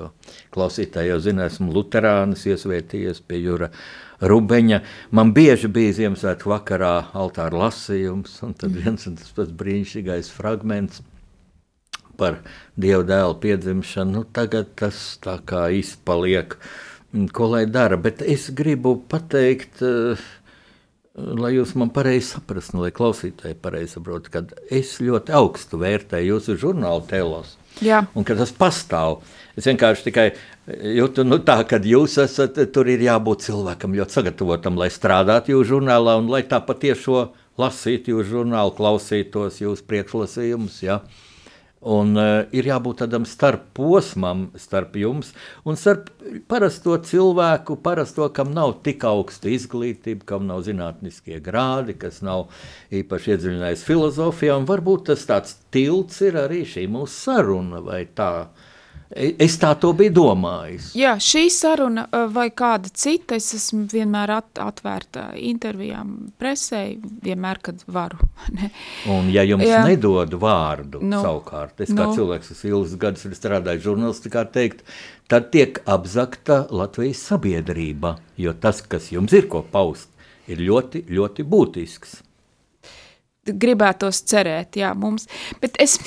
Klausītāji 0.49 1.11
jau 1.11 1.19
zina, 1.21 1.45
esmu 1.45 1.69
Lutāns, 1.75 2.47
iesvētījies 2.49 3.21
pie 3.21 3.43
Jūra 3.43 3.69
Rubeņa. 4.25 4.79
Man 5.13 5.35
bieži 5.37 5.69
bija 5.69 5.93
Ziemassvētku 5.99 6.55
vakarā 6.55 6.95
altāra 7.13 7.67
lasījums, 7.67 8.39
un 8.41 8.57
tad 8.57 8.73
viens 8.81 9.05
un 9.05 9.19
tas 9.21 9.29
pats 9.37 9.53
brīnišķīgais 9.61 10.33
fragments 10.33 11.05
par 12.17 12.41
Dieva 12.75 13.05
dēla 13.07 13.35
piedzimšanu. 13.39 14.11
Nu, 14.11 14.23
tagad 14.35 14.73
tas 14.79 15.15
tā 15.23 15.37
kā 15.47 15.67
izpaliek, 15.71 16.57
ko 17.35 17.51
lai 17.53 17.63
dara. 17.71 17.95
Bet 18.01 18.23
es 18.25 18.49
gribu 18.55 18.97
pateikt, 19.11 19.79
uh, 19.85 20.19
lai 21.15 21.53
jūs 21.55 21.71
man 21.79 21.91
pareizi 21.95 22.33
saprastu, 22.33 22.81
lai 22.83 22.91
klausītāji 22.95 23.55
pareizi 23.63 23.95
saprotu, 23.95 24.31
ka 24.33 24.43
es 24.67 24.97
ļoti 24.99 25.35
augstu 25.39 25.79
vērtēju 25.79 26.33
jūsu 26.33 26.57
žurnālu 26.65 27.05
telos. 27.07 27.55
Jā. 27.83 28.05
Un 28.15 28.27
ka 28.27 28.35
tas 28.39 28.51
pastāv. 28.55 29.21
Es 29.55 29.67
vienkārši 29.67 30.05
tikai 30.09 30.25
jūtu, 30.67 31.23
nu, 31.27 31.39
tā, 31.43 31.57
ka 31.67 31.79
jūs 31.79 32.17
esat, 32.23 32.59
tur 32.75 32.91
ir 32.91 33.03
jābūt 33.03 33.47
cilvēkam 33.47 33.95
ļoti 33.95 34.19
sagatavotam, 34.19 34.79
lai 34.79 34.91
strādātu 34.91 35.55
jūsu 35.55 35.75
žurnālā 35.75 36.17
un 36.19 36.27
lai 36.31 36.43
tā 36.47 36.59
patiešo 36.63 37.29
lasītu 37.59 38.15
jūsu 38.15 38.29
žurnālu, 38.33 38.75
klausītos 38.75 39.61
jūsu 39.63 39.87
priekšlasījumus. 39.87 40.81
Ja? 40.83 40.99
Uh, 40.99 41.34
Un, 41.85 42.15
uh, 42.17 42.47
ir 42.55 42.65
jābūt 42.65 43.03
tādam 43.03 43.27
starp 43.29 43.67
posmam, 43.77 44.47
starp 44.57 44.95
jums 44.97 45.31
un 45.69 45.77
starp 45.77 46.09
parasto 46.49 46.97
cilvēku, 46.97 47.77
parasto, 47.85 48.25
kam 48.33 48.55
nav 48.57 48.79
tik 48.85 49.05
augsta 49.05 49.51
izglītība, 49.53 50.25
kam 50.33 50.47
nav 50.49 50.63
zinātniskie 50.65 51.37
grādi, 51.45 51.93
kas 52.01 52.23
nav 52.25 52.47
īpaši 52.89 53.35
iedziļinājies 53.35 53.85
filozofijā. 53.85 54.57
Varbūt 54.65 55.11
tas 55.11 55.27
tāds 55.29 55.59
tilts 55.69 56.23
ir 56.25 56.39
arī 56.41 56.63
šī 56.65 56.87
mūsu 56.89 57.19
saruna 57.27 57.83
vai 57.85 58.07
tā. 58.17 58.31
Uh, 58.45 58.71
Es 59.15 59.53
tā 59.55 59.69
to 59.79 59.93
biju 59.95 60.11
domājis. 60.11 60.89
Jā, 60.99 61.13
šī 61.23 61.45
saruna 61.53 62.03
vai 62.35 62.49
kāda 62.51 62.89
cita, 62.91 63.37
es 63.39 63.53
esmu 63.55 63.85
vienmēr 63.87 64.33
at, 64.35 64.59
atvērta 64.59 65.29
intervijām 65.39 66.33
presē, 66.35 66.81
vienmēr, 67.23 67.61
kad 67.63 67.85
varu. 67.87 68.19
Ne? 68.55 68.69
Un 69.11 69.29
ja 69.33 69.43
jums 69.43 69.65
Jā. 69.67 69.81
nedod 69.87 70.35
vārdu 70.39 70.99
nu, 71.03 71.17
savukārt, 71.23 71.79
es 71.83 71.89
kā 71.89 72.05
nu. 72.05 72.13
cilvēks, 72.15 72.51
kas 72.51 72.61
ilgus 72.67 72.93
gadus 72.99 73.25
ir 73.27 73.33
strādājis 73.35 73.83
žurnālistikā, 73.87 74.43
teikt, 74.51 74.83
tad 75.31 75.49
tiek 75.55 75.79
apzakta 75.91 76.61
Latvijas 76.71 77.23
sabiedrība, 77.31 78.17
jo 78.39 78.53
tas, 78.53 78.83
kas 78.83 79.09
jums 79.11 79.35
ir 79.35 79.49
ko 79.51 79.63
paust, 79.71 80.11
ir 80.51 80.61
ļoti, 80.63 81.05
ļoti 81.11 81.47
būtisks. 81.55 82.19
Gribētos 83.47 84.23
cerēt, 84.27 84.79
jā, 84.83 84.91
mums, 84.95 85.27
bet 85.63 85.79
es... 85.83 85.97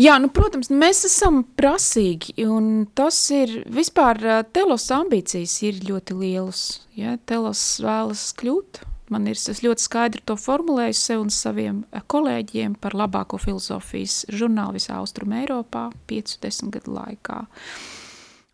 Jā, 0.00 0.14
nu, 0.22 0.30
protams, 0.32 0.70
mēs 0.72 1.02
esam 1.04 1.42
prasīgi, 1.58 2.32
un 2.48 2.86
tas 2.96 3.18
ir 3.34 3.58
vispār 3.68 4.20
telos 4.54 4.86
ambīcijas 4.94 5.58
ir 5.68 5.82
ļoti 5.84 6.16
lielas. 6.16 6.62
Ja? 6.96 7.18
Telos 7.28 7.60
vēlas 7.84 8.30
kļūt, 8.40 8.82
man 9.12 9.28
ir, 9.28 9.36
es 9.36 9.60
ļoti 9.64 9.84
skaidri 9.84 10.24
to 10.24 10.38
formulēju 10.40 10.96
sev 10.96 11.26
un 11.26 11.32
saviem 11.34 11.82
kolēģiem 12.08 12.78
par 12.80 12.96
labāko 12.96 13.40
filozofijas 13.42 14.22
žurnālu 14.32 14.80
visā 14.80 14.96
Austrum 15.00 15.36
Eiropā 15.36 15.90
5-10 16.08 16.72
gadu 16.78 16.96
laikā. 16.96 17.42
Uh, 17.44 17.91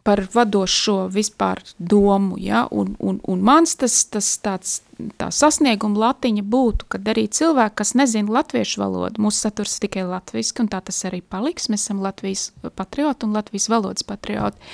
par 0.09 0.23
vadošo 0.33 1.11
vispār 1.13 1.61
domu, 1.79 2.39
ja, 2.41 2.63
un, 2.73 2.95
un, 2.99 3.19
un 3.29 3.43
mans 3.45 3.75
tas, 3.77 3.93
tas 4.09 4.31
tāds, 4.41 4.79
tā 5.21 5.29
sasnieguma 5.35 6.01
latiņa 6.07 6.45
būtu, 6.49 6.89
kad 6.95 7.11
arī 7.13 7.27
cilvēki, 7.29 7.77
kas 7.77 7.93
nezina 7.99 8.39
latviešu 8.39 8.81
valodu, 8.81 9.21
mūsu 9.21 9.45
saturs 9.45 9.77
tikai 9.85 10.07
latviski, 10.09 10.65
un 10.65 10.71
tā 10.73 10.81
tas 10.87 11.03
arī 11.05 11.21
paliks, 11.21 11.69
mēs 11.69 11.85
esam 11.85 12.01
Latvijas 12.01 12.49
patrioti 12.73 13.29
un 13.29 13.37
Latvijas 13.37 13.69
valodas 13.69 14.09
patrioti, 14.09 14.73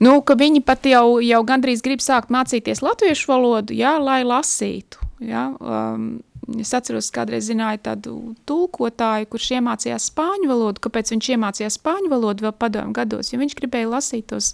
nu, 0.00 0.16
ka 0.24 0.38
viņi 0.40 0.64
pat 0.64 0.88
jau, 0.88 1.20
jau 1.20 1.42
gandrīz 1.44 1.84
grib 1.84 2.00
sākt 2.00 2.32
mācīties 2.32 2.80
latviešu 2.86 3.34
valodu, 3.34 3.76
ja, 3.76 3.98
lai 4.00 4.22
lasītu, 4.24 5.04
ja, 5.28 5.50
um, 5.60 6.14
Es 6.60 6.74
atceros, 6.76 7.08
kādreiz 7.14 7.46
zināju 7.48 7.80
tādu 7.86 8.14
tulkotāju, 8.48 9.30
kurš 9.32 9.50
iemācījās 9.58 10.10
spāņu 10.10 10.50
valodu. 10.50 10.82
Kāpēc 10.84 11.14
viņš 11.14 11.30
iemācījās 11.36 11.78
spāņu 11.78 12.10
valodu 12.12 12.44
vēl 12.48 12.54
padomu 12.58 12.92
gados? 12.96 13.32
Jo 13.32 13.40
viņš 13.40 13.56
gribēja 13.60 13.88
lasīt 13.94 14.28
tos 14.32 14.52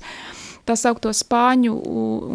tā 0.69 0.77
saukto 0.79 1.11
spāņu 1.17 1.75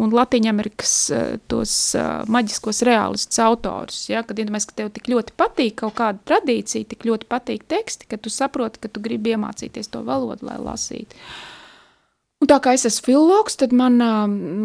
un 0.04 0.14
Latīņamerikas 0.14 0.94
eh, 1.14 1.26
tos 1.48 1.72
uh, 1.96 2.26
maģiskos 2.32 2.82
reālistus 2.86 3.40
autorus. 3.42 4.02
Ja? 4.10 4.22
Kad 4.26 4.42
iedomājies, 4.42 4.68
ka 4.70 4.80
tev 4.82 4.92
tik 4.96 5.10
ļoti 5.12 5.36
patīk 5.40 5.78
kaut 5.82 5.96
kāda 6.00 6.20
tradīcija, 6.28 6.90
tik 6.92 7.06
ļoti 7.08 7.28
patīk 7.30 7.66
teksti, 7.70 8.10
ka 8.10 8.20
tu 8.20 8.32
saproti, 8.32 8.82
ka 8.82 8.92
tu 8.92 9.04
gribi 9.04 9.36
iemācīties 9.36 9.92
to 9.92 10.04
valodu, 10.06 10.50
lai 10.50 10.58
lasītu. 10.60 11.22
Un 12.36 12.50
tā 12.50 12.58
kā 12.60 12.74
es 12.76 12.84
esmu 12.84 13.06
filologs, 13.06 13.54
tad 13.56 13.72
man, 13.72 13.96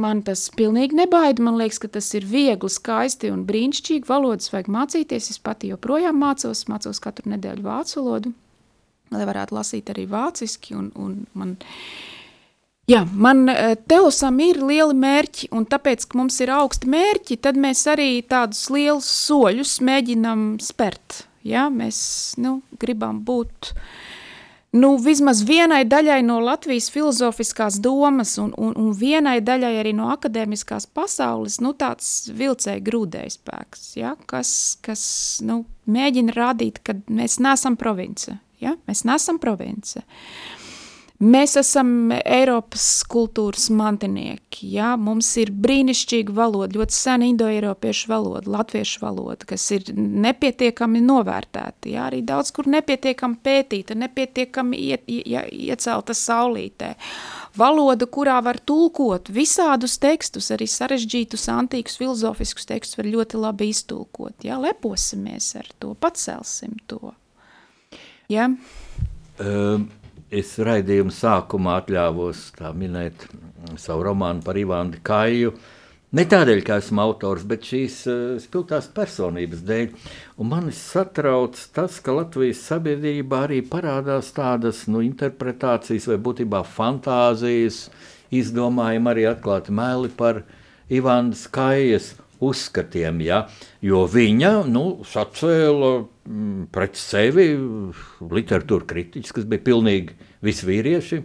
man 0.04 0.22
tas 0.28 0.44
pilnīgi 0.60 0.98
nebaida. 1.00 1.44
Man 1.46 1.56
liekas, 1.56 1.80
ka 1.80 1.88
tas 1.94 2.10
ir 2.18 2.26
viegli, 2.28 2.68
skaisti 2.68 3.32
un 3.32 3.46
brīnišķīgi. 3.48 4.10
Valodas 4.10 4.52
vajag 4.52 4.68
mācīties. 4.76 5.30
Es 5.32 5.40
pati 5.40 5.72
joprojām 5.72 6.20
mācos, 6.20 6.66
mācos 6.68 7.00
katru 7.04 7.32
nedēļu 7.32 7.64
vācu 7.64 8.02
valodu, 8.02 8.34
lai 9.16 9.30
varētu 9.30 9.56
lasīt 9.56 9.94
arī 9.94 10.04
vāciski. 10.12 10.76
Un, 10.76 10.92
un 11.00 11.16
man, 11.32 11.56
jā, 12.92 13.06
man 13.16 13.48
teosam 13.88 14.44
ir 14.44 14.60
lieli 14.60 15.00
mērķi, 15.08 15.54
un 15.56 15.64
tāpēc, 15.72 16.10
ka 16.12 16.20
mums 16.20 16.44
ir 16.44 16.52
augsti 16.52 16.92
mērķi, 16.92 17.40
tad 17.48 17.56
mēs 17.56 17.88
arī 17.88 18.18
tādus 18.28 18.68
lielus 18.68 19.08
soļus 19.30 19.78
mēģinam 19.88 20.50
spērt. 20.60 21.24
Ja? 21.48 21.70
Mēs 21.72 22.02
nu, 22.36 22.58
gribam 22.84 23.24
būt 23.24 23.72
uh, 23.72 23.86
nu, 24.78 24.92
vismaz 25.04 25.42
vienai 25.48 25.84
daļai 25.88 26.22
no 26.26 26.40
Latvijas 26.44 26.90
filozofiskās 26.94 27.80
domas 27.84 28.38
un, 28.42 28.54
un, 28.58 28.74
un 28.80 28.92
vienai 28.96 29.40
daļai 29.44 29.74
arī 29.82 29.94
no 29.98 30.10
akadēmiskās 30.14 30.88
pasaules, 30.96 31.60
nu, 31.64 31.74
tāds 31.78 32.30
vilcēja 32.38 32.84
grūdēja 32.86 33.36
spēks, 33.36 33.90
ja, 34.00 34.16
kas, 34.32 34.54
kas 34.86 35.04
nu, 35.48 35.64
mēģina 35.92 36.36
rādīt, 36.38 36.80
ka 36.86 36.96
mēs 37.12 37.40
neesam 37.44 37.76
province, 37.80 38.38
ja, 38.64 38.78
mēs 38.88 39.04
neesam 39.08 39.42
province. 39.44 40.06
Mēs 41.22 41.54
esam 41.60 42.10
Eiropas 42.18 43.04
kultūras 43.06 43.68
mantinieki. 43.78 44.72
Ja? 44.74 44.96
Mums 44.98 45.28
ir 45.38 45.52
brīnišķīga 45.54 46.34
valoda, 46.34 46.74
ļoti 46.80 46.98
sena 46.98 47.28
indoeiropiešu 47.30 48.10
valoda, 48.10 48.50
latviešu 48.50 49.04
valoda, 49.04 49.46
kas 49.52 49.68
ir 49.76 49.92
nepietiekami 49.94 51.04
novērtēta. 51.06 51.92
Ja? 51.94 52.08
Arī 52.08 52.24
daudz 52.26 52.50
kur 52.56 52.66
nepietiekami 52.74 53.38
pētīta, 53.46 54.00
nepietiekami 54.02 54.82
iet, 54.88 55.06
ja, 55.30 55.46
iecelta 55.46 56.18
saulītē. 56.18 56.96
Valoda, 57.60 58.10
kurā 58.10 58.40
var 58.42 58.58
tulkot 58.58 59.30
visādus 59.30 60.00
tekstus, 60.02 60.50
arī 60.56 60.66
sarežģītus, 60.66 61.46
antīkus, 61.54 62.02
filozofiskus 62.02 62.66
tekstus, 62.74 62.98
var 62.98 63.14
ļoti 63.14 63.46
labi 63.46 63.70
iztulkot. 63.76 64.40
Ja? 64.50 64.58
Leposimies 64.58 65.54
ar 65.62 65.70
to, 65.78 65.94
pacelsim 66.02 66.80
to. 66.90 67.14
Ja? 68.32 68.50
Um 69.38 69.92
es 70.32 70.56
raidījuma 70.64 71.12
sākumā 71.12 71.76
atļāvos 71.82 72.48
minēt 72.80 73.28
savu 73.80 74.08
romānu 74.08 74.44
par 74.46 74.60
Ivānu 74.60 75.02
Kāju. 75.04 75.52
Ne 76.16 76.26
tādēļ, 76.28 76.62
ka 76.68 76.78
esmu 76.82 77.00
autors, 77.06 77.44
bet 77.48 77.68
šīs 77.68 77.98
uh, 78.12 78.16
spilgtās 78.44 78.90
personības 78.92 79.62
dēļ. 79.68 80.10
Un 80.44 80.50
mani 80.52 80.74
satrauc 80.76 81.60
tas, 81.76 82.00
ka 82.04 82.16
Latvijas 82.18 82.66
sabiedrībā 82.68 83.46
arī 83.46 83.62
parādās 83.64 84.34
tādas 84.36 84.84
nu, 84.92 85.04
interpretācijas 85.08 86.10
vai 86.12 86.20
būtībā 86.26 86.66
fantāzijas, 86.68 87.86
izdomājumi 88.32 89.14
arī 89.14 89.30
atklāti 89.32 89.76
meli 89.76 90.12
par 90.20 90.44
Ivānas 90.92 91.46
Kājas 91.52 92.12
uzskatiem, 92.42 93.22
ja? 93.26 93.44
jo 93.86 94.06
viņa 94.10 94.54
nu, 94.70 94.86
sacēla 95.08 95.92
mm, 96.02 96.64
pret 96.74 96.98
sevi 97.00 97.52
literatūra 98.22 98.88
kritiķis, 98.90 99.36
kas 99.38 99.48
bija 99.50 99.66
pilnīgi 99.70 100.18
visi 100.46 100.68
vīrieši. 100.70 101.22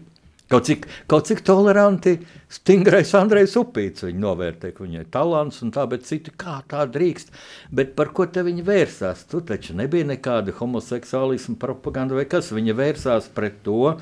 Kaut 0.47 0.69
cik, 0.69 0.85
kaut 1.11 1.27
cik 1.27 1.41
toleranti, 1.43 2.13
stingrais 2.55 3.11
Andrejs 3.19 3.57
Upīts 3.59 4.05
viņu 4.07 4.21
novērtē, 4.23 4.69
ka 4.77 4.85
viņai 4.85 5.03
talants 5.11 5.59
un 5.67 5.73
tā, 5.75 5.89
bet 5.91 6.07
citi 6.07 6.31
kā 6.39 6.61
tā 6.71 6.85
drīkst. 6.87 7.33
Bet 7.75 7.97
par 7.99 8.13
ko 8.15 8.29
te 8.31 8.45
viņi 8.47 8.63
vērsās? 8.69 9.25
Tu 9.27 9.41
taču 9.49 9.75
nebija 9.75 10.07
nekāda 10.07 10.55
homoseksuālisma 10.55 11.59
propaganda 11.59 12.15
vai 12.15 12.29
kas. 12.31 12.53
Viņa 12.55 12.77
vērsās 12.79 13.27
pret 13.35 13.59
to, 13.67 13.97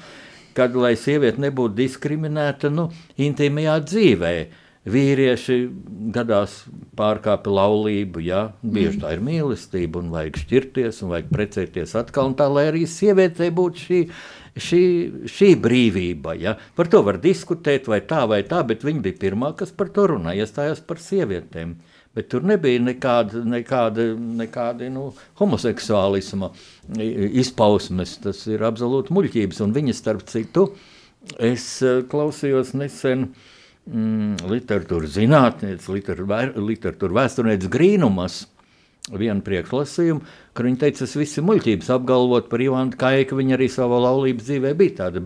kad, 0.52 0.76
lai 0.76 0.92
sieviete 1.00 1.40
nebūtu 1.46 1.78
diskriminēta, 1.80 2.68
nu, 2.68 2.90
intīmajā 3.16 3.78
dzīvēm 3.88 4.60
vīrieši 4.84 5.56
gadās 6.12 6.58
pārkāpa 6.96 7.52
laulību. 7.52 8.22
Ja? 8.24 8.44
Bieži 8.62 9.00
tā 9.02 9.14
ir 9.16 9.24
mīlestība, 9.24 10.02
un 10.02 10.12
vajag 10.12 10.40
šķirties, 10.42 11.02
un 11.04 11.14
vajag 11.14 11.30
precēties 11.32 11.96
atkal. 12.00 12.34
Tā 12.38 12.48
lai 12.52 12.68
arī 12.70 12.84
sievietei 12.90 13.50
būtu 13.54 13.84
šī, 13.84 14.00
šī, 14.66 14.84
šī 15.30 15.50
brīvība. 15.64 16.36
Ja? 16.40 16.56
Par 16.76 16.90
to 16.92 17.02
var 17.06 17.20
diskutēt, 17.22 17.88
vai 17.90 18.02
tā 18.04 18.24
vai 18.30 18.42
tā, 18.48 18.60
bet 18.66 18.84
viņa 18.84 19.04
bija 19.08 19.20
pirmā, 19.26 19.54
kas 19.58 19.72
par 19.74 19.92
to 19.94 20.08
runāja, 20.14 20.44
iestājās 20.44 20.84
par 20.84 21.00
sievietēm. 21.02 21.78
Bet 22.14 22.28
tur 22.30 22.44
nebija 22.46 22.78
nekāda, 22.78 23.40
nekāda, 23.42 24.04
nekāda 24.14 24.86
nu, 24.92 25.08
homoseksuālisma 25.40 26.52
izpausmes. 27.40 28.20
Tas 28.22 28.44
ir 28.46 28.62
absolūti 28.68 29.16
muļķības. 29.16 29.64
Un 29.64 29.74
viņa 29.74 29.96
starp 29.98 30.22
citu, 30.30 30.68
es 31.42 31.66
eh, 31.82 32.04
klausījos 32.06 32.70
nesen 32.78 33.26
uh, 33.32 33.50
mm, 33.90 34.44
literatūras 34.50 35.14
zinātnēs, 35.18 35.88
literatūra 35.92 37.20
vēsturnieks 37.20 37.70
Grīnumas. 37.72 38.44
Vienu 39.04 39.44
priekšlasījumu, 39.44 40.22
kur 40.56 40.64
viņa 40.64 40.78
teica, 40.80 41.02
tas 41.02 41.12
viss 41.20 41.36
ir 41.36 41.44
muļķības 41.44 41.90
apgalvot 41.92 42.46
par 42.48 42.62
Ivanu 42.64 42.96
Kaiku. 42.96 43.36
Viņa 43.36 43.58
arī 43.58 43.66
savā 43.68 43.98
laulības 44.00 44.46
dzīvē 44.46 44.70
bija 44.78 44.94
tāda 45.02 45.20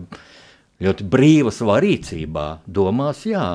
ļoti 0.83 1.07
brīva 1.07 1.53
savā 1.55 1.77
rīcībā. 1.85 2.45
Domās, 2.67 3.23
jā, 3.29 3.45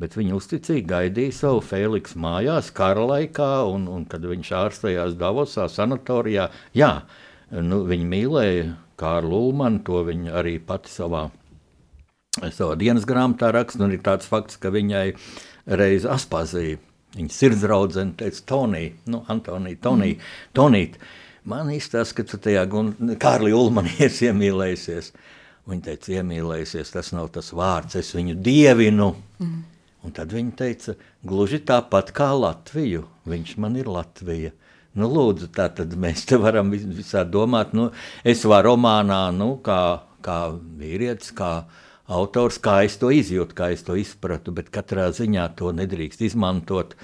bet 0.00 0.16
viņa 0.16 0.32
uzticīgi 0.38 0.86
gaidīja 0.88 1.36
savu 1.42 1.60
Fēliksu 1.60 2.16
mājās, 2.24 2.72
kara 2.72 3.04
laikā, 3.12 3.50
un, 3.68 3.84
un 3.92 4.08
kad 4.08 4.24
viņš 4.24 4.54
ārstējās 4.62 5.20
Davosā, 5.20 5.68
sanatorijā. 5.68 6.48
Jā, 6.72 6.94
nu, 7.52 7.84
viņa 7.84 8.12
mīlēja 8.16 8.70
Kārlu 8.96 9.50
Ulmanu, 9.50 9.84
to 9.84 10.00
viņa 10.08 10.38
arī 10.40 10.56
pati 10.56 10.88
savā 10.88 11.26
savā 12.36 12.76
dienas 12.78 13.06
grāmatā 13.08 13.52
raksta, 13.54 13.84
un 13.86 13.94
ir 13.94 14.02
tāds 14.04 14.28
fakts, 14.28 14.58
ka 14.60 14.72
viņai 14.74 15.06
reiz 15.66 16.06
aspazīja. 16.08 16.80
Viņa 17.16 17.32
sirdsdraudzene 17.32 18.16
teica, 18.18 18.42
Tonija, 18.50 18.92
nu, 19.08 19.22
Antonija, 19.32 19.78
Tonija, 19.80 20.18
mm. 20.18 20.50
Tonīt, 20.56 20.98
man 21.48 21.70
izstāsta, 21.72 22.18
ka 22.18 22.26
tu 22.28 22.40
tajā 22.42 22.66
Kārli 23.22 23.54
Ulmanī 23.56 23.94
esi 24.08 24.28
iemīlējusies. 24.28 25.14
Viņa 25.66 25.86
teica, 25.88 26.12
iemīlējusies, 26.20 26.92
tas 26.92 27.10
nav 27.16 27.30
tas 27.34 27.48
vārds, 27.56 27.96
es 27.98 28.12
viņu 28.14 28.36
dievinu. 28.44 29.14
Mm. 29.40 29.64
Un 30.06 30.14
tad 30.14 30.34
viņa 30.36 30.52
teica, 30.60 30.94
gluži 31.26 31.62
tāpat 31.66 32.12
kā 32.14 32.28
Latviju, 32.36 33.06
viņš 33.26 33.56
man 33.64 33.80
ir 33.80 33.88
Latvija. 33.90 34.52
Nu, 34.96 35.08
lūdzu, 35.12 35.48
tā 35.52 35.66
tad 35.76 35.96
mēs 36.00 36.22
te 36.28 36.38
varam 36.40 36.70
visā 36.72 37.24
domāt, 37.28 37.74
nu, 37.76 37.90
es 38.24 38.44
varu 38.48 38.74
romānā, 38.74 39.26
nu, 39.34 39.56
kā, 39.64 39.80
kā 40.24 40.38
vīrietis, 40.52 41.34
kā 41.36 41.50
vīrietis, 41.64 41.82
autors, 42.06 42.58
kā 42.62 42.80
es 42.86 42.96
to 43.00 43.10
izjūtu, 43.14 43.56
kā 43.56 43.70
es 43.74 43.84
to 43.86 43.96
izpratu, 43.98 44.54
bet 44.54 44.70
katrā 44.74 45.08
ziņā 45.14 45.48
to 45.58 45.72
nedrīkst 45.74 46.22
izmantot. 46.26 46.94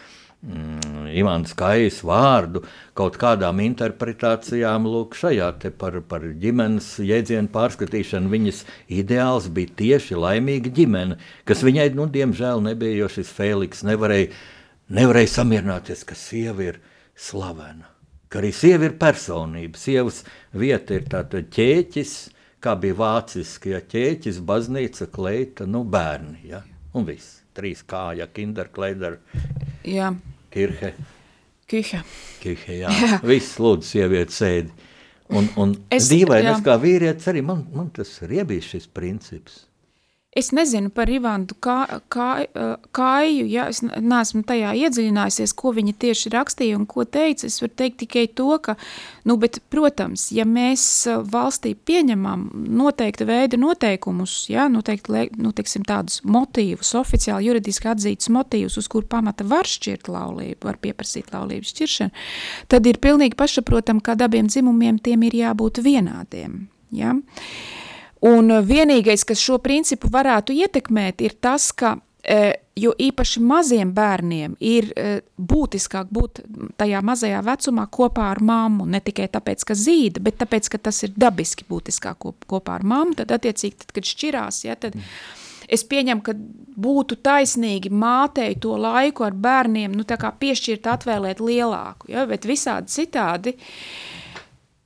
Mm, 0.42 1.06
Ivāns 1.14 1.52
Kājas 1.54 2.00
vārdu 2.02 2.64
kaut 2.98 3.14
kādām 3.20 3.60
interpretācijām, 3.62 4.88
lūk, 4.90 5.14
šajā 5.14 5.52
te 5.62 5.70
par, 5.70 6.00
par 6.02 6.24
ģimenes 6.42 6.96
jēdzienu 6.98 7.52
pārskatīšanu. 7.54 8.30
Viņas 8.32 8.64
ideāls 8.90 9.46
bija 9.54 9.70
tieši 9.78 10.18
laimīga 10.18 10.72
ģimene, 10.74 11.20
kas 11.46 11.62
viņai, 11.62 11.92
nu, 11.94 12.08
diemžēl 12.10 12.64
nebija, 12.66 13.04
jo 13.04 13.10
šis 13.14 13.30
Fēliks 13.36 13.86
nevarēja, 13.86 14.32
nevarēja 14.98 15.30
samierināties, 15.36 16.02
ka 16.10 16.18
sieva 16.18 16.72
ir 16.72 16.82
slavena, 17.14 17.86
ka 18.26 18.42
arī 18.42 18.50
sieva 18.56 18.90
ir 18.90 18.98
personība, 18.98 19.78
sievas 19.78 20.24
vieta 20.58 20.98
ir 20.98 21.06
tātad 21.12 21.54
ķēķis, 21.54 22.16
kā 22.62 22.74
bija 22.80 22.98
vāciski, 22.98 23.72
ja 23.74 23.80
ķēķis, 23.84 24.42
baznīca, 24.46 25.08
kleita, 25.12 25.66
nu 25.68 25.82
bērni, 25.88 26.44
ja, 26.50 26.62
un 26.96 27.08
viss. 27.08 27.40
Trīs 27.52 27.82
kāja, 27.84 28.24
kinderkleider, 28.32 29.18
jā. 29.84 30.08
kirhe. 30.54 30.94
Kihe. 31.68 32.00
Kihe, 32.40 32.78
jā. 32.78 32.92
jā. 33.02 33.18
Viss 33.28 33.58
lūdzu 33.60 33.88
sievieti 33.90 34.36
sēdi. 34.36 34.88
Un, 35.32 35.48
un 35.60 35.74
es, 35.92 36.08
dīvaini, 36.12 36.54
kā 36.64 36.76
vīrietis 36.80 37.28
arī 37.32 37.42
man, 37.44 37.64
man 37.72 37.88
tas 37.96 38.10
ir 38.24 38.38
iebijis 38.40 38.72
šis 38.74 38.88
princips. 38.92 39.62
Es 40.32 40.48
nezinu 40.48 40.88
par 40.88 41.10
Ivantu 41.12 41.52
kā, 41.60 41.98
kā, 42.08 42.46
kāju, 42.96 43.42
ja 43.52 43.66
es 43.68 43.82
neesmu 43.84 44.40
tajā 44.48 44.70
iedziļinājusies, 44.80 45.52
ko 45.52 45.74
viņa 45.76 45.92
tieši 46.00 46.32
rakstīja 46.32 46.78
un 46.78 46.86
ko 46.88 47.04
teica. 47.04 47.44
Es 47.50 47.60
varu 47.60 47.74
teikt 47.76 47.98
tikai 48.00 48.22
to, 48.32 48.46
ka, 48.64 48.78
nu, 49.28 49.36
bet, 49.42 49.58
protams, 49.68 50.30
ja 50.32 50.46
mēs 50.48 50.86
valstī 51.28 51.74
pieņemam 51.76 52.46
noteikta 52.80 53.26
veida 53.28 53.60
noteikumus, 53.60 54.38
ja, 54.48 54.70
noteikti, 54.72 55.26
nu, 55.36 55.52
teiksim, 55.52 55.84
tādus 55.84 56.22
motīvus, 56.24 56.94
oficiāli 57.02 57.50
juridiski 57.50 57.92
atzītus 57.92 58.32
motīvus, 58.32 58.80
uz 58.80 58.88
kur 58.88 59.04
pamata 59.04 59.44
var 59.44 59.68
šķirt 59.68 60.08
laulību, 60.08 60.62
var 60.64 60.80
pieprasīt 60.80 61.28
laulības 61.36 61.76
šķiršanu, 61.76 62.26
tad 62.72 62.88
ir 62.88 63.02
pilnīgi 63.04 63.36
pašaprotam, 63.36 64.00
ka 64.00 64.16
abiem 64.16 64.48
dzimumiem 64.48 64.96
tiem 64.96 65.28
ir 65.28 65.36
jābūt 65.42 65.84
vienādiem. 65.84 66.62
Ja? 66.92 67.12
Uh, 67.12 67.81
Un 68.22 68.54
vienīgais, 68.62 69.24
kas 69.26 69.42
šo 69.42 69.58
principu 69.62 70.10
varētu 70.12 70.54
ietekmēt, 70.54 71.24
ir 71.26 71.34
tas, 71.42 71.72
ka 71.74 71.96
e, 72.22 72.52
jo 72.78 72.92
īpaši 72.94 73.42
maziem 73.42 73.90
bērniem 73.96 74.54
ir 74.62 74.92
e, 74.94 75.06
būtiskāk 75.34 76.12
būt 76.14 76.38
tajā 76.78 77.00
mazajā 77.02 77.42
vecumā 77.42 77.88
kopā 77.90 78.28
ar 78.30 78.42
mammu, 78.46 78.86
ne 78.86 79.02
tikai 79.02 79.26
tāpēc, 79.32 79.66
ka 79.66 79.74
zīda, 79.74 80.22
bet 80.22 80.38
tāpēc, 80.44 80.70
ka 80.70 80.78
tas 80.86 81.02
ir 81.02 81.16
dabiski 81.18 81.66
būtiskāk 81.66 82.30
kopā 82.46 82.78
ar 82.78 82.86
mammu, 82.86 83.18
tad 83.18 83.34
attiecīgi, 83.34 83.82
tad, 83.82 83.90
kad 83.98 84.06
šķirās, 84.12 84.62
ja, 84.68 84.78
tad 84.78 84.94
es 85.66 85.82
pieņemu, 85.90 86.22
ka 86.22 86.38
būtu 86.86 87.18
taisnīgi 87.26 87.90
mātei 87.90 88.54
to 88.54 88.78
laiku 88.78 89.26
ar 89.26 89.34
bērniem, 89.34 89.98
nu 89.98 90.06
tā 90.06 90.20
kā 90.20 90.30
piešķirt 90.30 90.86
atvēlēt 90.94 91.42
lielāku, 91.42 92.14
ja, 92.14 92.22
bet 92.30 92.46
visādi 92.46 93.02
citādi, 93.02 93.58
uh, 93.58 94.21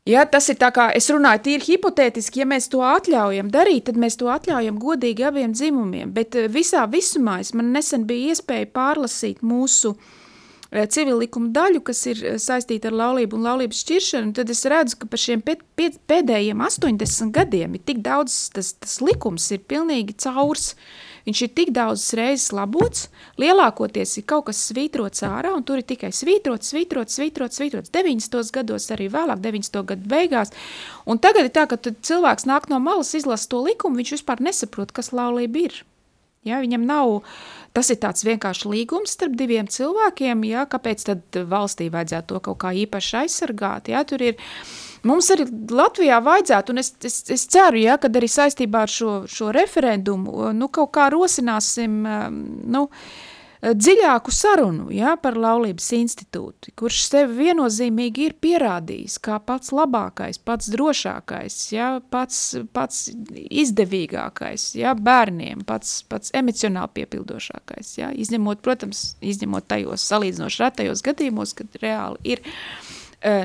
Ja, 0.07 0.23
tas 0.31 0.47
ir 0.53 0.55
tā 0.61 0.69
kā 0.71 0.85
es 0.95 1.09
runāju 1.11 1.41
tīri 1.43 1.73
hipotētiski, 1.73 2.45
ja 2.45 2.47
mēs 2.47 2.69
to 2.71 2.79
atļaujam 2.87 3.49
darīt, 3.51 3.89
tad 3.89 3.97
mēs 3.99 4.15
to 4.21 4.29
atļaujam 4.31 4.77
godīgi 4.79 5.25
abiem 5.27 5.57
dzimumiem, 5.57 6.13
bet 6.15 6.39
eh, 6.39 6.47
visā 6.47 6.85
visumā 6.87 7.41
es 7.43 7.51
man 7.59 7.73
nesen 7.75 8.05
bija 8.07 8.37
iespēja 8.37 8.69
pārlasīt 8.71 9.43
mūsu 9.43 9.97
eh, 9.97 10.87
civilikuma 10.87 11.51
daļu, 11.57 11.83
kas 11.91 12.05
ir 12.13 12.23
eh, 12.23 12.39
saistīta 12.39 12.93
ar 12.93 13.01
laulību 13.01 13.35
un 13.35 13.49
laulības 13.49 13.83
šķiršanu, 13.83 14.31
tad 14.39 14.55
es 14.55 14.63
redzu, 14.71 15.01
ka 15.03 15.11
par 15.11 15.25
šiem 15.25 15.43
pēdējiem 15.43 16.63
80 16.69 17.35
gadiem 17.35 17.75
ir 17.75 17.83
tik 17.91 17.99
daudz, 18.07 18.39
tas, 18.55 18.77
tas 18.79 19.01
likums 19.03 19.51
ir 19.59 19.67
pilnīgi 19.67 20.15
caurs, 20.23 20.77
viņš 21.27 21.43
ir 21.43 21.51
tik 21.59 21.73
daudzas 21.75 22.15
reizes 22.19 22.53
labots, 22.55 23.09
lielākoties 23.41 24.17
ir 24.21 24.27
kaut 24.31 24.47
kas 24.49 24.63
svītrots 24.71 25.25
ārā, 25.27 25.53
un 25.57 25.65
tur 25.67 25.83
ir 25.83 25.89
tikai 25.89 26.13
svītrots, 26.15 26.71
svītrots, 26.73 27.19
svītrots, 27.19 27.59
svītrots 27.59 27.93
90. 27.95 28.55
gados, 28.55 28.89
arī 28.95 29.11
vēlāk 29.13 29.43
90. 29.43 29.83
gadu 29.91 30.09
beigās, 30.13 30.55
un 31.07 31.21
tagad 31.23 31.49
ir 31.49 31.55
tā, 31.57 31.67
ka 31.71 31.81
cilvēks 31.83 32.49
nāk 32.49 32.71
no 32.73 32.81
malas, 32.83 33.15
izlasa 33.19 33.51
to 33.51 33.65
likumu, 33.67 34.01
viņš 34.01 34.17
vispār 34.19 34.43
nesaprot, 34.47 34.95
kas 34.95 35.13
laulība 35.17 35.67
ir. 35.67 35.83
Ja, 36.47 36.61
viņam 36.63 36.85
nav, 36.87 37.13
tas 37.75 37.89
ir 37.91 37.99
tāds 37.99 38.23
vienkārši 38.23 38.71
līgums 38.71 39.17
starp 39.17 39.35
diviem 39.35 39.67
cilvēkiem, 39.67 40.45
ja, 40.47 40.63
kāpēc 40.71 41.03
tad 41.09 41.39
valstī 41.51 41.89
vajadzētu 41.91 42.37
to 42.37 42.43
kaut 42.51 42.61
kā 42.63 42.71
īpaši 42.87 43.25
aizsargāt, 43.25 43.91
ja, 43.91 44.05
tur 44.07 44.23
ir, 44.23 44.39
Mums 45.07 45.31
arī 45.35 45.47
Latvijā 45.77 46.19
vajadzētu, 46.25 46.75
un 46.75 46.83
es, 46.83 46.93
es, 47.07 47.21
es 47.33 47.47
ceru, 47.53 47.79
ja, 47.85 47.97
kad 48.01 48.17
arī 48.19 48.29
saistībā 48.31 48.87
ar 48.87 48.93
šo, 48.93 49.15
šo 49.31 49.53
referendumu, 49.55 50.51
nu, 50.57 50.71
kaut 50.73 50.93
kā 50.97 51.09
rosināsim, 51.13 52.03
nu, 52.73 52.87
dziļāku 53.67 54.33
sarunu 54.35 54.91
ja, 54.95 55.15
par 55.21 55.37
laulības 55.41 55.87
institūtu, 55.97 56.73
kurš 56.79 57.01
sevi 57.07 57.47
viennozīmīgi 57.47 58.27
ir 58.29 58.35
pierādījis 58.43 59.17
kā 59.25 59.39
pats 59.43 59.73
labākais, 59.75 60.39
pats 60.45 60.69
drošākais, 60.75 61.57
ja, 61.73 61.89
pats, 62.13 62.43
pats 62.77 63.07
izdevīgākais 63.35 64.69
ja, 64.81 64.93
bērniem, 64.95 65.65
pats, 65.67 66.03
pats 66.11 66.35
emocionāli 66.37 67.01
piepildošākais. 67.01 67.97
Ja, 68.03 68.13
izņemot, 68.13 68.63
protams, 68.65 69.09
izņemot 69.25 69.67
tajos 69.73 70.05
salīdzinoši 70.13 70.63
retajos 70.67 71.05
gadījumos, 71.07 71.57
kad 71.57 71.81
reāli 71.83 72.37
ir 72.37 72.45
uh, 72.45 72.95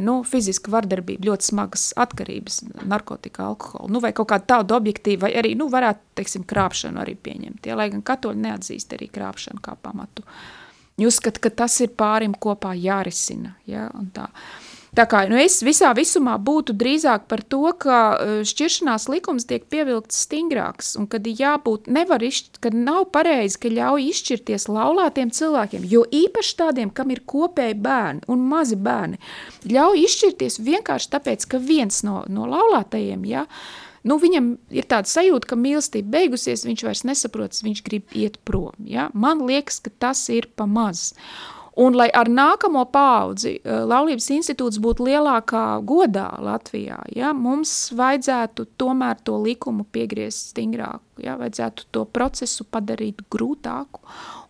nu, 0.03 0.19
fiziska 0.27 0.71
vardarbība, 0.73 1.25
ļoti 1.29 1.47
smagas 1.51 1.85
atkarības, 1.99 2.61
narkotika, 2.87 3.47
alkohola, 3.49 3.89
nu, 3.91 4.01
vai 4.03 4.13
kaut 4.17 4.29
kāda 4.31 4.47
tāda 4.55 4.77
objektīva, 4.77 5.27
vai 5.27 5.35
arī, 5.41 5.53
nu, 5.59 5.69
varētu, 5.73 6.13
teiksim, 6.21 6.47
krāpšanu 6.49 7.01
arī 7.03 7.15
pieņemt, 7.17 7.69
ja, 7.69 7.77
lai 7.79 7.89
gan 7.93 8.03
katoļi 8.05 8.45
neatzīst 8.47 8.97
arī 8.97 9.09
krāpšanu 9.13 9.63
kā 9.65 9.77
pamatu. 9.81 10.25
Jūs 11.01 11.17
skat, 11.21 11.39
ka 11.41 11.49
tas 11.63 11.79
ir 11.81 11.95
pārim 11.97 12.35
kopā 12.37 12.75
jārisina, 12.77 13.55
ja, 13.69 13.87
un 13.97 14.11
tā. 14.13 14.27
Uh, 14.27 14.70
Tā 14.91 15.05
kā 15.07 15.21
nu 15.31 15.37
es 15.39 15.61
visā 15.63 15.93
visumā 15.95 16.33
būtu 16.35 16.73
drīzāk 16.75 17.29
par 17.31 17.39
to, 17.47 17.61
ka 17.79 17.97
e, 18.11 18.33
šķiršanās 18.47 19.05
likums 19.07 19.45
tiek 19.47 19.63
pievilkts 19.71 20.25
stingrāks 20.25 20.97
un 20.99 21.05
kad 21.11 21.29
jābūt, 21.29 21.87
nevar 21.87 22.19
izšķirt, 22.27 22.59
kad 22.65 22.75
nav 22.75 23.05
pareizi, 23.15 23.55
ka 23.63 23.71
ļauj 23.71 24.09
izšķirties 24.09 24.67
laulātiem 24.67 25.31
cilvēkiem, 25.31 25.85
jo 25.87 26.03
īpaši 26.03 26.57
tādiem, 26.59 26.91
kam 26.91 27.13
ir 27.15 27.21
kopēji 27.23 27.77
bērni 27.79 28.27
un 28.31 28.43
mazi 28.51 28.75
bērni, 28.75 29.21
ļauj 29.71 30.03
izšķirties 30.09 30.59
vienkārši 30.67 31.09
tāpēc, 31.15 31.47
ka 31.47 31.63
viens 31.63 32.03
no, 32.03 32.25
no 32.27 32.49
laulātajiem, 32.51 33.23
ja, 33.31 33.45
nu, 34.03 34.19
viņam 34.19 34.51
ir 34.75 34.91
tāda 34.91 35.07
sajūta, 35.07 35.53
ka 35.53 35.61
mīlestība 35.61 36.17
beigusies, 36.17 36.67
viņš 36.67 36.85
vairs 36.89 37.05
nesaprotas, 37.07 37.63
viņš 37.63 37.83
grib 37.87 38.11
iet 38.11 38.41
prom. 38.43 38.75
Ja? 38.83 39.07
Man 39.15 39.47
liekas, 39.47 39.79
ka 39.87 39.95
tas 40.03 40.27
ir 40.35 40.51
pa 40.51 40.67
maz. 40.67 41.13
Un 41.79 41.95
lai 41.95 42.09
ar 42.11 42.27
nākamo 42.27 42.83
paudzi 42.91 43.53
eh, 43.55 43.83
laulības 43.87 44.27
institūts 44.35 44.81
būtu 44.83 45.05
lielākā 45.07 45.63
godā 45.87 46.27
Latvijā, 46.43 46.97
ja, 47.15 47.31
mums 47.31 47.93
vajadzētu 47.95 48.67
tomēr 48.81 49.21
to 49.23 49.37
likumu 49.39 49.85
piegriezt 49.95 50.51
stingrāku, 50.51 51.23
ja, 51.23 51.37
vajadzētu 51.39 51.87
to 51.95 52.03
procesu 52.11 52.67
padarīt 52.67 53.23
grūtāku. 53.31 54.03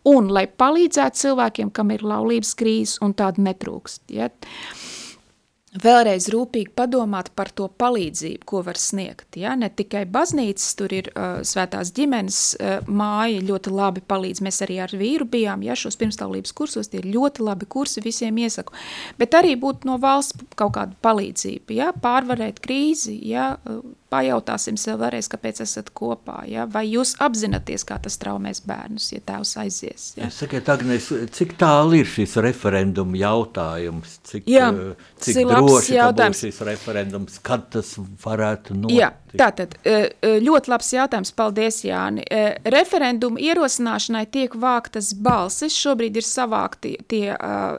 Un 0.10 0.32
lai 0.34 0.48
palīdzētu 0.50 1.22
cilvēkiem, 1.22 1.70
kam 1.70 1.94
ir 1.94 2.02
laulības 2.02 2.56
krīzes 2.58 2.98
un 3.06 3.14
tāda 3.14 3.44
netrūkst. 3.46 4.08
Ja. 4.18 4.32
Uh, 4.32 4.81
vēlreiz 5.80 6.28
rūpīgi 6.32 6.74
padomāt 6.76 7.32
par 7.36 7.52
to 7.56 7.70
palīdzību, 7.80 8.44
ko 8.48 8.62
var 8.66 8.80
sniegt. 8.80 9.38
Ja? 9.40 9.54
Ne 9.56 9.70
tikai 9.72 10.04
baznīcas, 10.10 10.74
tur 10.80 10.92
ir 10.96 11.08
uh, 11.14 11.40
svētās 11.48 11.94
ģimenes 11.96 12.40
uh, 12.58 12.90
māja, 12.92 13.40
ļoti 13.48 13.74
labi 13.74 14.04
palīdz. 14.04 14.44
Mēs 14.44 14.62
arī 14.66 14.82
ar 14.84 14.96
vīru 15.00 15.28
bijām, 15.32 15.64
ja 15.64 15.78
šos 15.80 16.00
pirmstāvlības 16.02 16.56
kursos, 16.58 16.92
tie 16.92 17.00
ir 17.02 17.08
ļoti 17.14 17.48
labi 17.48 17.70
kursi, 17.72 18.04
visiem 18.04 18.42
iesaku. 18.44 18.76
Bet 19.22 19.38
arī 19.40 19.56
būt 19.60 19.88
no 19.88 19.98
valsts 20.02 20.44
kaut 20.60 20.76
kāda 20.76 20.98
palīdzība, 21.06 21.78
ja? 21.78 21.92
pārvarēt 22.04 22.60
krīzi, 22.64 23.16
ja? 23.32 23.54
Pajautāsim 24.12 24.78
sev 24.80 25.00
vēlreiz, 25.02 25.30
kāpēc 25.32 25.62
esat 25.64 25.92
kopā, 25.96 26.42
ja? 26.50 26.66
vai 26.70 26.84
jūs 26.90 27.16
apzināties, 27.24 27.86
kā 27.88 27.98
tas 28.04 28.18
traumēs 28.22 28.64
bērnus, 28.68 29.12
ja 29.14 29.22
tēvs 29.32 29.54
aizies. 29.64 30.08
Ja? 30.20 30.30
Sakiet, 30.34 30.68
Agnes, 30.72 31.08
cik 31.36 31.56
tālu 31.62 32.02
ir 32.02 32.10
šis 32.12 32.36
referendum 32.44 33.16
jautājums, 33.18 34.18
cik, 34.28 34.50
Jā, 34.52 34.70
eh, 34.76 35.08
cik 35.24 35.42
droši, 35.48 35.96
jautājums. 35.98 36.44
šis 36.44 36.62
referendums, 36.68 37.40
kad 37.46 37.70
tas 37.72 37.94
varētu 38.26 38.76
notikt? 38.78 39.00
Jā, 39.00 39.14
tātad, 39.38 39.76
eh, 39.84 40.10
eh, 40.22 40.40
ļoti 40.42 40.72
labs 40.72 40.92
jautājums, 40.94 41.34
paldies 41.36 41.82
Jāni. 41.86 42.26
Referendumu 42.66 43.38
ierosināšanai 43.42 44.26
tiek 44.32 44.56
vāktas 44.56 45.14
balsis, 45.14 45.76
šobrīd 45.76 46.18
ir 46.18 46.26
savākti 46.28 46.96
tie 47.08 47.36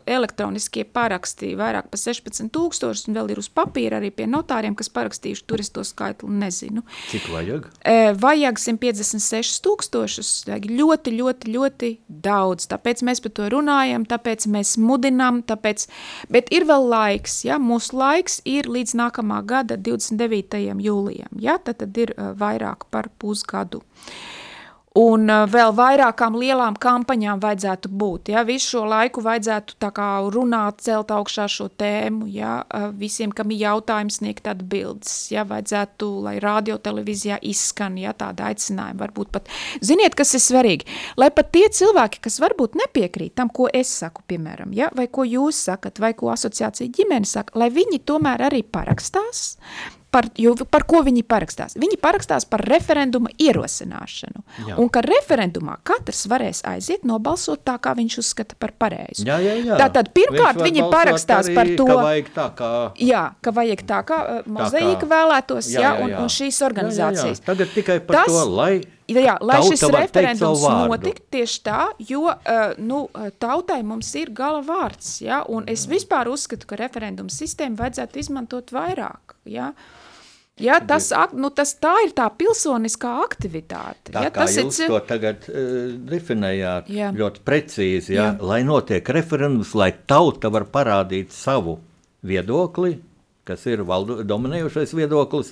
elektroniskie 0.06 0.84
paraksti 0.84 1.54
vairāk 1.56 1.90
pa 1.90 1.96
16 1.96 2.50
tūkstošus, 2.52 3.08
un 3.08 3.14
vēl 3.14 3.30
ir 3.32 3.38
uz 3.38 3.48
papīra 3.48 4.00
arī 4.00 4.10
pie 4.14 4.26
notāriem, 4.26 4.76
kas 4.76 4.88
parakstījuši 4.92 5.46
turisto 5.46 5.84
skaitu 5.84 6.02
skaitli 6.02 6.38
nezinu. 6.38 6.82
Cik 7.10 7.28
vajag? 7.32 7.66
E, 7.84 8.12
vajag 8.18 8.58
156 8.58 9.60
tūkstošus, 9.62 10.30
ļoti, 10.48 11.14
ļoti, 11.18 11.52
ļoti 11.54 11.90
daudz. 12.08 12.66
Tāpēc 12.70 13.02
mēs 13.06 13.22
par 13.22 13.32
to 13.36 13.48
runājam, 13.52 14.06
tāpēc 14.06 14.46
mēs 14.50 14.76
mudinām, 14.78 15.42
tāpēc, 15.42 15.86
bet 16.30 16.52
ir 16.52 16.66
vēl 16.68 16.88
laiks, 16.88 17.44
ja, 17.46 17.58
mūsu 17.58 17.96
laiks 17.96 18.40
ir 18.44 18.68
līdz 18.70 18.96
nākamā 18.98 19.42
gada 19.46 19.76
29. 19.76 20.82
jūlijam, 20.82 21.32
ja, 21.42 21.58
tad, 21.58 21.82
tad 21.82 21.98
ir 21.98 22.14
vairāk 22.38 22.88
par 22.94 23.10
pusgadu. 23.18 23.82
Un 24.98 25.24
uh, 25.32 25.46
vēl 25.48 25.70
vairākām 25.72 26.34
lielām 26.36 26.74
kampaņām 26.76 27.40
vajadzētu 27.40 27.88
būt. 27.96 28.28
Ja? 28.34 28.42
Visu 28.44 28.74
šo 28.74 28.82
laiku 28.90 29.22
vajadzētu 29.24 29.78
runāt, 30.34 30.82
celt 30.84 31.10
augšā 31.10 31.46
šo 31.48 31.70
tēmu, 31.80 32.26
ja? 32.28 32.64
Uh, 32.68 32.90
visiem, 32.92 33.32
kam 33.32 33.50
ir 33.50 33.62
jautājums, 33.64 34.18
sniegt 34.20 34.46
atbildes. 34.46 35.30
Ja? 35.32 35.46
Vajadzētu, 35.48 36.10
lai 36.26 36.36
radio 36.40 36.76
televīzijā 36.76 37.38
izskan 37.40 37.96
ja? 37.96 38.12
tāda 38.12 38.50
aicinājuma. 38.52 39.00
Varbūt 39.00 39.32
pat, 39.32 39.48
ziniet, 39.80 40.14
kas 40.14 40.34
ir 40.36 40.44
svarīgi? 40.44 40.84
Lai 41.16 41.30
pat 41.32 41.48
tie 41.56 41.70
cilvēki, 41.72 42.20
kas 42.28 42.36
varbūt 42.44 42.76
nepiekrīt 42.76 43.34
tam, 43.40 43.48
ko 43.48 43.70
es 43.72 43.88
saku, 43.88 44.26
piemēram, 44.28 44.76
ja? 44.76 44.92
vai 44.92 45.08
ko 45.08 45.24
jūs 45.24 45.64
sakat, 45.70 46.04
vai 46.04 46.12
ko 46.12 46.34
asociācija 46.36 46.92
ģimene 46.92 47.24
saka, 47.24 47.56
lai 47.56 47.72
viņi 47.72 48.04
tomēr 48.04 48.44
arī 48.50 48.60
parakstās, 48.60 49.56
par, 50.12 50.28
jo, 50.36 50.52
par 50.68 50.84
ko 50.88 51.00
viņi 51.06 51.24
parakstās? 51.24 51.74
Viņi 51.80 51.96
parakstās 52.02 52.44
par 52.48 52.62
referenduma 52.68 53.32
ierosināšanu. 53.40 54.44
Jā. 54.68 54.76
Un 54.80 54.90
ka 54.92 55.00
referendumā 55.06 55.78
katrs 55.88 56.26
varēs 56.30 56.60
aiziet 56.68 57.06
nobalsot 57.08 57.64
tā, 57.64 57.78
kā 57.82 57.94
viņš 57.96 58.18
uzskata 58.20 58.58
par 58.60 58.74
pareizu. 58.78 59.24
Jā, 59.26 59.38
jā, 59.42 59.56
jā. 59.64 59.78
Tātad 59.80 60.12
pirmkārt 60.14 60.60
viņi 60.60 60.84
parakstās 60.92 61.48
arī, 61.48 61.56
par 61.56 61.72
to, 61.80 61.88
ka 61.88 61.98
vajag 62.04 62.32
tā 62.36 62.48
kā, 62.58 62.72
jā, 63.00 63.22
ka 63.40 63.54
vajag 63.56 63.84
tā 63.88 64.00
kā 64.08 64.18
uh, 64.22 64.50
mozaīka 64.58 65.08
vēlētos, 65.08 65.70
jā, 65.72 65.80
jā, 65.80 65.92
jā, 65.96 66.02
un, 66.04 66.16
un 66.20 66.34
šīs 66.36 66.60
organizācijas. 66.68 67.24
Jā, 67.24 67.32
jā, 67.32 67.40
jā. 67.40 67.46
Tagad 67.48 67.72
tikai 67.78 68.00
par 68.04 68.20
Tas, 68.22 68.34
to, 68.34 68.48
lai 68.52 68.74
Jā, 69.12 69.34
lai 69.44 69.58
šis 69.66 69.82
referendums 69.92 70.62
notiktu 70.62 71.34
tieši 71.34 71.58
tā, 71.66 71.80
jo 72.08 72.30
uh, 72.30 72.60
nu, 72.80 73.02
tautai 73.42 73.82
mums 73.84 74.08
ir 74.16 74.30
gala 74.32 74.62
vārds. 74.64 75.18
Ja, 75.20 75.42
un 75.52 75.66
es 75.68 75.84
vispār 75.90 76.30
uzskatu, 76.32 76.64
ka 76.70 76.78
referendumu 76.80 77.28
sistēmu 77.32 77.76
vajadzētu 77.82 78.22
izmantot 78.22 78.72
vairāk. 78.72 79.34
Ja. 79.44 79.72
Uh, 79.74 80.01
Ja, 80.62 80.78
tas, 80.86 81.10
nu, 81.34 81.50
tas, 81.54 81.74
tā 81.82 81.92
ir 82.06 82.12
tā 82.16 82.28
pilsoniskā 82.38 83.16
aktivitāte. 83.24 84.12
Tā 84.14 84.26
ja, 84.28 84.32
kā 84.34 84.46
jūs 84.46 84.78
ir... 84.84 84.92
to 84.92 85.00
tagad 85.08 85.48
uh, 85.50 85.90
definējāt 86.06 86.90
jā. 86.92 87.10
ļoti 87.18 87.42
precīzi, 87.46 88.14
ja, 88.14 88.28
jā. 88.30 88.34
lai 88.52 88.60
notiek 88.66 89.10
referendums, 89.16 89.74
lai 89.78 89.90
tauta 90.06 90.52
var 90.54 90.68
parādīt 90.70 91.34
savu 91.34 91.80
viedokli, 92.22 92.94
kas 93.48 93.66
ir 93.66 93.82
valdu, 93.88 94.20
dominējošais 94.22 94.94
viedoklis, 94.94 95.50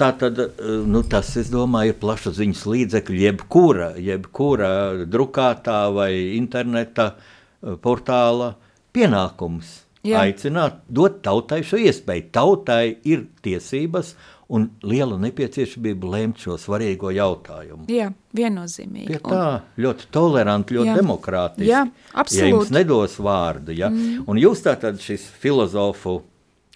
tā 0.00 0.14
tad, 0.16 0.40
uh, 0.40 0.74
nu, 0.88 1.04
tas, 1.04 1.34
es 1.40 1.52
domāju, 1.52 1.92
ir 1.92 2.00
plašsaziņas 2.00 2.66
līdzekļu, 2.72 3.22
jebkura, 3.26 3.92
jebkura 4.00 4.74
drukātā 5.04 5.82
vai 5.92 6.12
interneta 6.38 7.12
uh, 7.12 7.76
portāla 7.76 8.54
pienākums 8.94 9.83
Jā. 10.04 10.20
aicināt, 10.26 10.82
dot 10.92 11.22
tautai 11.24 11.62
šo 11.64 11.78
iespēju. 11.80 12.26
Tautai 12.34 12.96
ir 13.08 13.26
tiesības 13.44 14.14
un 14.52 14.66
liela 14.84 15.16
nepieciešamība 15.22 16.10
lēmt 16.14 16.42
šo 16.44 16.58
svarīgo 16.60 17.12
jautājumu. 17.14 17.86
Jā, 17.92 18.10
viennozīmīgi. 18.36 19.16
Ja 19.16 19.22
tā 19.24 19.46
ļoti 19.80 20.10
toleranti, 20.14 20.76
ļoti 20.76 20.92
jā. 20.92 20.98
demokrātiski. 21.00 21.70
Jā, 21.70 21.86
absolūti. 22.12 22.42
Ja 22.42 22.52
jums 22.52 22.74
nedos 22.74 23.16
vārdu, 23.24 23.74
ja? 23.76 23.88
Mm. 23.92 24.26
un 24.28 24.40
jūs 24.40 24.64
tātad 24.66 25.00
šis 25.00 25.24
filozofu 25.40 26.20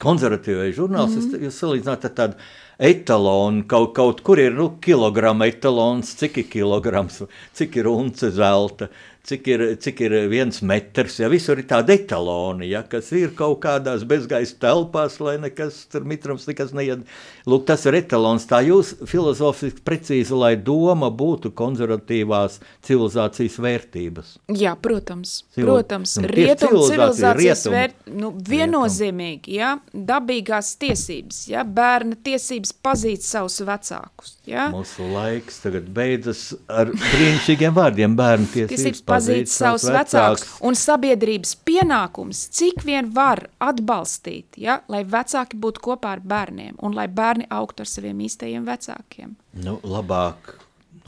konservatīvais 0.03 0.76
žurnāls, 0.79 1.18
mm. 1.18 1.45
jūs 1.49 1.61
salīdzināt 1.61 2.07
ar 2.09 2.14
tādu 2.16 2.41
etalonu, 2.79 3.64
kaut, 3.68 3.91
kaut 3.97 4.22
kur 4.26 4.39
ir 4.41 4.55
nu, 4.55 4.70
kilograma 4.83 5.49
etalons, 5.51 6.12
cik 6.20 6.39
ir 6.45 6.51
kilograms, 6.53 7.24
cik 7.59 7.81
ir 7.81 7.91
unce 7.91 8.31
zelta, 8.35 8.89
cik 9.29 9.49
ir, 9.53 9.64
cik 9.83 10.01
ir 10.07 10.14
viens 10.31 10.62
metrs, 10.64 11.18
ja 11.20 11.29
visur 11.31 11.61
ir 11.61 11.66
tādi 11.68 11.95
etaloni, 11.99 12.70
ja, 12.70 12.83
kas 12.89 13.11
ir 13.16 13.35
kaut 13.37 13.61
kādās 13.64 14.05
bezgaisa 14.09 14.57
telpās, 14.62 15.18
lai 15.20 15.37
nekas 15.43 15.83
tur 15.93 16.07
mitrums 16.09 16.47
nekas 16.49 16.72
neied. 16.76 17.05
Lūk, 17.49 17.66
tas 17.68 17.85
ir 17.89 17.99
etalons. 17.99 18.47
Tā 18.49 18.61
jūs 18.64 18.95
filozofiski 19.09 19.85
precīzi, 19.85 20.35
lai 20.37 20.55
doma 20.57 21.11
būtu 21.12 21.53
konservatīvās 21.59 22.59
civilizācijas 22.87 23.59
vērtības. 23.64 24.35
Jā, 24.57 24.74
protams, 24.81 25.43
Civil... 25.53 25.68
protams. 25.68 26.16
Nu, 26.22 26.33
rietum 26.33 26.79
civilizācijas 26.89 27.66
vērt, 27.72 28.01
nu, 28.12 28.33
viennozīmīgi, 28.49 29.59
ja, 29.59 29.76
dabīgās 29.93 30.74
tiesības, 30.81 31.45
ja, 31.53 31.64
bērna 31.64 32.16
tiesības 32.24 32.74
pazīt 32.85 33.26
savus 33.26 33.61
vecākus. 33.68 34.38
Ja. 34.49 34.69
Mūsu 34.73 35.05
laiks 35.13 35.61
tagad 35.61 35.89
beidzas 35.95 36.43
ar 36.73 36.89
brīnišķīgiem 36.93 37.75
vārdiem 37.77 38.15
bērnu 38.19 38.49
tiesības. 38.53 38.75
tiesības 38.75 39.03
pazīt 39.09 39.53
savus 39.53 39.85
vecākus. 39.93 40.47
Un 40.65 40.79
sabiedrības 40.79 41.53
pienākums, 41.69 42.47
cik 42.57 42.85
vien 42.89 43.11
var 43.15 43.45
atbalstīt, 43.63 44.57
ja, 44.61 44.81
lai 44.89 45.03
vecāki 45.09 45.59
būtu 45.61 45.85
kopā 45.91 46.17
ar 46.17 46.25
bērniem 46.25 46.81
un 46.81 46.97
lai 46.97 47.09
bērni 47.13 47.49
augtu 47.53 47.85
ar 47.85 47.93
saviem 47.93 48.25
īstajiem 48.29 48.65
vecākiem. 48.69 49.37
Nu, 49.65 49.79
labāk 49.85 50.57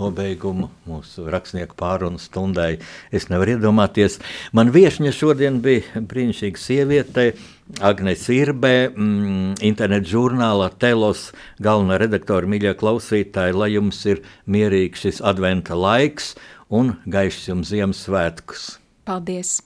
nobeigumu 0.01 0.71
mūsu 0.89 1.29
rakstnieku 1.31 1.77
pārunu 1.79 2.21
stundai. 2.21 2.79
Es 3.13 3.29
nevaru 3.31 3.57
iedomāties. 3.57 4.19
Man 4.57 4.73
viešņa 4.75 5.15
šodien 5.17 5.61
bija 5.65 6.03
brīnišķīga 6.11 6.61
sieviete, 6.61 7.27
Agnēs 7.87 8.25
Irbē, 8.35 8.91
mm, 8.91 9.61
internetu 9.63 10.17
žurnālā 10.17 10.73
Telos 10.83 11.29
galvenā 11.63 12.01
redaktora 12.03 12.51
mīļā 12.51 12.75
klausītāja, 12.81 13.55
lai 13.55 13.71
jums 13.77 14.03
ir 14.11 14.25
mierīgs 14.51 15.07
šis 15.07 15.23
adventa 15.23 15.79
laiks 15.79 16.35
un 16.67 16.97
gaišs 17.07 17.47
jums 17.53 17.71
Ziemassvētkus. 17.71 18.73
Paldies! 19.07 19.61